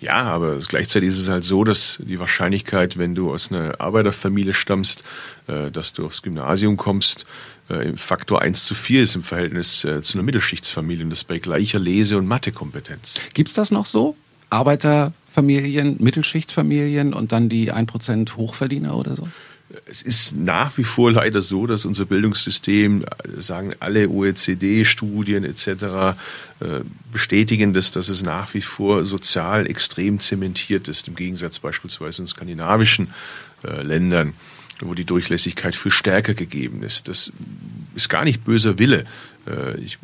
Ja, 0.01 0.23
aber 0.23 0.57
gleichzeitig 0.59 1.09
ist 1.09 1.19
es 1.19 1.27
halt 1.27 1.43
so, 1.43 1.65
dass 1.65 1.99
die 2.01 2.19
Wahrscheinlichkeit, 2.19 2.97
wenn 2.97 3.15
du 3.15 3.31
aus 3.33 3.51
einer 3.51 3.81
Arbeiterfamilie 3.81 4.53
stammst, 4.53 5.03
äh, 5.47 5.71
dass 5.71 5.91
du 5.91 6.05
aufs 6.05 6.21
Gymnasium 6.21 6.77
kommst, 6.77 7.25
äh, 7.69 7.95
Faktor 7.95 8.41
1 8.41 8.65
zu 8.65 8.75
4 8.75 9.03
ist 9.03 9.15
im 9.15 9.23
Verhältnis 9.23 9.83
äh, 9.83 10.01
zu 10.01 10.17
einer 10.17 10.25
Mittelschichtsfamilie 10.25 11.03
und 11.03 11.09
das 11.09 11.23
bei 11.23 11.39
gleicher 11.39 11.79
Lese- 11.79 12.17
und 12.17 12.27
Mathekompetenz. 12.27 13.21
Gibt's 13.33 13.53
das 13.53 13.71
noch 13.71 13.85
so? 13.85 14.15
Arbeiterfamilien, 14.49 15.97
Mittelschichtfamilien 15.99 17.13
und 17.13 17.31
dann 17.31 17.49
die 17.49 17.71
1% 17.71 18.35
Hochverdiener 18.35 18.95
oder 18.95 19.15
so? 19.15 19.27
Es 19.85 20.01
ist 20.01 20.35
nach 20.35 20.77
wie 20.79 20.83
vor 20.83 21.11
leider 21.11 21.41
so, 21.41 21.67
dass 21.67 21.85
unser 21.85 22.05
Bildungssystem, 22.05 23.03
äh, 23.03 23.41
sagen 23.41 23.73
alle 23.79 24.09
OECD-Studien 24.09 25.43
etc., 25.43 25.67
äh, 25.67 26.15
bestätigen, 27.11 27.73
dass, 27.73 27.91
dass 27.91 28.09
es 28.09 28.23
nach 28.23 28.53
wie 28.55 28.61
vor 28.61 29.05
sozial 29.05 29.67
extrem 29.69 30.19
zementiert 30.19 30.87
ist, 30.87 31.07
im 31.07 31.15
Gegensatz 31.15 31.59
beispielsweise 31.59 32.23
in 32.23 32.27
skandinavischen 32.27 33.13
äh, 33.63 33.83
Ländern, 33.83 34.33
wo 34.81 34.93
die 34.93 35.05
Durchlässigkeit 35.05 35.75
viel 35.75 35.91
stärker 35.91 36.33
gegeben 36.33 36.83
ist. 36.83 37.07
Das 37.07 37.33
ist 37.95 38.09
gar 38.09 38.23
nicht 38.23 38.43
böser 38.43 38.79
Wille. 38.79 39.05
Ich 39.83 39.97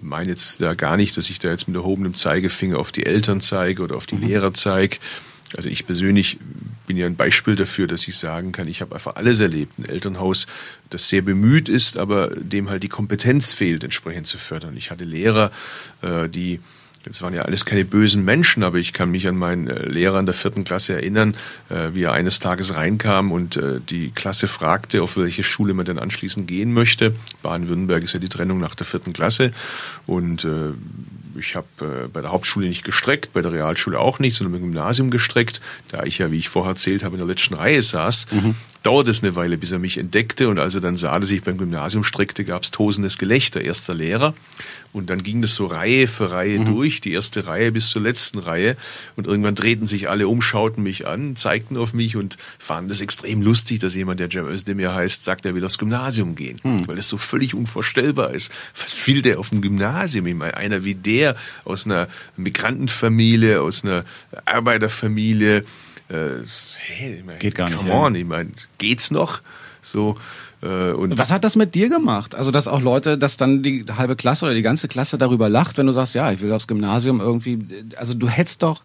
meine 0.00 0.30
jetzt 0.30 0.60
da 0.60 0.74
gar 0.74 0.96
nicht, 0.96 1.16
dass 1.16 1.30
ich 1.30 1.38
da 1.38 1.50
jetzt 1.50 1.66
mit 1.66 1.76
erhobenem 1.76 2.14
Zeigefinger 2.14 2.78
auf 2.78 2.92
die 2.92 3.06
Eltern 3.06 3.40
zeige 3.40 3.82
oder 3.82 3.96
auf 3.96 4.06
die 4.06 4.16
mhm. 4.16 4.28
Lehrer 4.28 4.54
zeige. 4.54 4.98
Also 5.56 5.68
ich 5.68 5.86
persönlich 5.86 6.38
bin 6.86 6.96
ja 6.96 7.06
ein 7.06 7.16
Beispiel 7.16 7.56
dafür, 7.56 7.86
dass 7.86 8.06
ich 8.06 8.16
sagen 8.16 8.52
kann, 8.52 8.68
ich 8.68 8.80
habe 8.80 8.94
einfach 8.94 9.16
alles 9.16 9.40
erlebt. 9.40 9.78
Ein 9.78 9.86
Elternhaus, 9.86 10.46
das 10.90 11.08
sehr 11.08 11.22
bemüht 11.22 11.68
ist, 11.68 11.96
aber 11.96 12.28
dem 12.28 12.68
halt 12.68 12.82
die 12.82 12.88
Kompetenz 12.88 13.52
fehlt, 13.52 13.84
entsprechend 13.84 14.26
zu 14.26 14.36
fördern. 14.36 14.76
Ich 14.76 14.90
hatte 14.90 15.04
Lehrer, 15.04 15.50
äh, 16.02 16.28
die 16.28 16.60
das 17.04 17.22
waren 17.22 17.34
ja 17.34 17.42
alles 17.42 17.64
keine 17.64 17.84
bösen 17.84 18.24
Menschen, 18.24 18.62
aber 18.62 18.78
ich 18.78 18.92
kann 18.92 19.10
mich 19.10 19.28
an 19.28 19.36
meinen 19.36 19.68
äh, 19.68 19.86
Lehrer 19.86 20.18
in 20.18 20.26
der 20.26 20.34
vierten 20.34 20.64
Klasse 20.64 20.94
erinnern, 20.94 21.34
äh, 21.68 21.90
wie 21.92 22.04
er 22.04 22.12
eines 22.12 22.38
Tages 22.38 22.74
reinkam 22.74 23.30
und 23.30 23.56
äh, 23.56 23.80
die 23.80 24.10
Klasse 24.10 24.48
fragte, 24.48 25.02
auf 25.02 25.16
welche 25.16 25.44
Schule 25.44 25.74
man 25.74 25.84
denn 25.84 25.98
anschließend 25.98 26.46
gehen 26.46 26.72
möchte. 26.72 27.14
Baden-Württemberg 27.42 28.04
ist 28.04 28.14
ja 28.14 28.20
die 28.20 28.28
Trennung 28.28 28.58
nach 28.58 28.74
der 28.74 28.86
vierten 28.86 29.12
Klasse 29.12 29.52
und 30.06 30.46
ich 31.36 31.56
habe 31.56 32.08
bei 32.12 32.20
der 32.20 32.30
Hauptschule 32.30 32.68
nicht 32.68 32.84
gestreckt, 32.84 33.32
bei 33.32 33.42
der 33.42 33.52
Realschule 33.52 33.98
auch 33.98 34.18
nicht, 34.18 34.36
sondern 34.36 34.54
im 34.54 34.62
Gymnasium 34.62 35.10
gestreckt. 35.10 35.60
Da 35.88 36.04
ich 36.04 36.18
ja, 36.18 36.30
wie 36.30 36.38
ich 36.38 36.48
vorher 36.48 36.70
erzählt 36.70 37.02
habe, 37.04 37.14
in 37.14 37.18
der 37.18 37.26
letzten 37.26 37.54
Reihe 37.54 37.82
saß, 37.82 38.28
mhm. 38.30 38.54
dauerte 38.82 39.10
es 39.10 39.22
eine 39.22 39.34
Weile, 39.34 39.58
bis 39.58 39.72
er 39.72 39.78
mich 39.78 39.98
entdeckte. 39.98 40.48
Und 40.48 40.58
als 40.58 40.74
er 40.74 40.80
dann 40.80 40.96
sah, 40.96 41.18
dass 41.18 41.30
ich 41.30 41.42
beim 41.42 41.58
Gymnasium 41.58 42.04
streckte, 42.04 42.44
gab 42.44 42.62
es 42.62 42.70
tosendes 42.70 43.18
Gelächter. 43.18 43.60
Erster 43.60 43.94
Lehrer. 43.94 44.34
Und 44.94 45.10
dann 45.10 45.24
ging 45.24 45.42
das 45.42 45.56
so 45.56 45.66
Reihe 45.66 46.06
für 46.06 46.30
Reihe 46.30 46.60
mhm. 46.60 46.66
durch, 46.66 47.00
die 47.00 47.12
erste 47.12 47.48
Reihe 47.48 47.72
bis 47.72 47.88
zur 47.88 48.00
letzten 48.00 48.38
Reihe. 48.38 48.76
Und 49.16 49.26
irgendwann 49.26 49.56
drehten 49.56 49.88
sich 49.88 50.08
alle 50.08 50.28
um, 50.28 50.40
schauten 50.40 50.84
mich 50.84 51.04
an, 51.08 51.34
zeigten 51.34 51.76
auf 51.76 51.92
mich 51.92 52.14
und 52.14 52.38
fanden 52.60 52.90
das 52.90 53.00
extrem 53.00 53.42
lustig, 53.42 53.80
dass 53.80 53.96
jemand, 53.96 54.20
der 54.20 54.30
Cem 54.30 54.46
Özdemir 54.46 54.94
heißt, 54.94 55.24
sagt, 55.24 55.46
er 55.46 55.56
will 55.56 55.64
aufs 55.64 55.78
Gymnasium 55.78 56.36
gehen. 56.36 56.60
Mhm. 56.62 56.86
Weil 56.86 56.94
das 56.94 57.08
so 57.08 57.18
völlig 57.18 57.54
unvorstellbar 57.54 58.32
ist. 58.32 58.52
Was 58.80 59.04
will 59.08 59.20
der 59.20 59.40
auf 59.40 59.50
dem 59.50 59.62
Gymnasium? 59.62 60.26
Ich 60.26 60.34
meine, 60.36 60.56
einer 60.56 60.84
wie 60.84 60.94
der 60.94 61.34
aus 61.64 61.86
einer 61.86 62.06
Migrantenfamilie, 62.36 63.60
aus 63.60 63.84
einer 63.84 64.04
Arbeiterfamilie, 64.44 65.64
äh, 66.08 66.14
hey, 66.78 67.16
ich 67.16 67.24
mein, 67.24 67.40
Geht 67.40 67.56
gar 67.56 67.68
nicht. 67.68 67.78
Come 67.78 67.92
on, 67.92 68.14
ja. 68.14 68.20
ich 68.20 68.26
meine, 68.26 68.50
geht's 68.78 69.10
noch? 69.10 69.42
So, 69.82 70.16
und 70.64 71.18
Was 71.18 71.30
hat 71.30 71.44
das 71.44 71.56
mit 71.56 71.74
dir 71.74 71.88
gemacht? 71.88 72.34
Also, 72.34 72.50
dass 72.50 72.68
auch 72.68 72.80
Leute, 72.80 73.18
dass 73.18 73.36
dann 73.36 73.62
die 73.62 73.84
halbe 73.96 74.16
Klasse 74.16 74.46
oder 74.46 74.54
die 74.54 74.62
ganze 74.62 74.88
Klasse 74.88 75.18
darüber 75.18 75.48
lacht, 75.48 75.76
wenn 75.78 75.86
du 75.86 75.92
sagst, 75.92 76.14
ja, 76.14 76.32
ich 76.32 76.40
will 76.40 76.52
aufs 76.52 76.66
Gymnasium 76.66 77.20
irgendwie. 77.20 77.58
Also, 77.96 78.14
du 78.14 78.28
hättest 78.28 78.62
doch 78.62 78.82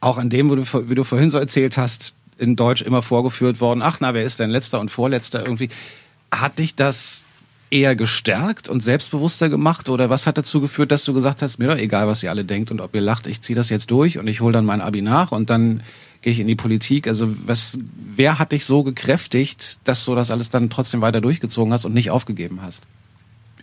auch 0.00 0.16
an 0.16 0.30
dem, 0.30 0.50
wie 0.50 0.94
du 0.94 1.04
vorhin 1.04 1.30
so 1.30 1.38
erzählt 1.38 1.76
hast, 1.76 2.14
in 2.38 2.56
Deutsch 2.56 2.82
immer 2.82 3.02
vorgeführt 3.02 3.60
worden, 3.60 3.82
ach 3.82 3.98
na, 4.00 4.14
wer 4.14 4.24
ist 4.24 4.40
denn 4.40 4.50
letzter 4.50 4.80
und 4.80 4.90
vorletzter 4.90 5.42
irgendwie. 5.42 5.68
Hat 6.32 6.58
dich 6.58 6.74
das 6.74 7.26
eher 7.70 7.94
gestärkt 7.94 8.68
und 8.68 8.82
selbstbewusster 8.82 9.48
gemacht 9.48 9.88
oder 9.88 10.10
was 10.10 10.26
hat 10.26 10.38
dazu 10.38 10.60
geführt, 10.60 10.90
dass 10.90 11.04
du 11.04 11.12
gesagt 11.12 11.42
hast, 11.42 11.58
mir 11.58 11.68
doch 11.68 11.76
egal, 11.76 12.08
was 12.08 12.22
ihr 12.22 12.30
alle 12.30 12.44
denkt 12.44 12.70
und 12.70 12.80
ob 12.80 12.94
ihr 12.94 13.00
lacht, 13.00 13.26
ich 13.26 13.42
ziehe 13.42 13.56
das 13.56 13.68
jetzt 13.68 13.90
durch 13.90 14.18
und 14.18 14.26
ich 14.26 14.40
hole 14.40 14.52
dann 14.52 14.64
mein 14.64 14.80
Abi 14.80 15.02
nach 15.02 15.32
und 15.32 15.50
dann 15.50 15.82
gehe 16.22 16.32
ich 16.32 16.40
in 16.40 16.46
die 16.46 16.56
Politik. 16.56 17.06
Also 17.06 17.34
was, 17.46 17.78
wer 17.94 18.38
hat 18.38 18.52
dich 18.52 18.64
so 18.64 18.82
gekräftigt, 18.82 19.78
dass 19.84 20.04
du 20.04 20.14
das 20.14 20.30
alles 20.30 20.50
dann 20.50 20.70
trotzdem 20.70 21.00
weiter 21.00 21.20
durchgezogen 21.20 21.72
hast 21.72 21.84
und 21.84 21.94
nicht 21.94 22.10
aufgegeben 22.10 22.60
hast? 22.62 22.82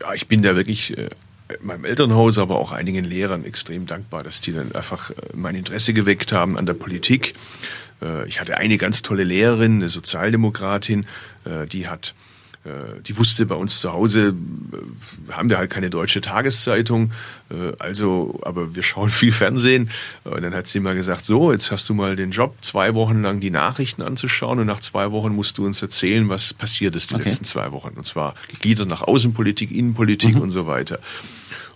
Ja, 0.02 0.14
ich 0.14 0.28
bin 0.28 0.42
da 0.42 0.56
wirklich 0.56 0.98
äh, 0.98 1.10
meinem 1.62 1.86
Elternhaus, 1.86 2.38
aber 2.38 2.58
auch 2.58 2.72
einigen 2.72 3.06
Lehrern 3.06 3.44
extrem 3.44 3.86
dankbar, 3.86 4.24
dass 4.24 4.42
die 4.42 4.54
dann 4.54 4.74
einfach 4.74 5.12
äh, 5.12 5.14
mein 5.34 5.56
Interesse 5.56 5.94
geweckt 5.94 6.32
haben 6.32 6.58
an 6.58 6.66
der 6.66 6.74
Politik. 6.74 7.36
Äh, 8.02 8.28
ich 8.28 8.40
hatte 8.40 8.58
eine 8.58 8.78
ganz 8.78 9.02
tolle 9.02 9.24
Lehrerin, 9.24 9.76
eine 9.76 9.90
Sozialdemokratin, 9.90 11.06
äh, 11.46 11.66
die 11.68 11.88
hat 11.88 12.16
die 13.08 13.18
wusste 13.18 13.46
bei 13.46 13.56
uns 13.56 13.82
zu 13.82 13.94
Hause, 13.94 14.36
äh, 14.72 15.32
haben 15.32 15.50
wir 15.50 15.58
halt 15.58 15.70
keine 15.70 15.90
deutsche 15.90 16.22
Tageszeitung, 16.22 17.12
äh, 17.50 17.74
also, 17.80 18.40
aber 18.44 18.76
wir 18.76 18.84
schauen 18.84 19.10
viel 19.12 19.32
Fernsehen. 19.32 19.90
Und 20.24 20.42
dann 20.42 20.54
hat 20.54 20.68
sie 20.68 20.80
mal 20.80 20.96
gesagt, 20.96 21.26
so, 21.26 21.52
jetzt 21.52 21.72
hast 21.72 21.88
du 21.90 21.94
mal 21.94 22.16
den 22.16 22.32
Job, 22.32 22.56
zwei 22.62 22.94
Wochen 22.96 23.22
lang 23.22 23.40
die 23.40 23.52
Nachrichten 23.52 24.02
anzuschauen 24.02 24.60
und 24.60 24.68
nach 24.68 24.80
zwei 24.80 25.12
Wochen 25.12 25.34
musst 25.34 25.58
du 25.58 25.66
uns 25.66 25.82
erzählen, 25.82 26.30
was 26.30 26.54
passiert 26.54 26.96
ist 26.96 27.12
die 27.12 27.16
okay. 27.16 27.26
letzten 27.26 27.46
zwei 27.46 27.72
Wochen. 27.72 27.94
Und 27.96 28.06
zwar 28.06 28.36
gegliedert 28.50 28.88
nach 28.88 29.02
Außenpolitik, 29.02 29.72
Innenpolitik 29.72 30.36
mhm. 30.36 30.42
und 30.42 30.52
so 30.52 30.68
weiter. 30.68 31.00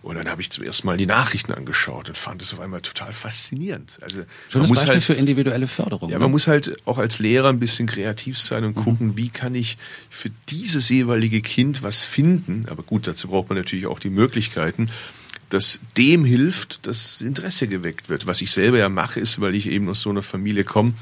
Und 0.03 0.15
dann 0.15 0.29
habe 0.29 0.41
ich 0.41 0.49
zum 0.49 0.63
ersten 0.63 0.87
Mal 0.87 0.97
die 0.97 1.05
Nachrichten 1.05 1.53
angeschaut 1.53 2.09
und 2.09 2.17
fand 2.17 2.41
es 2.41 2.53
auf 2.53 2.59
einmal 2.59 2.81
total 2.81 3.13
faszinierend. 3.13 3.99
Also 4.01 4.23
Schönes 4.49 4.53
man 4.53 4.61
muss 4.61 4.79
Beispiel 4.79 4.93
halt, 4.95 5.03
für 5.03 5.13
individuelle 5.13 5.67
Förderung. 5.67 6.09
Ja, 6.09 6.17
ne? 6.17 6.23
man 6.23 6.31
muss 6.31 6.47
halt 6.47 6.75
auch 6.85 6.97
als 6.97 7.19
Lehrer 7.19 7.49
ein 7.49 7.59
bisschen 7.59 7.87
kreativ 7.87 8.39
sein 8.39 8.63
und 8.63 8.75
mhm. 8.77 8.83
gucken, 8.83 9.17
wie 9.17 9.29
kann 9.29 9.53
ich 9.53 9.77
für 10.09 10.29
dieses 10.49 10.89
jeweilige 10.89 11.41
Kind 11.41 11.83
was 11.83 12.03
finden. 12.03 12.65
Aber 12.69 12.81
gut, 12.81 13.05
dazu 13.05 13.27
braucht 13.27 13.49
man 13.49 13.57
natürlich 13.57 13.85
auch 13.85 13.99
die 13.99 14.09
Möglichkeiten 14.09 14.89
dass 15.53 15.81
dem 15.97 16.23
hilft, 16.23 16.87
dass 16.87 17.21
Interesse 17.21 17.67
geweckt 17.67 18.09
wird. 18.09 18.25
Was 18.25 18.41
ich 18.41 18.51
selber 18.51 18.77
ja 18.77 18.89
mache, 18.89 19.19
ist, 19.19 19.41
weil 19.41 19.53
ich 19.53 19.67
eben 19.67 19.89
aus 19.89 20.01
so 20.01 20.09
einer 20.09 20.21
Familie 20.21 20.63
komme, 20.63 20.93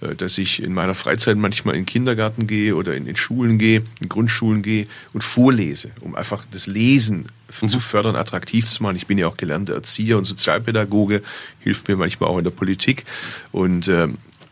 äh, 0.00 0.14
dass 0.14 0.38
ich 0.38 0.62
in 0.62 0.74
meiner 0.74 0.94
Freizeit 0.94 1.36
manchmal 1.36 1.74
in 1.74 1.82
den 1.82 1.86
Kindergarten 1.86 2.46
gehe 2.46 2.76
oder 2.76 2.94
in 2.94 3.06
den 3.06 3.16
Schulen 3.16 3.58
gehe, 3.58 3.82
in 4.00 4.08
Grundschulen 4.08 4.62
gehe 4.62 4.86
und 5.12 5.24
vorlese, 5.24 5.90
um 6.00 6.14
einfach 6.14 6.44
das 6.50 6.66
Lesen 6.66 7.26
zu 7.54 7.80
fördern, 7.80 8.16
attraktiv 8.16 8.68
zu 8.68 8.82
machen. 8.82 8.96
Ich 8.96 9.06
bin 9.06 9.18
ja 9.18 9.26
auch 9.26 9.36
gelernter 9.36 9.74
Erzieher 9.74 10.18
und 10.18 10.24
Sozialpädagoge, 10.24 11.22
hilft 11.60 11.88
mir 11.88 11.96
manchmal 11.96 12.30
auch 12.30 12.38
in 12.38 12.44
der 12.44 12.50
Politik. 12.50 13.04
Und 13.52 13.88
äh, 13.88 14.08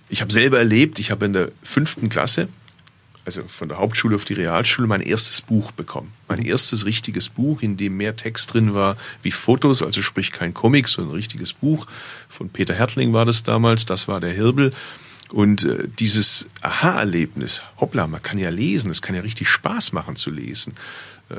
ich 0.09 0.20
habe 0.20 0.32
selber 0.32 0.59
erlebt, 0.59 0.98
ich 0.98 1.11
habe 1.11 1.24
in 1.24 1.32
der 1.32 1.50
fünften 1.62 2.09
Klasse 2.09 2.48
also 3.24 3.44
von 3.46 3.68
der 3.68 3.78
Hauptschule 3.78 4.16
auf 4.16 4.24
die 4.24 4.34
Realschule, 4.34 4.88
mein 4.88 5.00
erstes 5.00 5.40
Buch 5.40 5.72
bekommen. 5.72 6.12
Mein 6.28 6.40
mhm. 6.40 6.46
erstes 6.46 6.84
richtiges 6.84 7.28
Buch, 7.28 7.62
in 7.62 7.76
dem 7.76 7.96
mehr 7.96 8.16
Text 8.16 8.53
drin 8.53 8.74
war 8.74 8.96
wie 9.22 9.30
Fotos, 9.30 9.82
also 9.82 10.03
sprich 10.03 10.32
kein 10.32 10.55
Comic, 10.55 10.88
sondern 10.88 11.12
ein 11.12 11.16
richtiges 11.16 11.53
Buch. 11.53 11.86
Von 12.28 12.48
Peter 12.48 12.74
Hertling 12.74 13.12
war 13.12 13.24
das 13.24 13.42
damals, 13.42 13.86
das 13.86 14.09
war 14.09 14.20
der 14.20 14.32
Hirbel. 14.32 14.72
Und 15.30 15.64
äh, 15.64 15.88
dieses 15.98 16.46
Aha-Erlebnis, 16.61 17.62
hoppla, 17.80 18.07
man 18.07 18.22
kann 18.22 18.38
ja 18.38 18.50
lesen, 18.50 18.90
es 18.90 19.00
kann 19.00 19.14
ja 19.14 19.22
richtig 19.22 19.48
Spaß 19.48 19.92
machen 19.92 20.16
zu 20.16 20.30
lesen, 20.30 20.74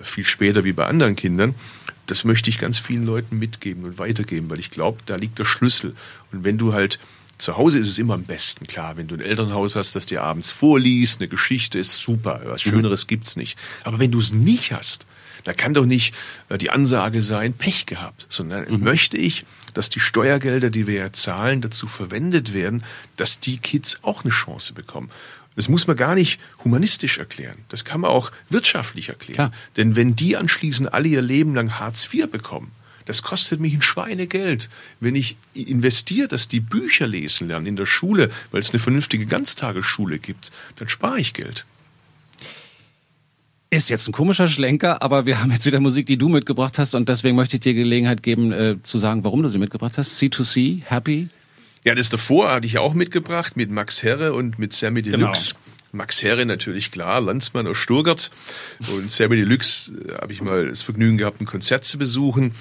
viel 0.01 0.25
später 0.25 0.63
wie 0.63 0.73
bei 0.73 0.85
anderen 0.85 1.15
Kindern, 1.15 1.55
das 2.07 2.23
möchte 2.25 2.49
ich 2.49 2.59
ganz 2.59 2.77
vielen 2.77 3.03
Leuten 3.03 3.39
mitgeben 3.39 3.85
und 3.85 3.97
weitergeben, 3.97 4.49
weil 4.49 4.59
ich 4.59 4.69
glaube, 4.69 4.99
da 5.05 5.15
liegt 5.15 5.39
der 5.39 5.45
Schlüssel. 5.45 5.95
Und 6.31 6.43
wenn 6.43 6.57
du 6.57 6.73
halt 6.73 6.99
zu 7.37 7.57
Hause 7.57 7.79
ist 7.79 7.89
es 7.89 7.99
immer 7.99 8.13
am 8.13 8.23
besten, 8.23 8.67
klar. 8.67 8.95
Wenn 8.97 9.07
du 9.07 9.15
ein 9.15 9.21
Elternhaus 9.21 9.75
hast, 9.75 9.95
das 9.95 10.05
dir 10.05 10.23
abends 10.23 10.49
vorliest, 10.49 11.19
eine 11.19 11.27
Geschichte 11.27 11.79
ist 11.79 11.97
super. 11.97 12.41
Was 12.45 12.65
mhm. 12.65 12.69
Schöneres 12.69 13.03
mhm. 13.03 13.07
gibt's 13.07 13.35
nicht. 13.35 13.57
Aber 13.83 13.99
wenn 13.99 14.11
du 14.11 14.19
es 14.19 14.33
nicht 14.33 14.71
hast, 14.71 15.07
da 15.43 15.53
kann 15.53 15.73
doch 15.73 15.85
nicht 15.85 16.15
äh, 16.49 16.57
die 16.57 16.69
Ansage 16.69 17.21
sein, 17.21 17.53
Pech 17.53 17.85
gehabt, 17.85 18.27
sondern 18.29 18.71
mhm. 18.71 18.83
möchte 18.83 19.17
ich, 19.17 19.45
dass 19.73 19.89
die 19.89 19.99
Steuergelder, 19.99 20.69
die 20.69 20.87
wir 20.87 20.95
ja 20.95 21.13
zahlen, 21.13 21.61
dazu 21.61 21.87
verwendet 21.87 22.53
werden, 22.53 22.83
dass 23.17 23.39
die 23.39 23.57
Kids 23.57 23.99
auch 24.03 24.23
eine 24.23 24.31
Chance 24.31 24.73
bekommen. 24.73 25.09
Das 25.55 25.69
muss 25.69 25.87
man 25.87 25.95
gar 25.95 26.15
nicht 26.15 26.39
humanistisch 26.63 27.19
erklären. 27.19 27.57
Das 27.69 27.85
kann 27.85 28.01
man 28.01 28.11
auch 28.11 28.31
wirtschaftlich 28.49 29.09
erklären. 29.09 29.35
Klar. 29.35 29.51
Denn 29.77 29.95
wenn 29.95 30.15
die 30.15 30.35
anschließend 30.35 30.93
alle 30.93 31.07
ihr 31.07 31.21
Leben 31.21 31.53
lang 31.53 31.79
Hartz 31.79 32.11
IV 32.11 32.29
bekommen, 32.29 32.71
das 33.05 33.21
kostet 33.21 33.59
mich 33.59 33.73
ein 33.73 33.81
Schweinegeld. 33.81 34.69
Wenn 34.99 35.15
ich 35.15 35.35
investiere, 35.53 36.27
dass 36.27 36.47
die 36.47 36.61
Bücher 36.61 37.05
lesen 37.05 37.47
lernen 37.47 37.65
in 37.65 37.75
der 37.75 37.85
Schule, 37.85 38.31
weil 38.51 38.61
es 38.61 38.71
eine 38.71 38.79
vernünftige 38.79 39.25
Ganztagesschule 39.25 40.19
gibt, 40.19 40.51
dann 40.77 40.89
spare 40.89 41.19
ich 41.19 41.33
Geld. 41.33 41.65
Ist 43.69 43.89
jetzt 43.89 44.07
ein 44.07 44.11
komischer 44.11 44.47
Schlenker, 44.47 45.01
aber 45.01 45.25
wir 45.25 45.41
haben 45.41 45.51
jetzt 45.51 45.65
wieder 45.65 45.79
Musik, 45.79 46.05
die 46.05 46.17
du 46.17 46.29
mitgebracht 46.29 46.77
hast 46.77 46.93
und 46.93 47.09
deswegen 47.09 47.35
möchte 47.35 47.57
ich 47.57 47.61
dir 47.61 47.73
Gelegenheit 47.73 48.21
geben, 48.21 48.51
äh, 48.51 48.75
zu 48.83 48.99
sagen, 48.99 49.23
warum 49.23 49.41
du 49.41 49.49
sie 49.49 49.57
mitgebracht 49.57 49.97
hast. 49.97 50.21
C2C, 50.21 50.83
Happy. 50.85 51.29
Ja, 51.83 51.95
das 51.95 52.09
davor 52.09 52.51
hatte 52.51 52.67
ich 52.67 52.77
auch 52.77 52.93
mitgebracht 52.93 53.57
mit 53.57 53.69
Max 53.71 54.03
Herre 54.03 54.33
und 54.33 54.59
mit 54.59 54.73
Sammy 54.73 55.01
Deluxe. 55.01 55.53
Genau. 55.53 55.59
Max 55.95 56.23
Herre 56.23 56.45
natürlich 56.45 56.91
klar, 56.91 57.21
Landsmann 57.21 57.67
aus 57.67 57.77
Sturgart 57.77 58.31
und 58.95 59.11
Sammy 59.11 59.35
Deluxe 59.35 59.93
äh, 59.93 60.21
habe 60.21 60.33
ich 60.33 60.41
mal 60.41 60.67
das 60.67 60.81
Vergnügen 60.81 61.17
gehabt, 61.17 61.39
ein 61.39 61.45
Konzert 61.45 61.85
zu 61.85 61.97
besuchen 61.97 62.53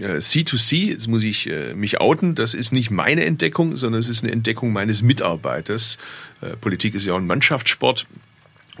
C2C, 0.00 0.90
jetzt 0.90 1.08
muss 1.08 1.22
ich 1.22 1.48
äh, 1.50 1.74
mich 1.74 2.00
outen, 2.00 2.34
das 2.34 2.54
ist 2.54 2.72
nicht 2.72 2.90
meine 2.90 3.24
Entdeckung, 3.24 3.76
sondern 3.76 4.00
es 4.00 4.08
ist 4.08 4.22
eine 4.22 4.32
Entdeckung 4.32 4.72
meines 4.72 5.02
Mitarbeiters. 5.02 5.98
Äh, 6.40 6.56
Politik 6.56 6.94
ist 6.94 7.06
ja 7.06 7.14
auch 7.14 7.18
ein 7.18 7.26
Mannschaftssport 7.26 8.06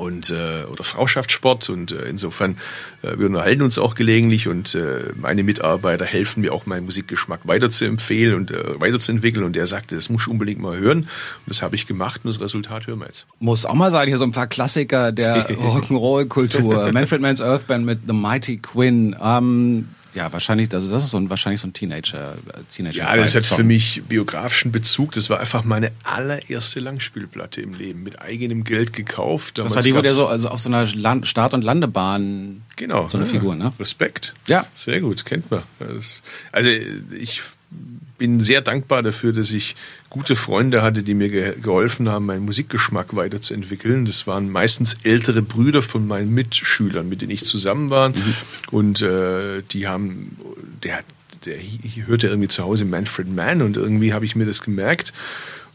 und 0.00 0.30
äh, 0.30 0.64
oder 0.64 0.82
Frauschaftssport 0.82 1.68
und 1.68 1.92
äh, 1.92 2.08
insofern 2.08 2.56
äh, 3.02 3.18
wir 3.18 3.26
unterhalten 3.26 3.62
uns 3.62 3.78
auch 3.78 3.94
gelegentlich 3.94 4.48
und 4.48 4.74
äh, 4.74 5.12
meine 5.16 5.42
Mitarbeiter 5.42 6.04
helfen 6.04 6.40
mir 6.40 6.52
auch 6.52 6.66
meinen 6.66 6.86
Musikgeschmack 6.86 7.46
weiter 7.46 7.70
zu 7.70 7.84
empfehlen 7.84 8.34
und 8.34 8.50
äh, 8.50 8.80
weiterzuentwickeln 8.80 9.44
und 9.44 9.54
der 9.54 9.66
sagte, 9.66 9.94
das 9.94 10.08
muss 10.08 10.22
ich 10.22 10.28
unbedingt 10.28 10.60
mal 10.60 10.78
hören 10.78 11.00
und 11.00 11.08
das 11.46 11.62
habe 11.62 11.76
ich 11.76 11.86
gemacht 11.86 12.22
und 12.24 12.30
das 12.30 12.40
Resultat 12.40 12.86
hören 12.86 13.00
wir 13.00 13.06
jetzt. 13.06 13.26
Muss 13.38 13.66
auch 13.66 13.74
mal 13.74 13.90
sein, 13.90 14.08
hier 14.08 14.18
so 14.18 14.24
ein 14.24 14.32
paar 14.32 14.46
Klassiker 14.46 15.12
der 15.12 15.50
Rock'n'Roll-Kultur. 15.60 16.90
Manfred 16.92 17.20
Mann's 17.20 17.40
Earth 17.40 17.66
Band 17.66 17.84
mit 17.84 18.00
The 18.06 18.12
Mighty 18.14 18.56
Quinn. 18.58 19.14
Ähm, 19.22 19.88
ja, 20.14 20.32
wahrscheinlich, 20.32 20.72
also 20.74 20.90
das 20.90 21.04
ist 21.04 21.10
so 21.10 21.18
ein, 21.18 21.30
wahrscheinlich 21.30 21.60
so 21.60 21.68
ein 21.68 21.72
Teenager, 21.72 22.32
äh, 22.32 22.62
Teenager. 22.74 22.98
Ja, 22.98 23.16
das 23.16 23.34
hat 23.34 23.44
für 23.44 23.62
mich 23.62 24.02
biografischen 24.08 24.72
Bezug. 24.72 25.12
Das 25.12 25.30
war 25.30 25.38
einfach 25.38 25.64
meine 25.64 25.92
allererste 26.02 26.80
Langspielplatte 26.80 27.60
im 27.60 27.74
Leben, 27.74 28.02
mit 28.02 28.20
eigenem 28.20 28.64
Geld 28.64 28.92
gekauft. 28.92 29.58
Damals 29.58 29.74
das 29.74 29.76
war 29.76 29.82
die, 29.82 29.94
wo 29.94 30.02
der 30.02 30.12
so 30.12 30.26
also 30.26 30.48
auf 30.48 30.60
so 30.60 30.68
einer 30.68 30.86
Land 30.86 31.26
Start- 31.26 31.54
und 31.54 31.62
Landebahn 31.62 32.62
genau, 32.76 33.08
so 33.08 33.18
eine 33.18 33.26
ja, 33.26 33.32
Figur, 33.32 33.54
ne? 33.54 33.72
Respekt. 33.78 34.34
Ja. 34.46 34.66
Sehr 34.74 35.00
gut, 35.00 35.24
kennt 35.24 35.50
man. 35.50 35.62
Also 36.52 36.68
ich 36.68 37.42
bin 38.18 38.40
sehr 38.40 38.60
dankbar 38.60 39.02
dafür, 39.02 39.32
dass 39.32 39.50
ich 39.52 39.76
gute 40.10 40.36
Freunde 40.36 40.82
hatte, 40.82 41.02
die 41.02 41.14
mir 41.14 41.54
geholfen 41.54 42.08
haben, 42.08 42.26
meinen 42.26 42.44
Musikgeschmack 42.44 43.16
weiterzuentwickeln. 43.16 44.04
Das 44.04 44.26
waren 44.26 44.50
meistens 44.50 44.96
ältere 45.04 45.40
Brüder 45.40 45.82
von 45.82 46.06
meinen 46.06 46.34
Mitschülern, 46.34 47.08
mit 47.08 47.22
denen 47.22 47.30
ich 47.30 47.44
zusammen 47.44 47.88
war. 47.90 48.10
Mhm. 48.10 48.34
Und 48.70 49.02
äh, 49.02 49.62
die 49.62 49.86
haben, 49.86 50.36
der 50.82 51.00
der 51.44 51.56
hörte 52.06 52.28
irgendwie 52.28 52.48
zu 52.48 52.62
Hause 52.62 52.84
Manfred 52.84 53.34
Mann 53.34 53.62
und 53.62 53.76
irgendwie 53.76 54.12
habe 54.12 54.24
ich 54.24 54.36
mir 54.36 54.46
das 54.46 54.62
gemerkt. 54.62 55.12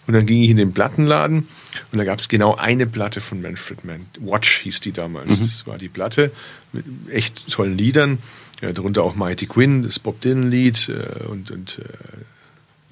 Und 0.08 0.14
dann 0.14 0.28
ging 0.28 0.44
ich 0.44 0.52
in 0.52 0.58
den 0.58 0.72
Plattenladen 0.72 1.48
und 1.92 1.98
da 1.98 2.04
gab 2.04 2.20
es 2.20 2.30
genau 2.30 2.54
eine 2.56 2.86
Platte 2.86 3.22
von 3.22 3.42
Manfred 3.42 3.86
Mann. 3.86 4.06
Watch 4.20 4.60
hieß 4.60 4.82
die 4.82 4.92
damals. 4.92 5.40
Mhm. 5.40 5.46
Das 5.48 5.66
war 5.66 5.80
die 5.80 5.90
Platte 5.90 6.32
mit 6.74 6.86
echt 7.10 7.50
tollen 7.50 7.76
Liedern. 7.76 8.20
Ja, 8.62 8.72
darunter 8.72 9.04
auch 9.04 9.16
Mighty 9.16 9.48
Quinn, 9.48 9.82
das 9.82 9.98
Bob 9.98 10.22
Dylan-Lied 10.22 10.90
äh, 10.90 11.24
und, 11.26 11.50
und 11.50 11.80
äh, 11.80 11.84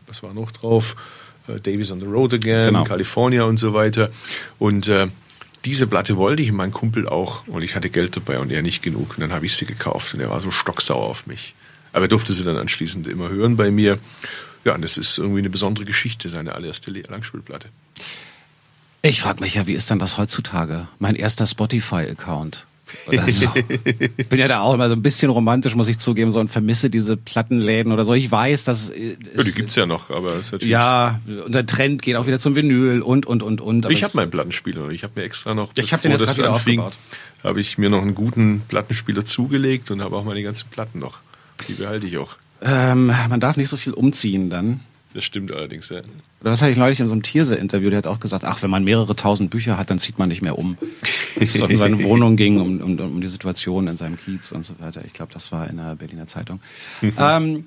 was 0.07 0.23
war 0.23 0.33
noch 0.33 0.51
drauf? 0.51 0.95
Äh, 1.47 1.59
Davies 1.59 1.91
on 1.91 1.99
the 1.99 2.05
Road 2.05 2.33
Again, 2.33 2.67
genau. 2.67 2.83
California 2.83 3.43
und 3.43 3.57
so 3.57 3.73
weiter. 3.73 4.09
Und 4.59 4.87
äh, 4.87 5.07
diese 5.65 5.87
Platte 5.87 6.17
wollte 6.17 6.43
ich 6.43 6.51
und 6.51 6.57
mein 6.57 6.71
Kumpel 6.71 7.07
auch 7.07 7.47
und 7.47 7.63
ich 7.63 7.75
hatte 7.75 7.89
Geld 7.89 8.15
dabei 8.15 8.39
und 8.39 8.51
er 8.51 8.61
nicht 8.61 8.81
genug 8.81 9.11
und 9.11 9.21
dann 9.21 9.31
habe 9.31 9.45
ich 9.45 9.55
sie 9.55 9.65
gekauft 9.65 10.13
und 10.13 10.19
er 10.19 10.29
war 10.29 10.41
so 10.41 10.51
stocksauer 10.51 11.05
auf 11.05 11.27
mich. 11.27 11.55
Aber 11.93 12.05
er 12.05 12.09
durfte 12.09 12.33
sie 12.33 12.43
dann 12.43 12.57
anschließend 12.57 13.07
immer 13.07 13.29
hören 13.29 13.55
bei 13.55 13.71
mir. 13.71 13.99
Ja, 14.65 14.75
und 14.75 14.81
das 14.81 14.97
ist 14.97 15.17
irgendwie 15.17 15.39
eine 15.39 15.49
besondere 15.49 15.85
Geschichte, 15.85 16.29
seine 16.29 16.55
allererste 16.55 16.91
Langspielplatte. 16.91 17.69
Ich 19.01 19.21
frage 19.21 19.41
mich 19.41 19.55
ja, 19.55 19.67
wie 19.67 19.73
ist 19.73 19.89
denn 19.89 19.99
das 19.99 20.17
heutzutage? 20.17 20.87
Mein 20.99 21.15
erster 21.15 21.45
Spotify-Account. 21.45 22.65
Oder 23.07 23.27
so. 23.29 23.49
ich 24.17 24.27
bin 24.29 24.39
ja 24.39 24.47
da 24.47 24.61
auch 24.61 24.73
immer 24.73 24.87
so 24.87 24.95
ein 24.95 25.01
bisschen 25.01 25.29
romantisch, 25.29 25.75
muss 25.75 25.87
ich 25.87 25.99
zugeben, 25.99 26.31
so 26.31 26.39
und 26.39 26.49
vermisse 26.49 26.89
diese 26.89 27.17
Plattenläden 27.17 27.91
oder 27.91 28.05
so. 28.05 28.13
Ich 28.13 28.31
weiß, 28.31 28.63
dass 28.63 28.89
es, 28.89 29.17
ja, 29.35 29.43
die 29.43 29.51
gibt's 29.51 29.75
ja 29.75 29.85
noch, 29.85 30.09
aber 30.09 30.35
es 30.35 30.47
ist 30.47 30.51
natürlich 30.53 30.71
ja 30.71 31.19
und 31.45 31.53
der 31.53 31.65
Trend 31.65 32.01
geht 32.01 32.15
auch 32.15 32.27
wieder 32.27 32.39
zum 32.39 32.55
Vinyl 32.55 33.01
und 33.01 33.25
und 33.25 33.43
und 33.43 33.61
und. 33.61 33.89
ich 33.89 34.03
habe 34.03 34.15
meinen 34.15 34.31
Plattenspieler, 34.31 34.89
ich 34.89 35.03
habe 35.03 35.13
mir 35.15 35.23
extra 35.23 35.53
noch, 35.53 35.71
ich 35.75 35.93
habe 35.93 36.01
den 36.01 36.11
jetzt 36.11 36.21
das 36.21 36.37
wieder 36.37 36.53
anfing, 36.53 36.79
aufgebaut. 36.79 37.43
habe 37.43 37.61
ich 37.61 37.77
mir 37.77 37.89
noch 37.89 38.01
einen 38.01 38.15
guten 38.15 38.61
Plattenspieler 38.67 39.25
zugelegt 39.25 39.91
und 39.91 40.01
habe 40.01 40.15
auch 40.15 40.23
meine 40.23 40.43
ganzen 40.43 40.69
Platten 40.69 40.99
noch. 40.99 41.19
Die 41.67 41.73
behalte 41.73 42.07
ich 42.07 42.17
auch. 42.17 42.35
Ähm, 42.61 43.07
man 43.07 43.39
darf 43.39 43.57
nicht 43.57 43.69
so 43.69 43.77
viel 43.77 43.93
umziehen 43.93 44.49
dann. 44.49 44.79
Das 45.13 45.23
stimmt 45.23 45.51
allerdings, 45.51 45.89
ja. 45.89 46.01
Das 46.41 46.61
hatte 46.61 46.71
ich 46.71 46.77
neulich 46.77 46.99
in 46.99 47.07
so 47.07 47.13
einem 47.13 47.23
Tierse-Interview, 47.23 47.89
der 47.89 47.99
hat 47.99 48.07
auch 48.07 48.19
gesagt, 48.19 48.45
ach, 48.45 48.63
wenn 48.63 48.69
man 48.71 48.83
mehrere 48.83 49.15
tausend 49.15 49.51
Bücher 49.51 49.77
hat, 49.77 49.89
dann 49.89 49.99
zieht 49.99 50.17
man 50.17 50.29
nicht 50.29 50.41
mehr 50.41 50.57
um. 50.57 50.77
Es 51.39 51.59
um 51.61 51.75
seine 51.75 52.03
Wohnung 52.03 52.35
ging, 52.35 52.59
um, 52.59 52.79
um, 52.79 52.99
um 52.99 53.21
die 53.21 53.27
Situation 53.27 53.87
in 53.87 53.97
seinem 53.97 54.17
Kiez 54.17 54.51
und 54.51 54.65
so 54.65 54.73
weiter. 54.79 55.01
Ich 55.05 55.13
glaube, 55.13 55.33
das 55.33 55.51
war 55.51 55.69
in 55.69 55.77
der 55.77 55.95
Berliner 55.95 56.27
Zeitung. 56.27 56.59
ähm, 57.01 57.65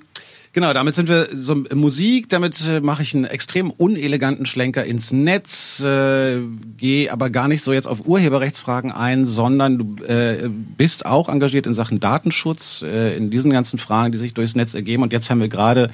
Genau, 0.57 0.73
damit 0.73 0.95
sind 0.95 1.07
wir 1.07 1.27
so 1.31 1.53
Musik, 1.75 2.29
damit 2.29 2.67
äh, 2.67 2.79
mache 2.81 3.03
ich 3.03 3.13
einen 3.13 3.25
extrem 3.25 3.69
uneleganten 3.69 4.47
Schlenker 4.47 4.83
ins 4.83 5.11
Netz, 5.11 5.79
äh, 5.81 6.39
gehe 6.77 7.11
aber 7.11 7.29
gar 7.29 7.47
nicht 7.47 7.63
so 7.63 7.73
jetzt 7.73 7.85
auf 7.85 8.07
Urheberrechtsfragen 8.07 8.91
ein, 8.91 9.27
sondern 9.27 9.77
du 9.77 10.03
äh, 10.05 10.49
bist 10.49 11.05
auch 11.05 11.29
engagiert 11.29 11.67
in 11.67 11.75
Sachen 11.75 11.99
Datenschutz, 11.99 12.81
äh, 12.81 13.15
in 13.15 13.29
diesen 13.29 13.51
ganzen 13.51 13.77
Fragen, 13.77 14.11
die 14.11 14.17
sich 14.17 14.33
durchs 14.33 14.55
Netz 14.55 14.73
ergeben. 14.73 15.03
Und 15.03 15.13
jetzt 15.13 15.29
haben 15.29 15.41
wir 15.41 15.47
gerade 15.47 15.91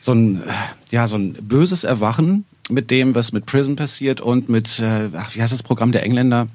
so 0.00 0.12
ein, 0.12 0.42
äh, 0.42 0.46
ja, 0.90 1.06
so 1.06 1.16
ein 1.16 1.34
böses 1.34 1.84
Erwachen 1.84 2.44
mit 2.68 2.90
dem, 2.90 3.14
was 3.14 3.32
mit 3.32 3.46
Prison 3.46 3.76
passiert 3.76 4.20
und 4.20 4.48
mit, 4.48 4.80
äh, 4.80 5.10
ach, 5.14 5.34
wie 5.34 5.42
heißt 5.42 5.52
das 5.52 5.62
Programm 5.62 5.92
der 5.92 6.02
Engländer? 6.02 6.48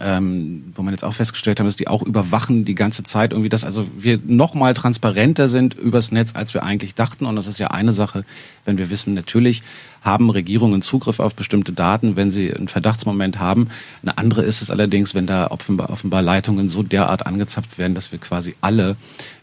ähm, 0.00 0.72
wo 0.74 0.82
man 0.82 0.92
jetzt 0.92 1.02
auch 1.02 1.14
festgestellt 1.14 1.58
haben, 1.58 1.66
dass 1.66 1.76
die 1.76 1.88
auch 1.88 2.02
überwachen 2.02 2.64
die 2.64 2.74
ganze 2.74 3.02
Zeit 3.02 3.32
irgendwie, 3.32 3.48
dass 3.48 3.64
also 3.64 3.86
wir 3.96 4.20
noch 4.24 4.54
mal 4.54 4.74
transparenter 4.74 5.48
sind 5.48 5.74
übers 5.74 6.12
Netz, 6.12 6.34
als 6.34 6.54
wir 6.54 6.62
eigentlich 6.62 6.94
dachten. 6.94 7.24
Und 7.24 7.36
das 7.36 7.46
ist 7.46 7.58
ja 7.58 7.68
eine 7.68 7.92
Sache, 7.92 8.24
wenn 8.64 8.78
wir 8.78 8.90
wissen, 8.90 9.14
natürlich 9.14 9.62
haben 10.02 10.30
Regierungen 10.30 10.82
Zugriff 10.82 11.20
auf 11.20 11.34
bestimmte 11.34 11.72
Daten, 11.72 12.16
wenn 12.16 12.30
sie 12.30 12.52
einen 12.52 12.68
Verdachtsmoment 12.68 13.40
haben. 13.40 13.68
Eine 14.02 14.18
andere 14.18 14.42
ist 14.42 14.62
es 14.62 14.70
allerdings, 14.70 15.14
wenn 15.14 15.26
da 15.26 15.48
offenbar, 15.48 15.90
offenbar 15.90 16.22
Leitungen 16.22 16.68
so 16.68 16.82
derart 16.82 17.26
angezapft 17.26 17.78
werden, 17.78 17.94
dass 17.94 18.12
wir 18.12 18.18
quasi 18.18 18.54
alle 18.60 18.96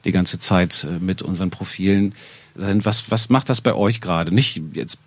die 0.06 0.12
ganze 0.12 0.40
Zeit 0.40 0.88
äh, 0.90 1.04
mit 1.04 1.22
unseren 1.22 1.50
Profilen 1.50 2.14
sind. 2.56 2.86
Was, 2.86 3.12
was 3.12 3.30
macht 3.30 3.50
das 3.50 3.62
bei 3.62 3.74
euch 3.74 4.02
gerade? 4.02 4.34
Nicht 4.34 4.62
jetzt 4.74 5.00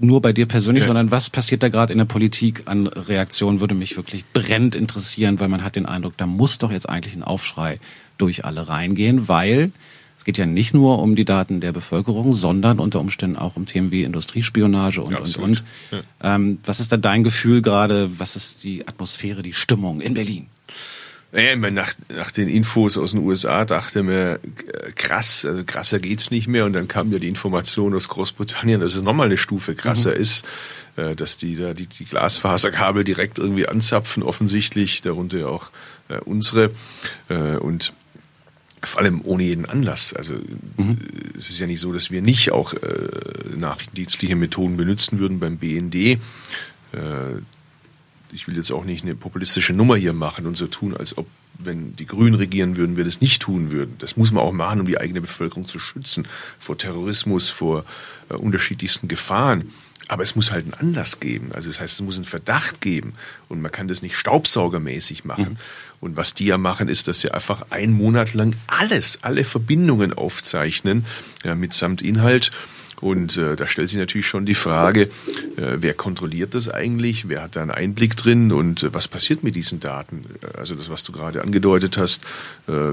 nur 0.00 0.22
bei 0.22 0.32
dir 0.32 0.46
persönlich, 0.46 0.82
ja. 0.82 0.88
sondern 0.88 1.10
was 1.10 1.30
passiert 1.30 1.62
da 1.62 1.68
gerade 1.68 1.92
in 1.92 1.98
der 1.98 2.04
Politik 2.04 2.62
an 2.66 2.86
Reaktionen, 2.86 3.60
würde 3.60 3.74
mich 3.74 3.96
wirklich 3.96 4.24
brennend 4.32 4.74
interessieren, 4.74 5.40
weil 5.40 5.48
man 5.48 5.64
hat 5.64 5.76
den 5.76 5.86
Eindruck, 5.86 6.16
da 6.16 6.26
muss 6.26 6.58
doch 6.58 6.70
jetzt 6.70 6.88
eigentlich 6.88 7.16
ein 7.16 7.24
Aufschrei 7.24 7.80
durch 8.16 8.44
alle 8.44 8.68
reingehen, 8.68 9.28
weil 9.28 9.72
es 10.16 10.24
geht 10.24 10.38
ja 10.38 10.46
nicht 10.46 10.74
nur 10.74 10.98
um 11.00 11.14
die 11.14 11.24
Daten 11.24 11.60
der 11.60 11.72
Bevölkerung, 11.72 12.34
sondern 12.34 12.80
unter 12.80 13.00
Umständen 13.00 13.36
auch 13.36 13.56
um 13.56 13.66
Themen 13.66 13.90
wie 13.90 14.02
Industriespionage 14.02 15.00
und, 15.00 15.12
ja, 15.12 15.20
und, 15.20 15.36
und. 15.36 15.64
Ja. 15.90 16.34
Ähm, 16.34 16.58
was 16.64 16.80
ist 16.80 16.90
da 16.90 16.96
dein 16.96 17.22
Gefühl 17.22 17.62
gerade? 17.62 18.10
Was 18.18 18.36
ist 18.36 18.64
die 18.64 18.86
Atmosphäre, 18.86 19.42
die 19.42 19.52
Stimmung 19.52 20.00
in 20.00 20.14
Berlin? 20.14 20.46
Naja, 21.30 21.52
ich 21.52 21.58
meine, 21.58 21.76
nach, 21.76 21.92
nach 22.08 22.30
den 22.30 22.48
Infos 22.48 22.96
aus 22.96 23.10
den 23.10 23.20
USA 23.20 23.66
dachte 23.66 24.02
mir, 24.02 24.34
äh, 24.34 24.92
krass, 24.94 25.44
also 25.44 25.62
krasser 25.64 26.00
geht's 26.00 26.30
nicht 26.30 26.48
mehr. 26.48 26.64
Und 26.64 26.72
dann 26.72 26.88
kam 26.88 27.12
ja 27.12 27.18
die 27.18 27.28
Information 27.28 27.94
aus 27.94 28.08
Großbritannien, 28.08 28.80
dass 28.80 28.94
es 28.94 29.02
nochmal 29.02 29.26
eine 29.26 29.36
Stufe 29.36 29.74
krasser 29.74 30.14
mhm. 30.14 30.22
ist, 30.22 30.46
äh, 30.96 31.14
dass 31.14 31.36
die 31.36 31.56
da 31.56 31.74
die, 31.74 31.86
die 31.86 32.06
Glasfaserkabel 32.06 33.04
direkt 33.04 33.38
irgendwie 33.38 33.68
anzapfen, 33.68 34.22
offensichtlich, 34.22 35.02
darunter 35.02 35.38
ja 35.38 35.46
auch 35.48 35.70
äh, 36.08 36.18
unsere. 36.18 36.70
Äh, 37.28 37.56
und 37.56 37.92
vor 38.82 39.00
allem 39.00 39.20
ohne 39.24 39.42
jeden 39.42 39.66
Anlass. 39.66 40.14
Also 40.14 40.34
mhm. 40.76 40.98
es 41.36 41.50
ist 41.50 41.58
ja 41.58 41.66
nicht 41.66 41.80
so, 41.80 41.92
dass 41.92 42.10
wir 42.10 42.22
nicht 42.22 42.52
auch 42.52 42.72
äh, 42.74 42.78
nachrichtendienstliche 43.56 44.36
Methoden 44.36 44.76
benutzen 44.76 45.18
würden 45.18 45.40
beim 45.40 45.58
BND. 45.58 45.94
Äh, 45.94 46.18
ich 48.32 48.46
will 48.46 48.56
jetzt 48.56 48.70
auch 48.70 48.84
nicht 48.84 49.02
eine 49.02 49.14
populistische 49.14 49.72
Nummer 49.72 49.96
hier 49.96 50.12
machen 50.12 50.46
und 50.46 50.56
so 50.56 50.66
tun, 50.66 50.96
als 50.96 51.16
ob, 51.16 51.26
wenn 51.58 51.96
die 51.96 52.06
Grünen 52.06 52.34
regieren 52.34 52.76
würden, 52.76 52.96
wir 52.96 53.04
das 53.04 53.20
nicht 53.20 53.42
tun 53.42 53.70
würden. 53.70 53.96
Das 53.98 54.16
muss 54.16 54.30
man 54.30 54.42
auch 54.42 54.52
machen, 54.52 54.80
um 54.80 54.86
die 54.86 54.98
eigene 54.98 55.20
Bevölkerung 55.20 55.66
zu 55.66 55.78
schützen 55.78 56.28
vor 56.58 56.78
Terrorismus, 56.78 57.48
vor 57.48 57.84
äh, 58.28 58.34
unterschiedlichsten 58.34 59.08
Gefahren. 59.08 59.72
Aber 60.08 60.22
es 60.22 60.36
muss 60.36 60.52
halt 60.52 60.64
einen 60.64 60.74
Anlass 60.74 61.20
geben. 61.20 61.50
Also 61.52 61.68
das 61.68 61.80
heißt, 61.80 61.94
es 61.94 62.00
muss 62.00 62.16
einen 62.16 62.24
Verdacht 62.24 62.80
geben. 62.80 63.12
Und 63.48 63.60
man 63.60 63.70
kann 63.70 63.88
das 63.88 64.00
nicht 64.00 64.16
staubsaugermäßig 64.16 65.24
machen. 65.24 65.50
Mhm. 65.50 65.56
Und 66.00 66.16
was 66.16 66.32
die 66.32 66.46
ja 66.46 66.56
machen, 66.58 66.88
ist, 66.88 67.08
dass 67.08 67.20
sie 67.20 67.30
einfach 67.30 67.66
einen 67.70 67.92
Monat 67.92 68.32
lang 68.32 68.54
alles, 68.68 69.18
alle 69.22 69.44
Verbindungen 69.44 70.12
aufzeichnen, 70.14 71.04
ja, 71.44 71.54
mitsamt 71.54 72.00
Inhalt 72.00 72.52
und 73.02 73.36
äh, 73.36 73.56
da 73.56 73.66
stellt 73.66 73.88
sich 73.88 73.98
natürlich 73.98 74.26
schon 74.26 74.46
die 74.46 74.54
Frage, 74.54 75.02
äh, 75.56 75.76
wer 75.78 75.94
kontrolliert 75.94 76.54
das 76.54 76.68
eigentlich? 76.68 77.28
Wer 77.28 77.42
hat 77.42 77.56
da 77.56 77.62
einen 77.62 77.70
Einblick 77.70 78.16
drin? 78.16 78.52
Und 78.52 78.82
äh, 78.82 78.94
was 78.94 79.08
passiert 79.08 79.42
mit 79.42 79.54
diesen 79.56 79.80
Daten? 79.80 80.24
Also 80.56 80.74
das, 80.74 80.90
was 80.90 81.04
du 81.04 81.12
gerade 81.12 81.42
angedeutet 81.42 81.96
hast, 81.96 82.22
äh, 82.66 82.92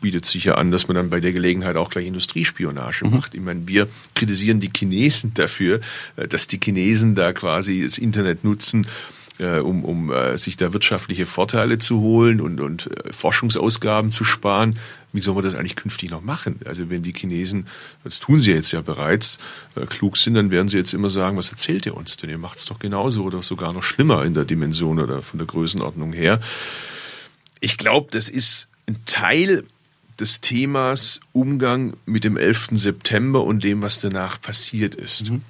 bietet 0.00 0.24
sich 0.24 0.44
ja 0.44 0.54
an, 0.54 0.70
dass 0.70 0.88
man 0.88 0.94
dann 0.94 1.10
bei 1.10 1.20
der 1.20 1.32
Gelegenheit 1.32 1.76
auch 1.76 1.90
gleich 1.90 2.06
Industriespionage 2.06 3.04
mhm. 3.04 3.12
macht. 3.12 3.34
Ich 3.34 3.40
meine, 3.40 3.66
wir 3.66 3.88
kritisieren 4.14 4.60
die 4.60 4.70
Chinesen 4.74 5.34
dafür, 5.34 5.80
äh, 6.16 6.26
dass 6.26 6.46
die 6.46 6.58
Chinesen 6.62 7.14
da 7.14 7.32
quasi 7.32 7.82
das 7.82 7.98
Internet 7.98 8.44
nutzen, 8.44 8.84
äh, 8.84 9.19
um, 9.40 9.84
um 9.84 10.12
äh, 10.12 10.36
sich 10.36 10.56
da 10.56 10.72
wirtschaftliche 10.72 11.26
Vorteile 11.26 11.78
zu 11.78 12.00
holen 12.00 12.40
und, 12.40 12.60
und 12.60 12.90
äh, 12.90 13.12
Forschungsausgaben 13.12 14.10
zu 14.10 14.24
sparen. 14.24 14.78
Wie 15.12 15.20
soll 15.20 15.34
man 15.34 15.44
das 15.44 15.54
eigentlich 15.54 15.76
künftig 15.76 16.10
noch 16.10 16.22
machen? 16.22 16.60
Also 16.64 16.90
wenn 16.90 17.02
die 17.02 17.12
Chinesen, 17.12 17.66
das 18.04 18.20
tun 18.20 18.38
sie 18.38 18.52
jetzt 18.52 18.72
ja 18.72 18.80
bereits, 18.80 19.38
äh, 19.74 19.86
klug 19.86 20.16
sind, 20.16 20.34
dann 20.34 20.50
werden 20.50 20.68
sie 20.68 20.76
jetzt 20.76 20.92
immer 20.92 21.10
sagen, 21.10 21.36
was 21.36 21.50
erzählt 21.50 21.86
ihr 21.86 21.96
uns 21.96 22.16
denn? 22.16 22.30
Ihr 22.30 22.38
macht 22.38 22.58
es 22.58 22.66
doch 22.66 22.78
genauso 22.78 23.22
oder 23.24 23.42
sogar 23.42 23.72
noch 23.72 23.82
schlimmer 23.82 24.24
in 24.24 24.34
der 24.34 24.44
Dimension 24.44 24.98
oder 24.98 25.22
von 25.22 25.38
der 25.38 25.46
Größenordnung 25.46 26.12
her. 26.12 26.40
Ich 27.60 27.78
glaube, 27.78 28.08
das 28.10 28.28
ist 28.28 28.68
ein 28.86 28.98
Teil 29.06 29.64
des 30.18 30.40
Themas 30.40 31.20
Umgang 31.32 31.94
mit 32.04 32.24
dem 32.24 32.36
11. 32.36 32.68
September 32.72 33.42
und 33.42 33.64
dem, 33.64 33.82
was 33.82 34.00
danach 34.00 34.40
passiert 34.40 34.94
ist. 34.94 35.30
Mhm. 35.30 35.42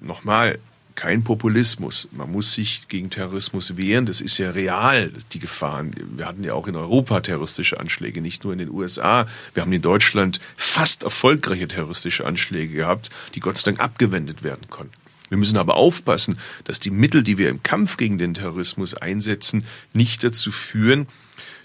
Nochmal, 0.00 0.58
kein 0.94 1.24
Populismus. 1.24 2.08
Man 2.12 2.30
muss 2.30 2.54
sich 2.54 2.88
gegen 2.88 3.10
Terrorismus 3.10 3.76
wehren. 3.76 4.06
Das 4.06 4.20
ist 4.20 4.38
ja 4.38 4.50
real, 4.50 5.12
die 5.32 5.38
Gefahren. 5.38 5.94
Wir 6.16 6.26
hatten 6.26 6.44
ja 6.44 6.54
auch 6.54 6.66
in 6.66 6.76
Europa 6.76 7.20
terroristische 7.20 7.80
Anschläge, 7.80 8.20
nicht 8.20 8.44
nur 8.44 8.52
in 8.52 8.58
den 8.58 8.70
USA. 8.70 9.26
Wir 9.54 9.62
haben 9.62 9.72
in 9.72 9.82
Deutschland 9.82 10.40
fast 10.56 11.02
erfolgreiche 11.02 11.68
terroristische 11.68 12.26
Anschläge 12.26 12.74
gehabt, 12.74 13.10
die 13.34 13.40
Gott 13.40 13.58
sei 13.58 13.70
Dank 13.70 13.80
abgewendet 13.80 14.42
werden 14.42 14.68
konnten. 14.70 14.94
Wir 15.30 15.38
müssen 15.38 15.56
aber 15.56 15.76
aufpassen, 15.76 16.38
dass 16.64 16.80
die 16.80 16.90
Mittel, 16.90 17.22
die 17.22 17.38
wir 17.38 17.48
im 17.48 17.62
Kampf 17.62 17.96
gegen 17.96 18.18
den 18.18 18.34
Terrorismus 18.34 18.94
einsetzen, 18.94 19.64
nicht 19.92 20.22
dazu 20.22 20.52
führen, 20.52 21.06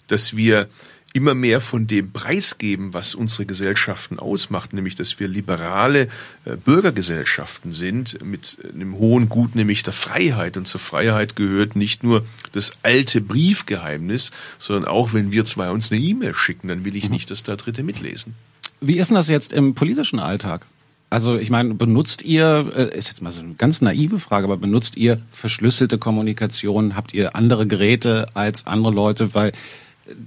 dass 0.08 0.36
wir 0.36 0.70
immer 1.14 1.34
mehr 1.34 1.60
von 1.60 1.88
dem 1.88 2.12
preisgeben, 2.12 2.94
was 2.94 3.16
unsere 3.16 3.46
Gesellschaften 3.46 4.20
ausmacht, 4.20 4.74
nämlich 4.74 4.96
dass 4.96 5.20
wir 5.20 5.28
liberale 5.28 6.08
äh, 6.46 6.56
Bürgergesellschaften 6.56 7.72
sind 7.72 8.24
mit 8.24 8.60
einem 8.74 8.98
hohen 8.98 9.28
Gut, 9.28 9.56
nämlich 9.56 9.84
der 9.84 9.94
Freiheit. 9.94 10.56
Und 10.56 10.68
zur 10.68 10.80
Freiheit 10.80 11.36
gehört 11.36 11.76
nicht 11.76 12.04
nur 12.04 12.26
das 12.52 12.74
alte 12.84 13.22
Briefgeheimnis, 13.22 14.32
sondern 14.60 14.86
auch, 14.86 15.14
wenn 15.14 15.32
wir 15.32 15.46
zwei 15.46 15.72
uns 15.72 15.92
eine 15.92 16.00
E-Mail 16.00 16.36
schicken, 16.36 16.68
dann 16.68 16.86
will 16.86 16.96
ich 16.96 17.06
mhm. 17.06 17.12
nicht, 17.12 17.32
dass 17.32 17.44
da 17.44 17.56
Dritte 17.56 17.84
mitlesen. 17.84 18.36
Wie 18.82 18.98
ist 18.98 19.10
denn 19.10 19.16
das 19.16 19.30
jetzt 19.30 19.52
im 19.52 19.74
politischen 19.74 20.20
Alltag? 20.20 20.68
Also 21.10 21.38
ich 21.38 21.50
meine, 21.50 21.74
benutzt 21.74 22.22
ihr, 22.22 22.72
äh, 22.76 22.96
ist 22.96 23.08
jetzt 23.08 23.24
mal 23.24 23.32
so 23.32 23.42
eine 23.42 23.56
ganz 23.56 23.82
naive 23.82 24.20
Frage, 24.20 24.46
aber 24.46 24.58
benutzt 24.58 24.96
ihr 24.96 25.20
verschlüsselte 25.32 25.98
Kommunikation? 25.98 26.96
Habt 26.96 27.16
ihr 27.16 27.36
andere 27.36 27.66
Geräte 27.66 28.28
als 28.36 28.68
andere 28.68 28.94
Leute? 28.94 29.34
Weil 29.34 29.54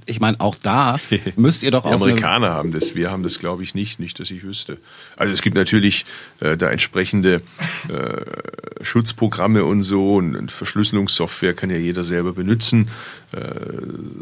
ich 0.06 0.20
meine, 0.20 0.40
auch 0.40 0.56
da 0.56 0.98
müsst 1.36 1.62
ihr 1.62 1.70
doch 1.70 1.84
auch. 1.84 1.90
Die 1.90 1.94
Amerikaner 1.94 2.50
haben 2.50 2.72
das, 2.72 2.94
wir 2.94 3.10
haben 3.10 3.22
das, 3.22 3.38
glaube 3.38 3.62
ich, 3.62 3.74
nicht, 3.74 3.98
nicht, 3.98 4.18
dass 4.18 4.30
ich 4.30 4.42
wüsste. 4.42 4.78
Also 5.16 5.32
es 5.32 5.42
gibt 5.42 5.56
natürlich 5.56 6.06
äh, 6.40 6.56
da 6.56 6.68
entsprechende 6.68 7.42
äh, 7.88 8.84
Schutzprogramme 8.84 9.64
und 9.64 9.82
so 9.82 10.16
und, 10.16 10.36
und, 10.36 10.52
Verschlüsselungssoftware 10.52 11.54
kann 11.54 11.70
ja 11.70 11.76
jeder 11.76 12.04
selber 12.04 12.32
benutzen. 12.32 12.88
Äh, 13.32 13.40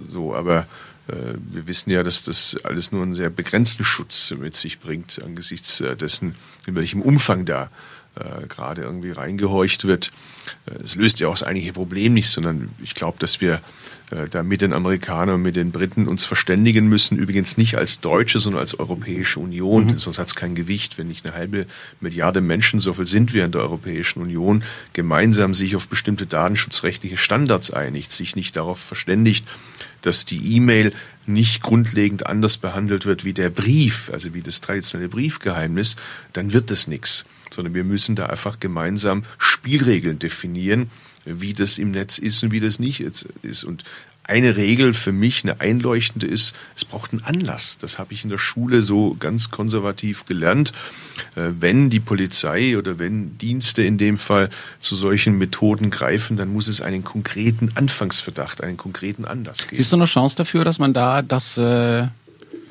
so, 0.08 0.34
aber 0.34 0.66
äh, 1.08 1.14
wir 1.52 1.66
wissen 1.66 1.90
ja, 1.90 2.02
dass 2.02 2.22
das 2.22 2.56
alles 2.64 2.92
nur 2.92 3.02
einen 3.02 3.14
sehr 3.14 3.30
begrenzten 3.30 3.84
Schutz 3.84 4.32
mit 4.38 4.56
sich 4.56 4.80
bringt 4.80 5.20
angesichts 5.24 5.80
äh, 5.80 5.96
dessen, 5.96 6.34
in 6.66 6.74
welchem 6.74 7.02
Umfang 7.02 7.44
da 7.44 7.70
äh, 8.16 8.46
gerade 8.48 8.82
irgendwie 8.82 9.12
reingehorcht 9.12 9.84
wird. 9.84 10.10
Äh, 10.66 10.82
es 10.82 10.96
löst 10.96 11.20
ja 11.20 11.28
auch 11.28 11.34
das 11.34 11.42
eigentliche 11.42 11.72
Problem 11.72 12.14
nicht, 12.14 12.28
sondern 12.28 12.70
ich 12.82 12.94
glaube, 12.94 13.18
dass 13.20 13.40
wir 13.40 13.60
äh, 14.10 14.28
da 14.28 14.42
mit 14.42 14.62
den 14.62 14.72
Amerikanern 14.72 15.36
und 15.36 15.42
mit 15.42 15.54
den 15.54 15.70
Briten 15.70 16.08
uns 16.08 16.24
verständigen 16.24 16.88
müssen. 16.88 17.16
Übrigens 17.16 17.56
nicht 17.56 17.76
als 17.76 18.00
Deutsche, 18.00 18.40
sondern 18.40 18.60
als 18.60 18.78
Europäische 18.78 19.38
Union. 19.38 19.86
Mhm. 19.86 19.98
Sonst 19.98 20.18
hat 20.18 20.26
es 20.26 20.34
kein 20.34 20.56
Gewicht, 20.56 20.98
wenn 20.98 21.06
nicht 21.06 21.24
eine 21.24 21.34
halbe 21.34 21.66
Milliarde 22.00 22.40
Menschen, 22.40 22.80
so 22.80 22.94
viel 22.94 23.06
sind 23.06 23.32
wir 23.32 23.44
in 23.44 23.52
der 23.52 23.60
Europäischen 23.60 24.20
Union, 24.20 24.64
gemeinsam 24.92 25.54
sich 25.54 25.76
auf 25.76 25.88
bestimmte 25.88 26.26
datenschutzrechtliche 26.26 27.16
Standards 27.16 27.70
einigt, 27.70 28.12
sich 28.12 28.34
nicht 28.34 28.56
darauf 28.56 28.80
verständigt, 28.80 29.46
dass 30.02 30.24
die 30.24 30.56
E-Mail 30.56 30.92
nicht 31.26 31.62
grundlegend 31.62 32.26
anders 32.26 32.56
behandelt 32.56 33.06
wird 33.06 33.24
wie 33.24 33.32
der 33.32 33.50
Brief, 33.50 34.10
also 34.12 34.34
wie 34.34 34.42
das 34.42 34.60
traditionelle 34.60 35.08
Briefgeheimnis, 35.08 35.96
dann 36.32 36.52
wird 36.52 36.70
es 36.70 36.86
nichts. 36.86 37.24
Sondern 37.50 37.74
wir 37.74 37.84
müssen 37.84 38.16
da 38.16 38.26
einfach 38.26 38.60
gemeinsam 38.60 39.24
Spielregeln 39.38 40.18
definieren, 40.18 40.90
wie 41.24 41.52
das 41.52 41.78
im 41.78 41.90
Netz 41.90 42.18
ist 42.18 42.42
und 42.42 42.52
wie 42.52 42.60
das 42.60 42.78
nicht 42.78 43.00
ist. 43.00 43.64
Und 43.64 43.84
eine 44.30 44.56
Regel 44.56 44.94
für 44.94 45.12
mich, 45.12 45.44
eine 45.44 45.60
einleuchtende 45.60 46.26
ist, 46.26 46.54
es 46.76 46.84
braucht 46.84 47.12
einen 47.12 47.24
Anlass. 47.24 47.78
Das 47.78 47.98
habe 47.98 48.14
ich 48.14 48.22
in 48.24 48.30
der 48.30 48.38
Schule 48.38 48.80
so 48.80 49.16
ganz 49.18 49.50
konservativ 49.50 50.24
gelernt. 50.24 50.72
Äh, 51.34 51.50
wenn 51.58 51.90
die 51.90 52.00
Polizei 52.00 52.78
oder 52.78 52.98
wenn 52.98 53.36
Dienste 53.38 53.82
in 53.82 53.98
dem 53.98 54.16
Fall 54.16 54.48
zu 54.78 54.94
solchen 54.94 55.36
Methoden 55.36 55.90
greifen, 55.90 56.36
dann 56.36 56.52
muss 56.52 56.68
es 56.68 56.80
einen 56.80 57.02
konkreten 57.04 57.72
Anfangsverdacht, 57.74 58.62
einen 58.62 58.76
konkreten 58.76 59.24
Anlass 59.24 59.66
geben. 59.66 59.76
Siehst 59.76 59.92
du 59.92 59.96
eine 59.96 60.04
Chance 60.06 60.36
dafür, 60.36 60.64
dass 60.64 60.78
man 60.78 60.94
da 60.94 61.22
das, 61.22 61.58
äh, 61.58 62.06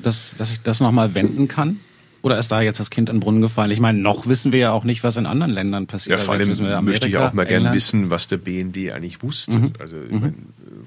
das, 0.02 0.34
dass 0.38 0.50
ich 0.50 0.62
das 0.62 0.80
nochmal 0.80 1.14
wenden 1.14 1.46
kann? 1.46 1.78
Oder 2.22 2.38
ist 2.38 2.48
da 2.48 2.60
jetzt 2.60 2.80
das 2.80 2.90
Kind 2.90 3.08
in 3.08 3.16
den 3.16 3.20
Brunnen 3.20 3.40
gefallen? 3.40 3.70
Ich 3.70 3.80
meine, 3.80 3.98
noch 3.98 4.26
wissen 4.26 4.52
wir 4.52 4.58
ja 4.58 4.72
auch 4.72 4.84
nicht, 4.84 5.02
was 5.04 5.16
in 5.16 5.26
anderen 5.26 5.52
Ländern 5.52 5.86
passiert. 5.86 6.18
Ja, 6.18 6.24
vor 6.24 6.34
allem 6.34 6.50
Amerika, 6.50 6.82
möchte 6.82 7.08
ich 7.08 7.16
auch 7.16 7.32
mal 7.32 7.46
gerne 7.46 7.72
wissen, 7.72 8.10
was 8.10 8.28
der 8.28 8.36
BND 8.36 8.92
eigentlich 8.92 9.22
wusste. 9.22 9.56
Mhm. 9.56 9.72
Also 9.78 9.96
ich 10.04 10.12
mhm. 10.12 10.20
meine, 10.20 10.34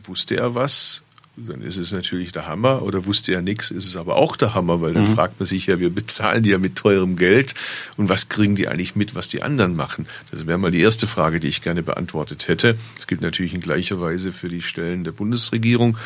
wusste 0.06 0.38
er 0.38 0.56
was? 0.56 1.04
Dann 1.36 1.64
ist 1.64 1.78
es 1.78 1.92
natürlich 1.92 2.32
der 2.32 2.46
Hammer. 2.46 2.84
Oder 2.84 3.06
wusste 3.06 3.34
er 3.34 3.42
nichts, 3.42 3.72
ist 3.72 3.88
es 3.88 3.98
aber 3.98 4.18
auch 4.18 4.36
der 4.36 4.54
Hammer, 4.54 4.82
weil 4.82 4.94
dann 4.94 5.04
mhm. 5.04 5.16
fragt 5.16 5.40
man 5.40 5.48
sich 5.48 5.66
ja, 5.66 5.80
wir 5.80 5.90
bezahlen 5.90 6.44
die 6.44 6.52
ja 6.52 6.60
mit 6.60 6.76
teurem 6.76 7.16
Geld 7.16 7.56
und 7.98 8.08
was 8.08 8.30
kriegen 8.30 8.56
die 8.56 8.68
eigentlich 8.68 8.96
mit, 8.96 9.16
was 9.16 9.30
die 9.30 9.42
anderen 9.42 9.76
machen? 9.76 10.06
Das 10.30 10.46
wäre 10.46 10.60
mal 10.60 10.70
die 10.70 10.82
erste 10.82 11.08
Frage, 11.08 11.40
die 11.40 11.48
ich 11.48 11.64
gerne 11.64 11.82
beantwortet 11.82 12.48
hätte. 12.48 12.78
Das 12.96 13.08
gilt 13.08 13.22
natürlich 13.22 13.56
in 13.56 13.62
gleicher 13.62 14.00
Weise 14.00 14.32
für 14.32 14.48
die 14.48 14.62
Stellen 14.62 15.04
der 15.04 15.12
Bundesregierung. 15.12 15.98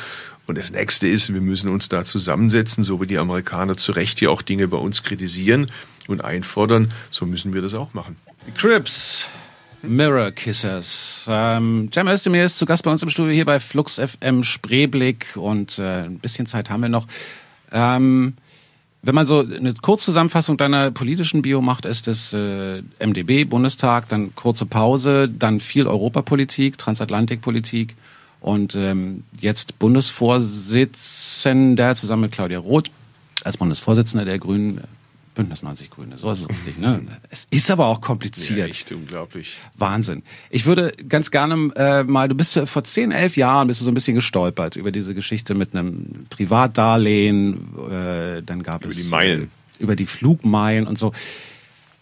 Und 0.48 0.58
das 0.58 0.72
nächste 0.72 1.08
ist, 1.08 1.34
wir 1.34 1.41
müssen 1.41 1.70
uns 1.70 1.89
da 1.89 2.06
zusammensetzen, 2.06 2.84
so 2.84 3.02
wie 3.02 3.08
die 3.08 3.18
Amerikaner 3.18 3.76
zu 3.76 3.91
Recht 3.91 4.22
ja 4.22 4.30
auch 4.30 4.41
Dinge 4.41 4.70
bei 4.70 4.78
uns 4.78 5.04
kritisieren 5.04 5.68
und 6.08 6.24
einfordern, 6.24 6.93
so 7.12 7.26
müssen 7.26 7.54
wir 7.54 7.62
das 7.62 7.74
auch 7.74 7.93
machen. 7.93 8.16
Crips. 8.56 9.28
Mirror 9.84 10.32
Kissers. 10.32 11.26
Ähm, 11.30 11.89
Cem 11.93 12.08
Özdemir 12.08 12.43
ist 12.43 12.58
zu 12.58 12.66
Gast 12.66 12.84
bei 12.84 12.91
uns 12.91 13.04
im 13.04 13.10
Studio 13.10 13.32
hier 13.32 13.45
bei 13.45 13.60
Flux 13.60 14.00
FM 14.00 14.43
Spreeblick 14.43 15.36
und 15.36 15.78
äh, 15.78 16.06
ein 16.06 16.20
bisschen 16.20 16.48
Zeit 16.48 16.70
haben 16.70 16.82
wir 16.82 16.89
noch. 16.89 17.06
Ähm, 17.72 18.34
wenn 19.04 19.16
man 19.16 19.26
so 19.26 19.39
eine 19.39 19.74
Kurzzusammenfassung 19.76 20.58
deiner 20.58 20.91
politischen 20.91 21.41
Bio 21.41 21.62
macht, 21.62 21.86
ist 21.86 22.08
es 22.08 22.34
äh, 22.34 22.82
MDB, 23.00 23.43
Bundestag, 23.45 24.10
dann 24.10 24.34
kurze 24.34 24.66
Pause, 24.66 25.30
dann 25.30 25.60
viel 25.60 25.88
Europapolitik, 25.88 26.78
Transatlantikpolitik 26.78 27.95
und 28.48 28.76
ähm, 28.76 29.24
jetzt 29.38 29.78
Bundesvorsitzender 29.78 31.93
zusammen 31.95 32.22
mit 32.24 32.32
Claudia 32.32 32.58
Roth 32.60 32.91
als 33.43 33.58
Bundesvorsitzender 33.58 34.24
der 34.24 34.39
Grünen. 34.39 34.80
Bündnis 35.36 35.64
90 35.64 35.89
Grüne, 35.91 36.18
so 36.18 36.32
ist 36.32 36.39
es 36.39 36.50
richtig. 36.50 36.80
Ne? 36.80 37.02
Es 37.30 37.45
ist 37.52 37.70
aber 37.70 37.88
auch 37.88 38.00
kompliziert. 38.02 38.60
Ja, 38.60 38.66
echt 38.66 38.91
unglaublich. 38.91 39.58
Wahnsinn. 39.76 40.24
Ich 40.50 40.66
würde 40.66 40.93
ganz 41.10 41.30
gerne 41.30 41.72
äh, 41.76 42.04
mal, 42.04 42.28
du 42.30 42.36
bist 42.36 42.58
vor 42.58 42.84
zehn, 42.86 43.12
elf 43.12 43.36
Jahren 43.38 43.68
bist 43.68 43.82
du 43.82 43.86
so 43.86 43.91
ein 43.91 43.93
bisschen 43.93 44.16
gestolpert 44.16 44.78
über 44.78 44.91
diese 44.91 45.14
Geschichte 45.14 45.54
mit 45.54 45.76
einem 45.76 46.26
Privatdarlehen, 46.30 47.68
äh, 47.91 48.41
dann 48.43 48.64
gab 48.64 48.86
über 48.86 48.93
es... 48.93 48.98
Über 48.98 49.04
die 49.04 49.12
Meilen. 49.12 49.43
Äh, 49.43 49.84
über 49.84 49.95
die 49.98 50.06
Flugmeilen 50.06 50.88
und 50.88 50.98
so. 50.98 51.12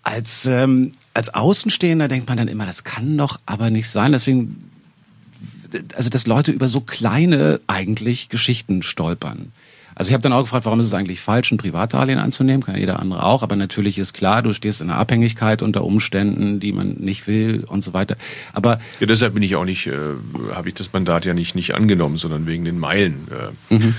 Als, 0.03 0.45
ähm, 0.45 0.91
als 1.15 1.33
Außenstehender 1.33 2.07
denkt 2.07 2.29
man 2.29 2.37
dann 2.37 2.47
immer, 2.47 2.67
das 2.67 2.83
kann 2.83 3.17
doch 3.17 3.39
aber 3.47 3.71
nicht 3.71 3.89
sein. 3.89 4.11
Deswegen 4.11 4.69
also 5.95 6.09
dass 6.09 6.27
Leute 6.27 6.51
über 6.51 6.67
so 6.67 6.81
kleine 6.81 7.59
eigentlich 7.67 8.29
Geschichten 8.29 8.81
stolpern. 8.81 9.51
Also 9.95 10.09
ich 10.09 10.13
habe 10.13 10.21
dann 10.21 10.33
auch 10.33 10.43
gefragt, 10.43 10.65
warum 10.65 10.79
ist 10.79 10.87
es 10.87 10.93
eigentlich 10.93 11.21
falsch, 11.21 11.51
ein 11.51 11.57
Privatdarlehen 11.57 12.19
anzunehmen? 12.19 12.63
Kann 12.63 12.75
ja 12.75 12.81
jeder 12.81 12.99
andere 12.99 13.23
auch. 13.23 13.43
Aber 13.43 13.55
natürlich 13.55 13.97
ist 13.97 14.13
klar, 14.13 14.41
du 14.41 14.53
stehst 14.53 14.81
in 14.81 14.89
einer 14.89 14.99
Abhängigkeit 14.99 15.61
unter 15.61 15.83
Umständen, 15.83 16.59
die 16.59 16.73
man 16.73 16.95
nicht 16.99 17.27
will 17.27 17.63
und 17.65 17.81
so 17.81 17.93
weiter. 17.93 18.17
Aber 18.53 18.79
ja, 18.99 19.07
deshalb 19.07 19.33
bin 19.33 19.43
ich 19.43 19.55
auch 19.55 19.65
nicht, 19.65 19.87
äh, 19.87 19.97
habe 20.53 20.67
ich 20.67 20.75
das 20.75 20.91
Mandat 20.93 21.25
ja 21.25 21.33
nicht 21.33 21.55
nicht 21.55 21.73
angenommen, 21.75 22.17
sondern 22.17 22.45
wegen 22.45 22.65
den 22.65 22.77
Meilen. 22.77 23.27
Äh, 23.69 23.73
mhm. 23.73 23.95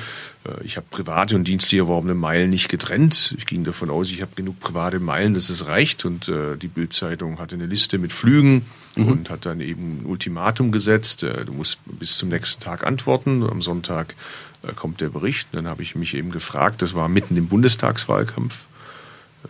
Äh, 0.47 0.65
ich 0.65 0.77
habe 0.77 0.87
private 0.91 1.37
und 1.37 1.47
dienstlich 1.47 1.79
erworbene 1.81 2.15
Meilen 2.15 2.51
nicht 2.51 2.69
getrennt. 2.69 3.35
Ich 3.39 3.47
ging 3.47 3.65
davon 3.65 3.91
aus, 3.91 4.11
ich 4.11 4.23
habe 4.23 4.33
genug 4.35 4.61
private 4.61 5.01
Meilen, 5.01 5.35
dass 5.35 5.51
es 5.51 5.67
reicht. 5.67 6.05
Und 6.05 6.29
äh, 6.29 6.57
die 6.57 6.69
Bildzeitung 6.69 7.39
hatte 7.39 7.55
eine 7.55 7.67
Liste 7.67 7.99
mit 7.99 8.13
Flügen 8.13 8.67
mhm. 8.97 9.09
und 9.09 9.31
hat 9.31 9.47
dann 9.47 9.61
eben 9.61 10.03
ein 10.03 10.07
Ultimatum 10.07 10.73
gesetzt. 10.73 11.23
Äh, 11.23 11.45
du 11.45 11.53
musst 11.53 11.79
bis 11.87 12.17
zum 12.19 12.29
nächsten 12.29 12.63
Tag 12.63 12.87
antworten. 12.87 13.43
Am 13.43 13.63
Sonntag 13.63 14.15
äh, 14.67 14.73
kommt 14.75 15.01
der 15.01 15.09
Bericht. 15.09 15.49
Dann 15.53 15.67
habe 15.67 15.83
ich 15.83 15.95
mich 15.95 16.15
eben 16.15 16.31
gefragt, 16.31 16.83
das 16.83 16.95
war 16.95 17.09
mitten 17.09 17.37
im 17.37 17.49
Bundestagswahlkampf. 17.49 18.65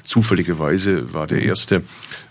Zufälligerweise 0.02 1.14
war 1.14 1.26
der 1.26 1.42
erste, 1.42 1.76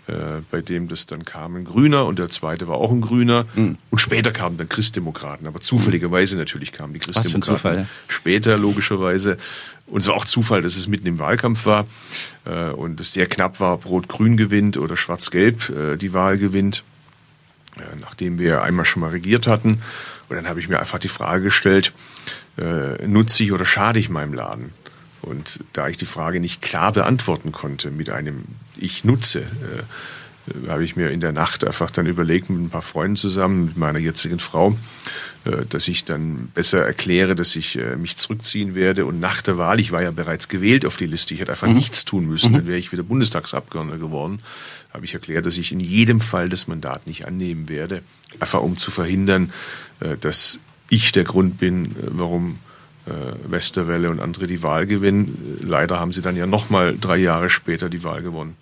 äh, 0.08 0.14
bei 0.52 0.62
dem 0.62 0.88
das 0.88 1.08
dann 1.08 1.26
kam, 1.26 1.56
ein 1.56 1.66
Grüner 1.66 2.06
und 2.06 2.20
der 2.20 2.30
zweite 2.30 2.68
war 2.68 2.76
auch 2.76 2.92
ein 2.92 3.02
Grüner. 3.02 3.46
Mhm. 3.56 3.78
Und 3.90 4.00
später 4.00 4.32
kamen 4.32 4.58
dann 4.58 4.70
Christdemokraten. 4.70 5.48
Aber 5.48 5.62
zufälligerweise 5.62 6.38
natürlich 6.38 6.72
kamen 6.72 6.94
die 6.94 7.00
Christdemokraten 7.00 7.42
Zufall, 7.42 7.88
später, 8.08 8.58
logischerweise. 8.58 9.38
Und 9.88 10.02
es 10.02 10.08
war 10.08 10.16
auch 10.16 10.26
Zufall, 10.26 10.62
dass 10.62 10.76
es 10.76 10.88
mitten 10.88 11.08
im 11.08 11.20
Wahlkampf 11.20 11.66
war 11.66 11.86
äh, 12.46 12.70
und 12.70 13.00
es 13.00 13.14
sehr 13.14 13.28
knapp 13.28 13.60
war, 13.60 13.76
ob 13.76 13.86
Rot-Grün 13.86 14.38
gewinnt 14.38 14.78
oder 14.78 14.98
Schwarz-Gelb 14.98 15.70
äh, 15.70 15.98
die 15.98 16.14
Wahl 16.14 16.38
gewinnt, 16.38 16.84
äh, 17.78 17.96
nachdem 18.00 18.38
wir 18.38 18.64
einmal 18.64 18.86
schon 18.86 19.02
mal 19.02 19.10
regiert 19.10 19.48
hatten. 19.48 19.82
Und 20.28 20.36
dann 20.36 20.48
habe 20.48 20.60
ich 20.60 20.68
mir 20.70 20.80
einfach 20.80 21.00
die 21.00 21.08
Frage 21.08 21.46
gestellt, 21.46 21.94
äh, 22.58 23.08
nutze 23.08 23.44
ich 23.44 23.52
oder 23.52 23.66
schade 23.66 24.00
ich 24.00 24.10
meinem 24.10 24.34
Laden? 24.34 24.74
Und 25.22 25.64
da 25.74 25.88
ich 25.88 25.98
die 25.98 26.06
Frage 26.06 26.40
nicht 26.40 26.62
klar 26.62 26.92
beantworten 26.92 27.52
konnte 27.52 27.90
mit 27.90 28.10
einem 28.10 28.44
Ich 28.78 29.04
nutze, 29.04 29.42
äh, 29.42 29.84
habe 30.68 30.84
ich 30.84 30.96
mir 30.96 31.10
in 31.10 31.20
der 31.20 31.32
Nacht 31.32 31.66
einfach 31.66 31.90
dann 31.90 32.06
überlegt 32.06 32.50
mit 32.50 32.60
ein 32.60 32.70
paar 32.70 32.84
Freunden 32.84 33.18
zusammen, 33.18 33.66
mit 33.66 33.78
meiner 33.78 34.00
jetzigen 34.00 34.40
Frau, 34.40 34.78
äh, 35.46 35.66
dass 35.68 35.88
ich 35.88 36.06
dann 36.06 36.50
besser 36.54 36.86
erkläre, 36.86 37.36
dass 37.36 37.56
ich 37.56 37.78
äh, 37.78 37.96
mich 37.96 38.18
zurückziehen 38.18 38.76
werde. 38.76 39.06
Und 39.06 39.20
nach 39.20 39.42
der 39.42 39.58
Wahl, 39.58 39.80
ich 39.80 39.92
war 39.92 40.04
ja 40.04 40.12
bereits 40.12 40.48
gewählt 40.48 40.86
auf 40.86 40.98
die 40.98 41.08
Liste, 41.08 41.34
ich 41.34 41.40
hätte 41.40 41.52
einfach 41.52 41.68
mhm. 41.68 41.74
nichts 41.74 42.06
tun 42.06 42.28
müssen, 42.28 42.52
mhm. 42.52 42.58
dann 42.58 42.68
wäre 42.68 42.78
ich 42.78 42.92
wieder 42.92 43.04
Bundestagsabgeordneter 43.04 44.00
geworden, 44.00 44.40
habe 44.94 45.06
ich 45.06 45.14
erklärt, 45.14 45.46
dass 45.46 45.58
ich 45.58 45.72
in 45.72 45.80
jedem 45.80 46.22
Fall 46.22 46.50
das 46.50 46.68
Mandat 46.68 47.08
nicht 47.08 47.26
annehmen 47.26 47.68
werde, 47.68 48.04
einfach 48.40 48.62
um 48.62 48.78
zu 48.78 48.92
verhindern, 48.92 49.52
äh, 50.00 50.18
dass 50.18 50.60
ich 50.90 51.12
der 51.12 51.24
Grund 51.24 51.58
bin, 51.58 51.86
äh, 51.86 51.90
warum 52.10 52.58
äh, 53.06 53.12
Westerwelle 53.52 54.10
und 54.10 54.20
andere 54.20 54.48
die 54.48 54.64
Wahl 54.64 54.88
gewinnen. 54.88 55.60
Leider 55.62 56.00
haben 56.00 56.12
sie 56.12 56.22
dann 56.22 56.36
ja 56.36 56.48
nochmal 56.48 56.98
drei 57.00 57.18
Jahre 57.18 57.50
später 57.50 57.90
die 57.90 58.04
Wahl 58.04 58.22
gewonnen. 58.22 58.56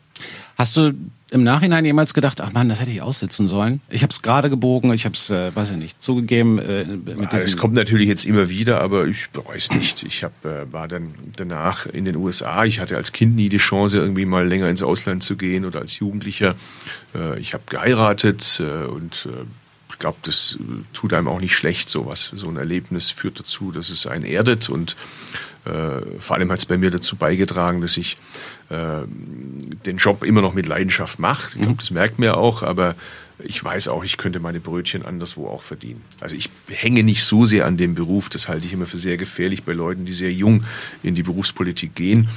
Hast 0.58 0.78
du 0.78 0.94
im 1.32 1.44
Nachhinein 1.44 1.84
jemals 1.84 2.14
gedacht, 2.14 2.40
ach 2.40 2.54
Mann, 2.54 2.70
das 2.70 2.80
hätte 2.80 2.92
ich 2.92 3.02
aussitzen 3.02 3.48
sollen? 3.48 3.82
Ich 3.90 4.04
habe 4.04 4.12
es 4.12 4.22
gerade 4.22 4.52
gebogen, 4.52 4.94
ich 4.94 5.06
habe 5.06 5.16
es, 5.16 5.32
äh, 5.32 5.56
weiß 5.56 5.72
ich 5.72 5.78
nicht, 5.78 6.00
zugegeben. 6.00 6.60
Äh, 6.60 6.86
mit 6.86 7.34
es 7.34 7.58
kommt 7.58 7.74
natürlich 7.74 8.08
jetzt 8.08 8.26
immer 8.26 8.50
wieder, 8.50 8.82
aber 8.82 9.08
ich 9.08 9.32
bereue 9.32 9.58
es 9.58 9.72
nicht. 9.72 10.04
Ich 10.04 10.24
hab, 10.24 10.46
äh, 10.46 10.72
war 10.72 10.88
dann 10.88 11.16
danach 11.36 11.88
in 11.88 12.06
den 12.06 12.18
USA. 12.18 12.66
Ich 12.66 12.80
hatte 12.80 12.98
als 12.98 13.14
Kind 13.14 13.36
nie 13.36 13.50
die 13.50 13.58
Chance, 13.58 13.98
irgendwie 13.98 14.26
mal 14.26 14.48
länger 14.48 14.70
ins 14.70 14.84
Ausland 14.84 15.24
zu 15.24 15.36
gehen 15.36 15.66
oder 15.66 15.80
als 15.80 15.98
Jugendlicher. 15.98 16.56
Äh, 17.16 17.40
ich 17.40 17.56
habe 17.56 17.64
geheiratet 17.68 18.62
äh, 18.64 18.86
und 18.86 19.28
äh, 19.32 19.46
ich 19.94 20.00
glaube, 20.00 20.18
das 20.24 20.58
äh, 20.60 20.84
tut 20.94 21.14
einem 21.14 21.28
auch 21.28 21.40
nicht 21.40 21.56
schlecht, 21.56 21.90
sowas. 21.90 22.34
So 22.36 22.50
ein 22.50 22.58
Erlebnis 22.58 23.12
führt 23.12 23.40
dazu, 23.40 23.72
dass 23.72 23.90
es 23.90 24.08
einen 24.08 24.26
erdet 24.26 24.70
und 24.70 24.96
äh, 25.66 26.20
vor 26.20 26.36
allem 26.36 26.52
hat 26.52 26.60
es 26.60 26.66
bei 26.66 26.78
mir 26.78 26.92
dazu 26.92 27.16
beigetragen, 27.16 27.80
dass 27.82 27.96
ich 27.96 28.18
äh, 28.70 29.02
den 29.86 29.98
Job 29.98 30.24
immer 30.24 30.42
noch 30.42 30.54
mit 30.54 30.66
Leidenschaft 30.66 31.20
mache. 31.20 31.52
Ich 31.56 31.62
glaube, 31.62 31.76
mhm. 31.76 31.78
das 31.78 31.92
merkt 31.92 32.20
man 32.20 32.26
ja 32.26 32.34
auch, 32.34 32.64
aber 32.64 32.96
ich 33.40 33.64
weiß 33.64 33.88
auch, 33.88 34.04
ich 34.04 34.18
könnte 34.18 34.40
meine 34.40 34.60
Brötchen 34.60 35.06
anderswo 35.06 35.48
auch 35.48 35.64
verdienen. 35.64 36.02
Also 36.20 36.36
ich 36.36 36.50
hänge 36.68 37.04
nicht 37.04 37.24
so 37.24 37.46
sehr 37.46 37.66
an 37.66 37.78
dem 37.78 37.96
Beruf, 37.96 38.30
das 38.30 38.48
halte 38.48 38.66
ich 38.66 38.74
immer 38.74 38.86
für 38.86 38.98
sehr 38.98 39.18
gefährlich 39.18 39.64
bei 39.64 39.74
Leuten, 39.74 40.06
die 40.06 40.14
sehr 40.14 40.32
jung 40.32 40.64
in 41.02 41.16
die 41.16 41.24
Berufspolitik 41.24 41.96
gehen, 41.96 42.30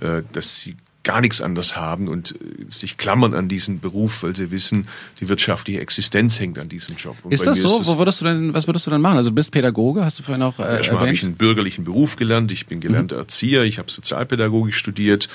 äh, 0.00 0.22
dass 0.32 0.58
sie 0.58 0.76
gar 1.08 1.22
nichts 1.22 1.40
anderes 1.40 1.74
haben 1.74 2.06
und 2.06 2.32
äh, 2.32 2.36
sich 2.68 2.98
klammern 2.98 3.32
an 3.32 3.48
diesen 3.48 3.80
Beruf, 3.80 4.22
weil 4.22 4.36
sie 4.36 4.50
wissen, 4.50 4.88
die 5.20 5.28
wirtschaftliche 5.30 5.80
Existenz 5.80 6.38
hängt 6.38 6.58
an 6.58 6.68
diesem 6.68 6.96
Job. 6.96 7.16
Und 7.22 7.32
ist 7.32 7.46
das 7.46 7.60
so? 7.60 7.80
Ist 7.80 7.88
Wo 7.88 7.96
würdest 7.96 8.20
du 8.20 8.26
denn, 8.26 8.52
was 8.52 8.68
würdest 8.68 8.86
du 8.86 8.90
denn 8.90 9.00
machen? 9.00 9.16
Also 9.16 9.30
du 9.30 9.34
bist 9.34 9.50
Pädagoge, 9.50 10.04
hast 10.04 10.18
du 10.18 10.22
vorhin 10.22 10.42
auch 10.42 10.58
äh, 10.58 10.76
Erstmal 10.76 11.00
habe 11.00 11.12
ich 11.12 11.24
einen 11.24 11.36
bürgerlichen 11.36 11.84
Beruf 11.84 12.16
gelernt. 12.16 12.52
Ich 12.52 12.66
bin 12.66 12.80
gelernter 12.80 13.16
mhm. 13.16 13.22
Erzieher. 13.22 13.62
Ich 13.62 13.78
habe 13.78 13.90
Sozialpädagogik 13.90 14.74
studiert. 14.74 15.30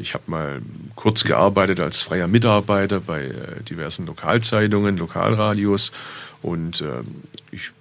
Ich 0.00 0.14
habe 0.14 0.24
mal 0.28 0.62
kurz 0.96 1.24
gearbeitet 1.24 1.78
als 1.78 2.00
freier 2.00 2.26
Mitarbeiter 2.26 3.00
bei 3.00 3.24
äh, 3.24 3.62
diversen 3.68 4.06
Lokalzeitungen, 4.06 4.96
Lokalradios 4.96 5.92
und 6.40 6.80
äh, 6.80 7.02
ich 7.50 7.72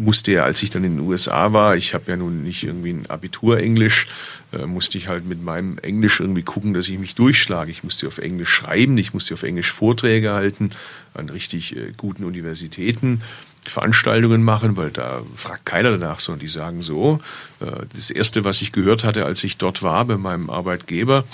musste 0.00 0.32
ja, 0.32 0.44
als 0.44 0.62
ich 0.62 0.70
dann 0.70 0.84
in 0.84 0.96
den 0.96 1.06
USA 1.06 1.52
war, 1.52 1.76
ich 1.76 1.94
habe 1.94 2.04
ja 2.08 2.16
nun 2.16 2.42
nicht 2.42 2.64
irgendwie 2.64 2.90
ein 2.90 3.06
Abitur 3.08 3.58
Englisch, 3.58 4.08
äh, 4.52 4.66
musste 4.66 4.98
ich 4.98 5.08
halt 5.08 5.26
mit 5.26 5.42
meinem 5.42 5.78
Englisch 5.78 6.20
irgendwie 6.20 6.42
gucken, 6.42 6.74
dass 6.74 6.88
ich 6.88 6.98
mich 6.98 7.14
durchschlage. 7.14 7.70
Ich 7.70 7.84
musste 7.84 8.06
auf 8.06 8.18
Englisch 8.18 8.48
schreiben, 8.48 8.96
ich 8.98 9.14
musste 9.14 9.34
auf 9.34 9.42
Englisch 9.42 9.70
Vorträge 9.70 10.32
halten 10.32 10.70
an 11.14 11.28
richtig 11.28 11.76
äh, 11.76 11.92
guten 11.96 12.24
Universitäten. 12.24 13.22
Veranstaltungen 13.68 14.42
machen, 14.42 14.78
weil 14.78 14.90
da 14.90 15.20
fragt 15.34 15.66
keiner 15.66 15.90
danach, 15.90 16.20
sondern 16.20 16.40
die 16.40 16.48
sagen 16.48 16.80
so. 16.80 17.20
Äh, 17.60 17.86
das 17.94 18.10
erste, 18.10 18.44
was 18.44 18.62
ich 18.62 18.72
gehört 18.72 19.04
hatte, 19.04 19.26
als 19.26 19.44
ich 19.44 19.58
dort 19.58 19.82
war 19.82 20.04
bei 20.06 20.16
meinem 20.16 20.48
Arbeitgeber, 20.48 21.24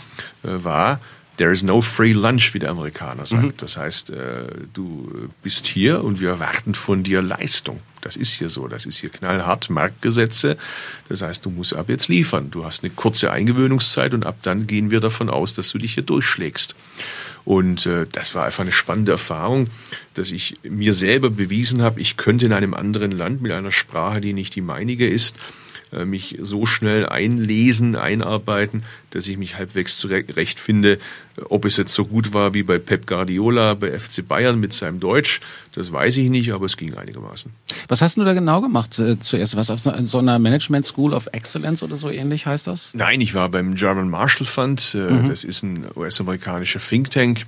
äh, 0.43 0.49
war, 0.65 1.01
there 1.37 1.53
is 1.53 1.63
no 1.63 1.81
free 1.81 2.13
lunch, 2.13 2.53
wie 2.55 2.59
der 2.59 2.71
Amerikaner 2.71 3.27
sagt. 3.27 3.43
Mhm. 3.43 3.57
Das 3.59 3.77
heißt, 3.77 4.11
äh, 4.11 4.47
du 4.73 5.31
bist 5.43 5.67
hier 5.67 6.03
und 6.03 6.21
wir 6.21 6.31
erwarten 6.31 6.75
von 6.75 7.03
dir 7.03 7.23
Leistung. 7.23 7.81
Das 8.07 8.17
ist 8.17 8.33
hier 8.33 8.49
so. 8.51 8.69
Das 8.69 8.87
ist 8.87 8.99
hier 8.99 9.11
knallhart 9.11 9.69
Marktgesetze. 9.69 10.57
Das 11.09 11.23
heißt, 11.23 11.45
du 11.45 11.51
musst 11.51 11.75
ab 11.75 11.89
jetzt 11.89 12.07
liefern. 12.07 12.53
Du 12.53 12.65
hast 12.65 12.85
eine 12.85 12.93
kurze 12.93 13.33
Eingewöhnungszeit 13.33 14.15
und 14.15 14.25
ab 14.25 14.37
dann 14.43 14.69
gehen 14.69 14.93
wir 14.93 15.01
davon 15.01 15.29
aus, 15.29 15.55
dass 15.55 15.71
du 15.71 15.79
dich 15.79 15.95
hier 15.95 16.05
durchschlägst. 16.05 16.77
Und 17.45 17.87
äh, 17.87 18.07
das 18.11 18.37
war 18.37 18.45
einfach 18.45 18.63
eine 18.63 18.71
spannende 18.71 19.11
Erfahrung, 19.13 19.71
dass 20.15 20.31
ich 20.31 20.59
mir 20.63 20.95
selber 20.95 21.31
bewiesen 21.31 21.83
habe, 21.83 22.01
ich 22.01 22.17
könnte 22.17 22.47
in 22.47 22.53
einem 22.53 22.75
anderen 22.75 23.11
Land 23.11 23.43
mit 23.43 23.51
einer 23.51 23.73
Sprache, 23.73 24.21
die 24.21 24.33
nicht 24.33 24.55
die 24.55 24.61
meinige 24.61 25.09
ist, 25.09 25.37
mich 26.05 26.37
so 26.41 26.67
schnell 26.67 27.07
einlesen, 27.07 27.97
einarbeiten, 27.97 28.83
dass 29.11 29.29
ich 29.29 29.39
mich 29.39 29.57
halbwegs 29.57 29.99
zurecht 29.99 30.61
finde. 30.61 30.99
Ob 31.49 31.65
es 31.65 31.77
jetzt 31.77 31.95
so 31.95 32.05
gut 32.05 32.35
war 32.35 32.55
wie 32.55 32.63
bei 32.63 32.79
Pep 32.79 33.07
Guardiola 33.07 33.75
bei 33.75 33.99
FC 33.99 34.27
Bayern 34.27 34.59
mit 34.59 34.73
seinem 34.73 35.01
Deutsch, 35.01 35.41
das 35.73 35.93
weiß 35.93 36.17
ich 36.17 36.31
nicht, 36.31 36.53
aber 36.53 36.67
es 36.67 36.77
ging 36.77 36.95
einigermaßen. 36.95 37.53
Was 37.89 38.01
hast 38.01 38.17
du 38.17 38.25
da 38.25 38.33
genau 38.33 38.61
gemacht 38.61 38.99
äh, 38.99 39.19
zuerst? 39.19 39.57
Was 39.57 39.71
auf 39.71 39.81
so 39.81 40.19
einer 40.19 40.39
Management 40.39 40.87
School 40.87 41.13
of 41.13 41.29
Excellence 41.33 41.83
oder 41.83 41.97
so 41.97 42.11
ähnlich 42.11 42.47
heißt 42.47 42.67
das? 42.67 42.93
Nein, 42.95 43.21
ich 43.21 43.35
war 43.35 43.49
beim 43.49 43.75
German 43.75 44.09
Marshall 44.09 44.47
Fund. 44.47 44.95
Äh, 44.95 44.99
mhm. 44.99 45.29
Das 45.29 45.45
ist 45.45 45.63
ein 45.63 45.87
US-amerikanischer 45.95 46.81
Think 46.81 47.11
Tank 47.11 47.47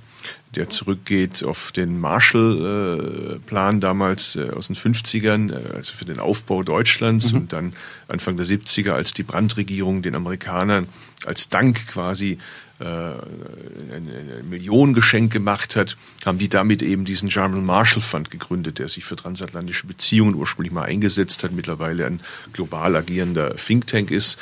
der 0.55 0.69
zurückgeht 0.69 1.43
auf 1.43 1.71
den 1.71 1.99
Marshall-Plan 1.99 3.79
damals 3.79 4.35
äh, 4.35 4.49
aus 4.49 4.67
den 4.67 4.75
50ern, 4.75 5.51
äh, 5.51 5.75
also 5.75 5.93
für 5.93 6.05
den 6.05 6.19
Aufbau 6.19 6.63
Deutschlands 6.63 7.31
mhm. 7.31 7.39
und 7.39 7.53
dann 7.53 7.73
Anfang 8.07 8.37
der 8.37 8.45
70er, 8.45 8.91
als 8.91 9.13
die 9.13 9.23
Brandregierung 9.23 10.01
den 10.01 10.15
Amerikanern 10.15 10.87
als 11.25 11.49
Dank 11.49 11.87
quasi 11.87 12.39
äh, 12.79 12.85
ein 12.85 14.49
Millionengeschenk 14.49 15.31
gemacht 15.31 15.75
hat, 15.75 15.97
haben 16.25 16.39
die 16.39 16.49
damit 16.49 16.81
eben 16.81 17.05
diesen 17.05 17.29
German 17.29 17.65
Marshall 17.65 18.01
Fund 18.01 18.31
gegründet, 18.31 18.79
der 18.79 18.89
sich 18.89 19.03
für 19.05 19.17
transatlantische 19.17 19.85
Beziehungen 19.85 20.33
ursprünglich 20.33 20.71
mal 20.71 20.83
eingesetzt 20.83 21.43
hat, 21.43 21.51
mittlerweile 21.51 22.05
ein 22.05 22.21
global 22.53 22.95
agierender 22.95 23.55
Think 23.55 23.87
Tank 23.87 24.11
ist. 24.11 24.39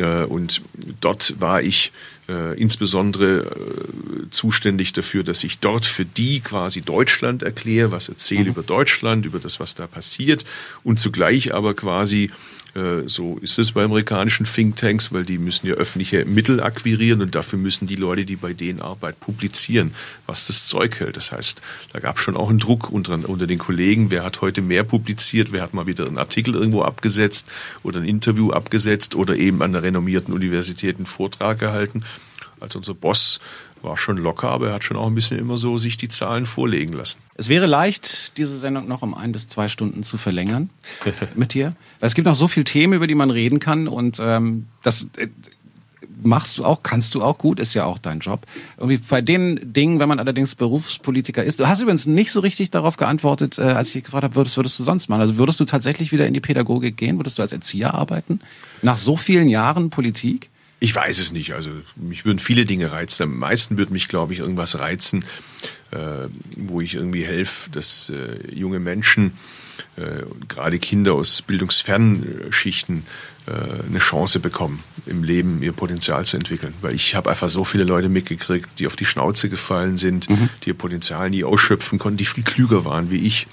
Und 0.00 0.62
dort 1.00 1.40
war 1.40 1.62
ich 1.62 1.92
äh, 2.28 2.58
insbesondere 2.58 3.42
äh, 3.42 4.30
zuständig 4.30 4.92
dafür, 4.92 5.24
dass 5.24 5.44
ich 5.44 5.58
dort 5.58 5.86
für 5.86 6.04
die 6.04 6.40
quasi 6.40 6.80
Deutschland 6.80 7.42
erkläre, 7.42 7.90
was 7.90 8.08
erzähle 8.08 8.44
mhm. 8.44 8.50
über 8.50 8.62
Deutschland, 8.62 9.26
über 9.26 9.38
das, 9.38 9.60
was 9.60 9.74
da 9.74 9.86
passiert 9.86 10.44
und 10.82 10.98
zugleich 10.98 11.52
aber 11.52 11.74
quasi 11.74 12.24
äh, 12.24 12.63
so 13.06 13.38
ist 13.38 13.58
es 13.58 13.72
bei 13.72 13.84
amerikanischen 13.84 14.46
Thinktanks, 14.46 15.12
weil 15.12 15.24
die 15.24 15.38
müssen 15.38 15.68
ja 15.68 15.74
öffentliche 15.74 16.24
Mittel 16.24 16.60
akquirieren 16.60 17.22
und 17.22 17.34
dafür 17.34 17.58
müssen 17.58 17.86
die 17.86 17.94
Leute, 17.94 18.24
die 18.24 18.34
bei 18.34 18.52
denen 18.52 18.80
arbeiten, 18.80 19.18
publizieren, 19.20 19.94
was 20.26 20.48
das 20.48 20.66
Zeug 20.66 20.98
hält. 20.98 21.16
Das 21.16 21.30
heißt, 21.30 21.60
da 21.92 22.00
gab 22.00 22.16
es 22.16 22.22
schon 22.22 22.36
auch 22.36 22.50
einen 22.50 22.58
Druck 22.58 22.90
unter, 22.90 23.28
unter 23.28 23.46
den 23.46 23.58
Kollegen, 23.58 24.10
wer 24.10 24.24
hat 24.24 24.40
heute 24.40 24.60
mehr 24.60 24.82
publiziert, 24.82 25.52
wer 25.52 25.62
hat 25.62 25.72
mal 25.72 25.86
wieder 25.86 26.06
einen 26.06 26.18
Artikel 26.18 26.54
irgendwo 26.54 26.82
abgesetzt 26.82 27.48
oder 27.84 28.00
ein 28.00 28.06
Interview 28.06 28.50
abgesetzt 28.50 29.14
oder 29.14 29.36
eben 29.36 29.62
an 29.62 29.72
der 29.72 29.84
renommierten 29.84 30.34
Universität 30.34 30.96
einen 30.96 31.06
Vortrag 31.06 31.60
gehalten. 31.60 32.04
Also 32.58 32.78
unser 32.78 32.94
Boss 32.94 33.40
war 33.84 33.96
schon 33.96 34.16
locker, 34.16 34.48
aber 34.48 34.68
er 34.68 34.74
hat 34.74 34.84
schon 34.84 34.96
auch 34.96 35.06
ein 35.06 35.14
bisschen 35.14 35.38
immer 35.38 35.56
so 35.56 35.78
sich 35.78 35.96
die 35.96 36.08
Zahlen 36.08 36.46
vorlegen 36.46 36.92
lassen. 36.92 37.20
Es 37.36 37.48
wäre 37.48 37.66
leicht, 37.66 38.36
diese 38.38 38.58
Sendung 38.58 38.88
noch 38.88 39.02
um 39.02 39.14
ein 39.14 39.32
bis 39.32 39.48
zwei 39.48 39.68
Stunden 39.68 40.02
zu 40.02 40.18
verlängern 40.18 40.70
mit 41.34 41.54
dir. 41.54 41.74
Es 42.00 42.14
gibt 42.14 42.26
noch 42.26 42.34
so 42.34 42.48
viele 42.48 42.64
Themen, 42.64 42.94
über 42.94 43.06
die 43.06 43.14
man 43.14 43.30
reden 43.30 43.58
kann 43.60 43.88
und 43.88 44.18
ähm, 44.20 44.66
das 44.82 45.08
äh, 45.16 45.28
machst 46.22 46.58
du 46.58 46.64
auch, 46.64 46.82
kannst 46.82 47.14
du 47.14 47.22
auch 47.22 47.38
gut, 47.38 47.60
ist 47.60 47.74
ja 47.74 47.84
auch 47.84 47.98
dein 47.98 48.20
Job. 48.20 48.46
Irgendwie 48.78 48.98
bei 48.98 49.20
den 49.20 49.72
Dingen, 49.72 50.00
wenn 50.00 50.08
man 50.08 50.18
allerdings 50.18 50.54
Berufspolitiker 50.54 51.42
ist, 51.42 51.60
du 51.60 51.68
hast 51.68 51.80
übrigens 51.80 52.06
nicht 52.06 52.30
so 52.30 52.40
richtig 52.40 52.70
darauf 52.70 52.96
geantwortet, 52.96 53.58
äh, 53.58 53.62
als 53.62 53.88
ich 53.88 53.94
dich 53.94 54.04
gefragt 54.04 54.24
habe, 54.24 54.34
würdest, 54.34 54.56
würdest 54.56 54.78
du 54.78 54.84
sonst 54.84 55.08
machen? 55.08 55.20
Also 55.20 55.36
würdest 55.36 55.60
du 55.60 55.64
tatsächlich 55.64 56.12
wieder 56.12 56.26
in 56.26 56.34
die 56.34 56.40
Pädagogik 56.40 56.96
gehen? 56.96 57.18
Würdest 57.18 57.38
du 57.38 57.42
als 57.42 57.52
Erzieher 57.52 57.94
arbeiten? 57.94 58.40
Nach 58.82 58.98
so 58.98 59.16
vielen 59.16 59.48
Jahren 59.48 59.90
Politik? 59.90 60.50
Ich 60.80 60.94
weiß 60.94 61.18
es 61.18 61.32
nicht. 61.32 61.54
Also 61.54 61.70
mich 61.96 62.24
würden 62.24 62.38
viele 62.38 62.66
Dinge 62.66 62.92
reizen. 62.92 63.22
Am 63.24 63.38
meisten 63.38 63.78
würde 63.78 63.92
mich, 63.92 64.08
glaube 64.08 64.32
ich, 64.32 64.40
irgendwas 64.40 64.78
reizen, 64.78 65.24
äh, 65.90 66.28
wo 66.58 66.80
ich 66.80 66.94
irgendwie 66.94 67.24
helfe, 67.24 67.70
dass 67.70 68.10
äh, 68.10 68.38
junge 68.52 68.80
Menschen, 68.80 69.32
äh, 69.96 70.22
gerade 70.48 70.78
Kinder 70.78 71.14
aus 71.14 71.42
bildungsfernen 71.42 72.52
Schichten, 72.52 73.04
äh, 73.46 73.86
eine 73.86 73.98
Chance 73.98 74.40
bekommen, 74.40 74.82
im 75.06 75.22
Leben 75.22 75.62
ihr 75.62 75.72
Potenzial 75.72 76.24
zu 76.24 76.36
entwickeln. 76.36 76.74
Weil 76.80 76.94
ich 76.94 77.14
habe 77.14 77.30
einfach 77.30 77.50
so 77.50 77.64
viele 77.64 77.84
Leute 77.84 78.08
mitgekriegt, 78.08 78.78
die 78.78 78.86
auf 78.86 78.96
die 78.96 79.04
Schnauze 79.04 79.48
gefallen 79.48 79.98
sind, 79.98 80.30
mhm. 80.30 80.48
die 80.62 80.70
ihr 80.70 80.74
Potenzial 80.74 81.28
nie 81.30 81.44
ausschöpfen 81.44 81.98
konnten, 81.98 82.16
die 82.16 82.24
viel 82.24 82.44
klüger 82.44 82.84
waren 82.84 83.10
wie 83.10 83.26
ich. 83.26 83.46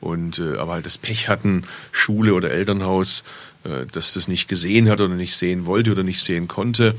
Und 0.00 0.40
äh, 0.40 0.56
aber 0.56 0.72
halt 0.72 0.86
das 0.86 0.98
Pech 0.98 1.28
hatten, 1.28 1.62
Schule 1.92 2.34
oder 2.34 2.50
Elternhaus 2.50 3.22
äh, 3.22 3.51
dass 3.92 4.14
das 4.14 4.28
nicht 4.28 4.48
gesehen 4.48 4.88
hat 4.88 5.00
oder 5.00 5.14
nicht 5.14 5.36
sehen 5.36 5.66
wollte 5.66 5.92
oder 5.92 6.02
nicht 6.02 6.20
sehen 6.20 6.48
konnte. 6.48 6.96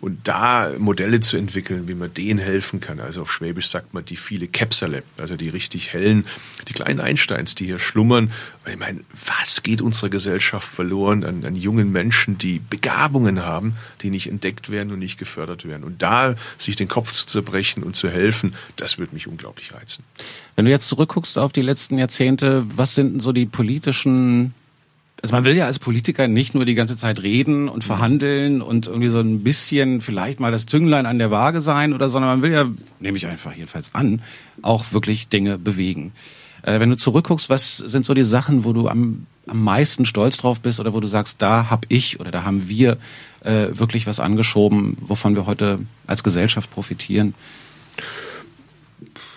Und 0.00 0.28
da 0.28 0.70
Modelle 0.78 1.20
zu 1.20 1.36
entwickeln, 1.36 1.88
wie 1.88 1.94
man 1.94 2.12
denen 2.12 2.38
helfen 2.38 2.80
kann. 2.80 3.00
Also 3.00 3.22
auf 3.22 3.32
Schwäbisch 3.32 3.68
sagt 3.68 3.94
man 3.94 4.04
die 4.04 4.16
viele 4.16 4.46
Käpsele, 4.46 5.02
also 5.16 5.36
die 5.36 5.48
richtig 5.48 5.92
hellen, 5.92 6.26
die 6.68 6.72
kleinen 6.72 7.00
Einsteins, 7.00 7.54
die 7.54 7.64
hier 7.64 7.78
schlummern. 7.78 8.30
Ich 8.70 8.78
meine, 8.78 9.00
was 9.26 9.62
geht 9.62 9.80
unserer 9.80 10.10
Gesellschaft 10.10 10.68
verloren 10.68 11.24
an, 11.24 11.44
an 11.44 11.56
jungen 11.56 11.90
Menschen, 11.90 12.38
die 12.38 12.60
Begabungen 12.60 13.44
haben, 13.44 13.76
die 14.02 14.10
nicht 14.10 14.28
entdeckt 14.28 14.70
werden 14.70 14.92
und 14.92 14.98
nicht 14.98 15.18
gefördert 15.18 15.64
werden? 15.64 15.84
Und 15.84 16.02
da 16.02 16.36
sich 16.58 16.76
den 16.76 16.88
Kopf 16.88 17.12
zu 17.12 17.26
zerbrechen 17.26 17.82
und 17.82 17.96
zu 17.96 18.08
helfen, 18.08 18.54
das 18.76 18.98
würde 18.98 19.14
mich 19.14 19.26
unglaublich 19.26 19.72
reizen. 19.74 20.04
Wenn 20.54 20.66
du 20.66 20.70
jetzt 20.70 20.88
zurückguckst 20.88 21.38
auf 21.38 21.52
die 21.52 21.62
letzten 21.62 21.98
Jahrzehnte, 21.98 22.66
was 22.76 22.94
sind 22.94 23.14
denn 23.14 23.20
so 23.20 23.32
die 23.32 23.46
politischen 23.46 24.54
also 25.24 25.34
man 25.34 25.46
will 25.46 25.56
ja 25.56 25.64
als 25.64 25.78
Politiker 25.78 26.28
nicht 26.28 26.54
nur 26.54 26.66
die 26.66 26.74
ganze 26.74 26.98
Zeit 26.98 27.22
reden 27.22 27.70
und 27.70 27.82
verhandeln 27.82 28.60
und 28.60 28.88
irgendwie 28.88 29.08
so 29.08 29.20
ein 29.20 29.42
bisschen 29.42 30.02
vielleicht 30.02 30.38
mal 30.38 30.52
das 30.52 30.66
Zünglein 30.66 31.06
an 31.06 31.18
der 31.18 31.30
Waage 31.30 31.62
sein 31.62 31.94
oder, 31.94 32.10
sondern 32.10 32.32
man 32.32 32.42
will 32.42 32.52
ja, 32.52 32.66
nehme 33.00 33.16
ich 33.16 33.26
einfach 33.26 33.54
jedenfalls 33.54 33.94
an, 33.94 34.20
auch 34.60 34.92
wirklich 34.92 35.28
Dinge 35.28 35.56
bewegen. 35.56 36.12
Äh, 36.60 36.78
wenn 36.78 36.90
du 36.90 36.98
zurückguckst, 36.98 37.48
was 37.48 37.78
sind 37.78 38.04
so 38.04 38.12
die 38.12 38.22
Sachen, 38.22 38.66
wo 38.66 38.74
du 38.74 38.86
am, 38.86 39.26
am 39.46 39.64
meisten 39.64 40.04
stolz 40.04 40.36
drauf 40.36 40.60
bist 40.60 40.78
oder 40.78 40.92
wo 40.92 41.00
du 41.00 41.06
sagst, 41.06 41.40
da 41.40 41.70
hab 41.70 41.86
ich 41.88 42.20
oder 42.20 42.30
da 42.30 42.44
haben 42.44 42.68
wir 42.68 42.98
äh, 43.44 43.68
wirklich 43.70 44.06
was 44.06 44.20
angeschoben, 44.20 44.98
wovon 45.00 45.36
wir 45.36 45.46
heute 45.46 45.78
als 46.06 46.22
Gesellschaft 46.22 46.70
profitieren? 46.70 47.32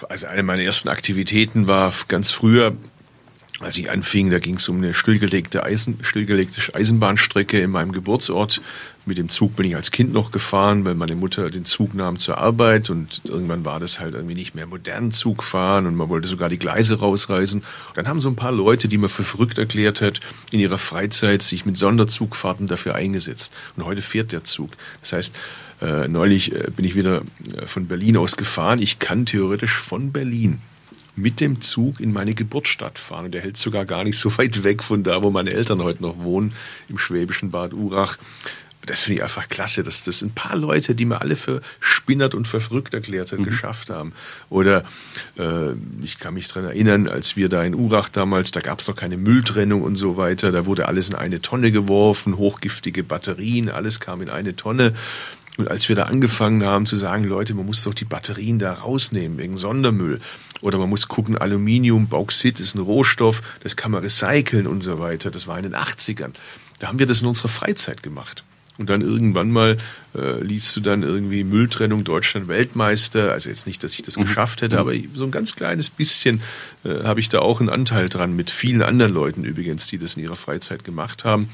Also 0.09 0.27
eine 0.27 0.43
meiner 0.43 0.63
ersten 0.63 0.89
Aktivitäten 0.89 1.67
war 1.67 1.93
ganz 2.09 2.31
früher 2.31 2.75
als 3.59 3.77
ich 3.77 3.89
anfing, 3.89 4.29
da 4.29 4.37
ging 4.37 4.57
es 4.57 4.69
um 4.69 4.77
eine 4.77 4.93
stillgelegte, 4.93 5.63
Eisen, 5.63 5.97
stillgelegte 6.03 6.75
Eisenbahnstrecke 6.75 7.59
in 7.59 7.71
meinem 7.71 7.91
Geburtsort. 7.91 8.61
Mit 9.05 9.17
dem 9.17 9.29
Zug 9.29 9.55
bin 9.55 9.65
ich 9.65 9.75
als 9.75 9.89
Kind 9.89 10.13
noch 10.13 10.31
gefahren, 10.31 10.85
weil 10.85 10.93
meine 10.93 11.15
Mutter 11.15 11.49
den 11.49 11.65
Zug 11.65 11.95
nahm 11.95 12.19
zur 12.19 12.37
Arbeit 12.37 12.91
und 12.91 13.21
irgendwann 13.23 13.65
war 13.65 13.79
das 13.79 13.99
halt 13.99 14.13
irgendwie 14.13 14.35
nicht 14.35 14.53
mehr 14.53 14.67
modernen 14.67 15.11
Zug 15.11 15.43
fahren 15.43 15.87
und 15.87 15.95
man 15.95 16.09
wollte 16.09 16.27
sogar 16.27 16.49
die 16.49 16.59
Gleise 16.59 16.99
rausreißen. 16.99 17.63
Dann 17.95 18.07
haben 18.07 18.21
so 18.21 18.29
ein 18.29 18.35
paar 18.35 18.51
Leute, 18.51 18.87
die 18.87 18.99
man 18.99 19.09
für 19.09 19.23
verrückt 19.23 19.57
erklärt 19.57 20.01
hat, 20.01 20.19
in 20.51 20.59
ihrer 20.59 20.77
Freizeit 20.77 21.41
sich 21.41 21.65
mit 21.65 21.77
Sonderzugfahrten 21.77 22.67
dafür 22.67 22.93
eingesetzt. 22.93 23.53
Und 23.75 23.85
heute 23.85 24.03
fährt 24.03 24.33
der 24.33 24.43
Zug. 24.43 24.71
Das 25.01 25.13
heißt, 25.13 25.35
äh, 25.81 26.07
neulich 26.07 26.53
äh, 26.53 26.69
bin 26.75 26.85
ich 26.85 26.95
wieder 26.95 27.21
äh, 27.55 27.65
von 27.65 27.87
Berlin 27.87 28.17
aus 28.17 28.37
gefahren. 28.37 28.81
Ich 28.81 28.99
kann 28.99 29.25
theoretisch 29.25 29.77
von 29.77 30.11
Berlin 30.11 30.59
mit 31.17 31.41
dem 31.41 31.61
Zug 31.61 31.99
in 31.99 32.13
meine 32.13 32.33
Geburtsstadt 32.35 32.99
fahren. 32.99 33.25
Und 33.25 33.31
der 33.33 33.41
hält 33.41 33.57
sogar 33.57 33.85
gar 33.85 34.03
nicht 34.03 34.19
so 34.19 34.37
weit 34.37 34.63
weg 34.63 34.83
von 34.83 35.03
da, 35.03 35.23
wo 35.23 35.31
meine 35.31 35.51
Eltern 35.51 35.83
heute 35.83 36.01
noch 36.01 36.19
wohnen, 36.19 36.53
im 36.87 36.97
schwäbischen 36.97 37.51
Bad 37.51 37.73
Urach. 37.73 38.17
Das 38.85 39.01
finde 39.01 39.17
ich 39.17 39.23
einfach 39.23 39.49
klasse, 39.49 39.83
dass 39.83 40.03
das 40.03 40.21
ein 40.21 40.31
paar 40.31 40.55
Leute, 40.55 40.95
die 40.95 41.03
mir 41.03 41.19
alle 41.19 41.35
für 41.35 41.61
spinnert 41.81 42.33
und 42.35 42.47
für 42.47 42.61
verrückt 42.61 42.93
erklärt 42.93 43.31
haben, 43.31 43.41
mhm. 43.41 43.47
geschafft 43.47 43.89
haben. 43.89 44.13
Oder 44.49 44.85
äh, 45.37 45.73
ich 46.01 46.19
kann 46.19 46.35
mich 46.35 46.47
dran 46.47 46.63
erinnern, 46.63 47.09
als 47.09 47.35
wir 47.35 47.49
da 47.49 47.63
in 47.63 47.75
Urach 47.75 48.07
damals, 48.07 48.51
da 48.51 48.61
gab 48.61 48.79
es 48.79 48.87
noch 48.87 48.95
keine 48.95 49.17
Mülltrennung 49.17 49.81
und 49.81 49.97
so 49.97 50.15
weiter, 50.15 50.53
da 50.53 50.65
wurde 50.65 50.87
alles 50.87 51.09
in 51.09 51.15
eine 51.15 51.41
Tonne 51.41 51.71
geworfen, 51.71 52.37
hochgiftige 52.37 53.03
Batterien, 53.03 53.69
alles 53.69 53.99
kam 53.99 54.21
in 54.21 54.29
eine 54.29 54.55
Tonne. 54.55 54.93
Und 55.57 55.69
als 55.69 55.89
wir 55.89 55.95
da 55.95 56.03
angefangen 56.03 56.63
haben 56.63 56.85
zu 56.85 56.95
sagen, 56.95 57.23
Leute, 57.25 57.55
man 57.55 57.65
muss 57.65 57.83
doch 57.83 57.95
die 57.95 58.05
Batterien 58.05 58.59
da 58.59 58.73
rausnehmen 58.73 59.39
wegen 59.39 59.57
Sondermüll 59.57 60.21
oder 60.61 60.77
man 60.77 60.89
muss 60.89 61.07
gucken, 61.07 61.37
Aluminium, 61.37 62.07
Bauxit 62.07 62.59
ist 62.59 62.75
ein 62.75 62.79
Rohstoff, 62.79 63.41
das 63.61 63.75
kann 63.75 63.91
man 63.91 64.03
recyceln 64.03 64.67
und 64.67 64.81
so 64.81 64.99
weiter. 64.99 65.31
Das 65.31 65.47
war 65.47 65.57
in 65.57 65.63
den 65.63 65.75
80ern. 65.75 66.31
Da 66.79 66.87
haben 66.87 66.99
wir 66.99 67.07
das 67.07 67.21
in 67.21 67.27
unserer 67.27 67.49
Freizeit 67.49 68.03
gemacht. 68.03 68.43
Und 68.77 68.91
dann 68.91 69.01
irgendwann 69.01 69.49
mal 69.49 69.77
äh, 70.13 70.41
liest 70.43 70.75
du 70.75 70.81
dann 70.81 71.01
irgendwie 71.01 71.43
Mülltrennung 71.43 72.03
Deutschland 72.03 72.47
Weltmeister. 72.47 73.31
Also 73.31 73.49
jetzt 73.49 73.65
nicht, 73.65 73.83
dass 73.83 73.93
ich 73.93 74.03
das 74.03 74.17
mhm. 74.17 74.23
geschafft 74.23 74.61
hätte, 74.61 74.75
mhm. 74.75 74.79
aber 74.79 74.93
so 75.13 75.23
ein 75.23 75.31
ganz 75.31 75.55
kleines 75.55 75.89
bisschen 75.89 76.41
äh, 76.83 77.03
habe 77.03 77.19
ich 77.19 77.29
da 77.29 77.39
auch 77.39 77.59
einen 77.59 77.69
Anteil 77.69 78.07
dran, 78.09 78.35
mit 78.35 78.51
vielen 78.51 78.83
anderen 78.83 79.13
Leuten 79.13 79.43
übrigens, 79.43 79.87
die 79.87 79.97
das 79.97 80.15
in 80.15 80.23
ihrer 80.23 80.35
Freizeit 80.35 80.83
gemacht 80.83 81.23
haben. 81.23 81.49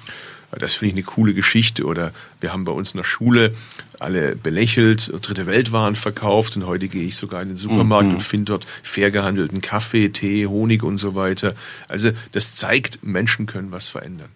Das 0.59 0.75
finde 0.75 0.89
ich 0.89 0.95
eine 0.95 1.03
coole 1.03 1.33
Geschichte. 1.33 1.85
Oder 1.85 2.11
wir 2.39 2.53
haben 2.53 2.65
bei 2.65 2.71
uns 2.71 2.91
in 2.91 2.97
der 2.97 3.05
Schule 3.05 3.53
alle 3.99 4.35
belächelt, 4.35 5.11
dritte 5.21 5.45
Weltwaren 5.45 5.95
verkauft 5.95 6.55
und 6.55 6.65
heute 6.65 6.87
gehe 6.87 7.07
ich 7.07 7.15
sogar 7.15 7.41
in 7.41 7.49
den 7.49 7.57
Supermarkt 7.57 8.07
mhm. 8.07 8.15
und 8.15 8.23
finde 8.23 8.45
dort 8.45 8.65
fair 8.81 9.11
gehandelten 9.11 9.61
Kaffee, 9.61 10.09
Tee, 10.09 10.47
Honig 10.47 10.83
und 10.83 10.97
so 10.97 11.15
weiter. 11.15 11.55
Also 11.87 12.11
das 12.31 12.55
zeigt, 12.55 13.03
Menschen 13.03 13.45
können 13.45 13.71
was 13.71 13.87
verändern. 13.87 14.29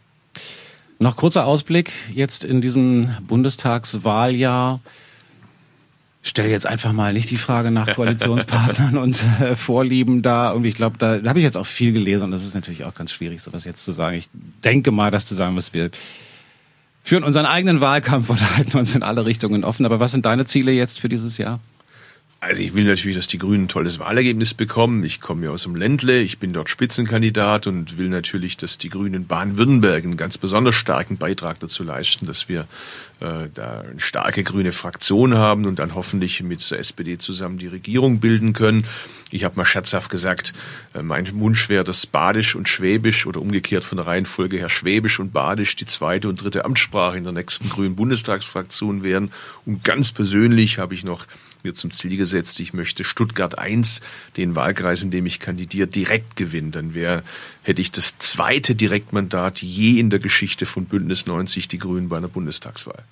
Noch 0.99 1.15
kurzer 1.15 1.45
Ausblick 1.45 1.91
jetzt 2.13 2.43
in 2.43 2.61
diesem 2.61 3.11
Bundestagswahljahr 3.27 4.79
stelle 6.27 6.49
jetzt 6.49 6.65
einfach 6.65 6.93
mal 6.93 7.13
nicht 7.13 7.29
die 7.29 7.37
Frage 7.37 7.71
nach 7.71 7.87
Koalitionspartnern 7.95 8.97
und 8.97 9.23
äh, 9.41 9.55
Vorlieben 9.55 10.21
da. 10.21 10.51
Und 10.51 10.65
ich 10.65 10.75
glaube, 10.75 10.97
da, 10.97 11.17
da 11.19 11.29
habe 11.29 11.39
ich 11.39 11.45
jetzt 11.45 11.57
auch 11.57 11.65
viel 11.65 11.93
gelesen 11.93 12.25
und 12.25 12.31
das 12.31 12.45
ist 12.45 12.55
natürlich 12.55 12.83
auch 12.83 12.93
ganz 12.93 13.11
schwierig, 13.11 13.41
sowas 13.41 13.65
jetzt 13.65 13.83
zu 13.83 13.91
sagen. 13.91 14.15
Ich 14.15 14.29
denke 14.63 14.91
mal, 14.91 15.11
dass 15.11 15.25
du 15.25 15.35
sagen 15.35 15.55
wirst, 15.55 15.73
wir 15.73 15.89
führen 17.03 17.23
unseren 17.23 17.45
eigenen 17.45 17.81
Wahlkampf 17.81 18.29
und 18.29 18.41
halten 18.57 18.77
uns 18.77 18.95
in 18.95 19.03
alle 19.03 19.25
Richtungen 19.25 19.63
offen. 19.63 19.85
Aber 19.85 19.99
was 19.99 20.11
sind 20.11 20.25
deine 20.25 20.45
Ziele 20.45 20.71
jetzt 20.71 20.99
für 20.99 21.09
dieses 21.09 21.37
Jahr? 21.37 21.59
Also 22.39 22.61
ich 22.61 22.75
will 22.75 22.83
natürlich, 22.83 23.17
dass 23.17 23.27
die 23.27 23.39
Grünen 23.39 23.63
ein 23.63 23.67
tolles 23.67 23.97
Wahlergebnis 23.97 24.53
bekommen. 24.53 25.03
Ich 25.03 25.21
komme 25.21 25.45
ja 25.45 25.51
aus 25.51 25.63
dem 25.63 25.75
Ländle, 25.75 26.21
ich 26.21 26.37
bin 26.37 26.53
dort 26.53 26.69
Spitzenkandidat 26.69 27.65
und 27.65 27.97
will 27.97 28.09
natürlich, 28.09 28.57
dass 28.57 28.77
die 28.77 28.89
Grünen 28.89 29.25
Baden-Württemberg 29.25 30.03
einen 30.03 30.17
ganz 30.17 30.37
besonders 30.37 30.75
starken 30.75 31.17
Beitrag 31.17 31.59
dazu 31.59 31.83
leisten, 31.83 32.27
dass 32.27 32.47
wir 32.47 32.67
äh, 33.21 33.49
da 33.51 33.81
eine 33.81 33.99
starke 33.99 34.43
grüne 34.43 34.71
Fraktion 34.71 35.33
haben 35.33 35.65
und 35.65 35.79
dann 35.79 35.95
hoffentlich 35.95 36.43
mit 36.43 36.69
der 36.69 36.77
SPD 36.77 37.17
zusammen 37.17 37.57
die 37.57 37.67
Regierung 37.67 38.19
bilden 38.19 38.53
können. 38.53 38.85
Ich 39.31 39.43
habe 39.43 39.55
mal 39.55 39.65
scherzhaft 39.65 40.11
gesagt, 40.11 40.53
äh, 40.93 41.01
mein 41.01 41.27
Wunsch 41.39 41.69
wäre, 41.69 41.83
dass 41.83 42.05
Badisch 42.05 42.55
und 42.55 42.69
Schwäbisch 42.69 43.25
oder 43.25 43.41
umgekehrt 43.41 43.83
von 43.83 43.97
der 43.97 44.05
Reihenfolge 44.05 44.57
her 44.57 44.69
Schwäbisch 44.69 45.19
und 45.19 45.33
Badisch 45.33 45.75
die 45.75 45.87
zweite 45.87 46.29
und 46.29 46.43
dritte 46.43 46.65
Amtssprache 46.65 47.17
in 47.17 47.23
der 47.23 47.33
nächsten 47.33 47.67
grünen 47.67 47.95
Bundestagsfraktion 47.95 49.01
wären. 49.01 49.31
Und 49.65 49.83
ganz 49.83 50.11
persönlich 50.11 50.77
habe 50.77 50.93
ich 50.93 51.03
noch 51.03 51.25
mir 51.67 51.73
zum 51.73 51.91
Ziel 51.91 52.17
gesetzt, 52.17 52.59
ich 52.59 52.73
möchte 52.73 53.03
Stuttgart 53.03 53.57
1, 53.57 54.01
den 54.37 54.55
Wahlkreis, 54.55 55.03
in 55.03 55.11
dem 55.11 55.25
ich 55.25 55.39
kandidiere, 55.39 55.87
direkt 55.87 56.35
gewinnen. 56.35 56.71
Dann 56.71 56.93
wäre, 56.93 57.23
hätte 57.61 57.81
ich 57.81 57.91
das 57.91 58.17
zweite 58.17 58.73
Direktmandat 58.73 59.61
je 59.61 59.99
in 59.99 60.09
der 60.09 60.19
Geschichte 60.19 60.65
von 60.65 60.85
Bündnis 60.85 61.27
90 61.27 61.67
Die 61.67 61.77
Grünen 61.77 62.09
bei 62.09 62.17
einer 62.17 62.29
Bundestagswahl. 62.29 63.03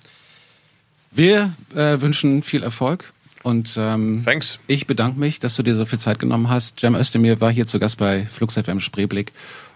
Wir 1.10 1.54
äh, 1.74 2.00
wünschen 2.00 2.42
viel 2.42 2.62
Erfolg. 2.62 3.12
Und 3.42 3.76
ähm, 3.78 4.22
Thanks. 4.24 4.58
ich 4.66 4.88
bedanke 4.88 5.20
mich, 5.20 5.38
dass 5.38 5.54
du 5.54 5.62
dir 5.62 5.76
so 5.76 5.86
viel 5.86 6.00
Zeit 6.00 6.18
genommen 6.18 6.50
hast. 6.50 6.80
Cem 6.80 6.96
Özdemir 6.96 7.40
war 7.40 7.52
hier 7.52 7.68
zu 7.68 7.78
Gast 7.78 7.98
bei 7.98 8.26
Flux 8.26 8.54
FM 8.54 8.80
Spreeblick. 8.80 9.32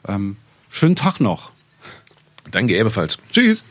Ähm, 0.09 0.37
schönen 0.71 0.97
Tag 0.97 1.21
noch. 1.21 1.53
Danke 2.51 2.77
ebenfalls. 2.77 3.19
Tschüss. 3.33 3.65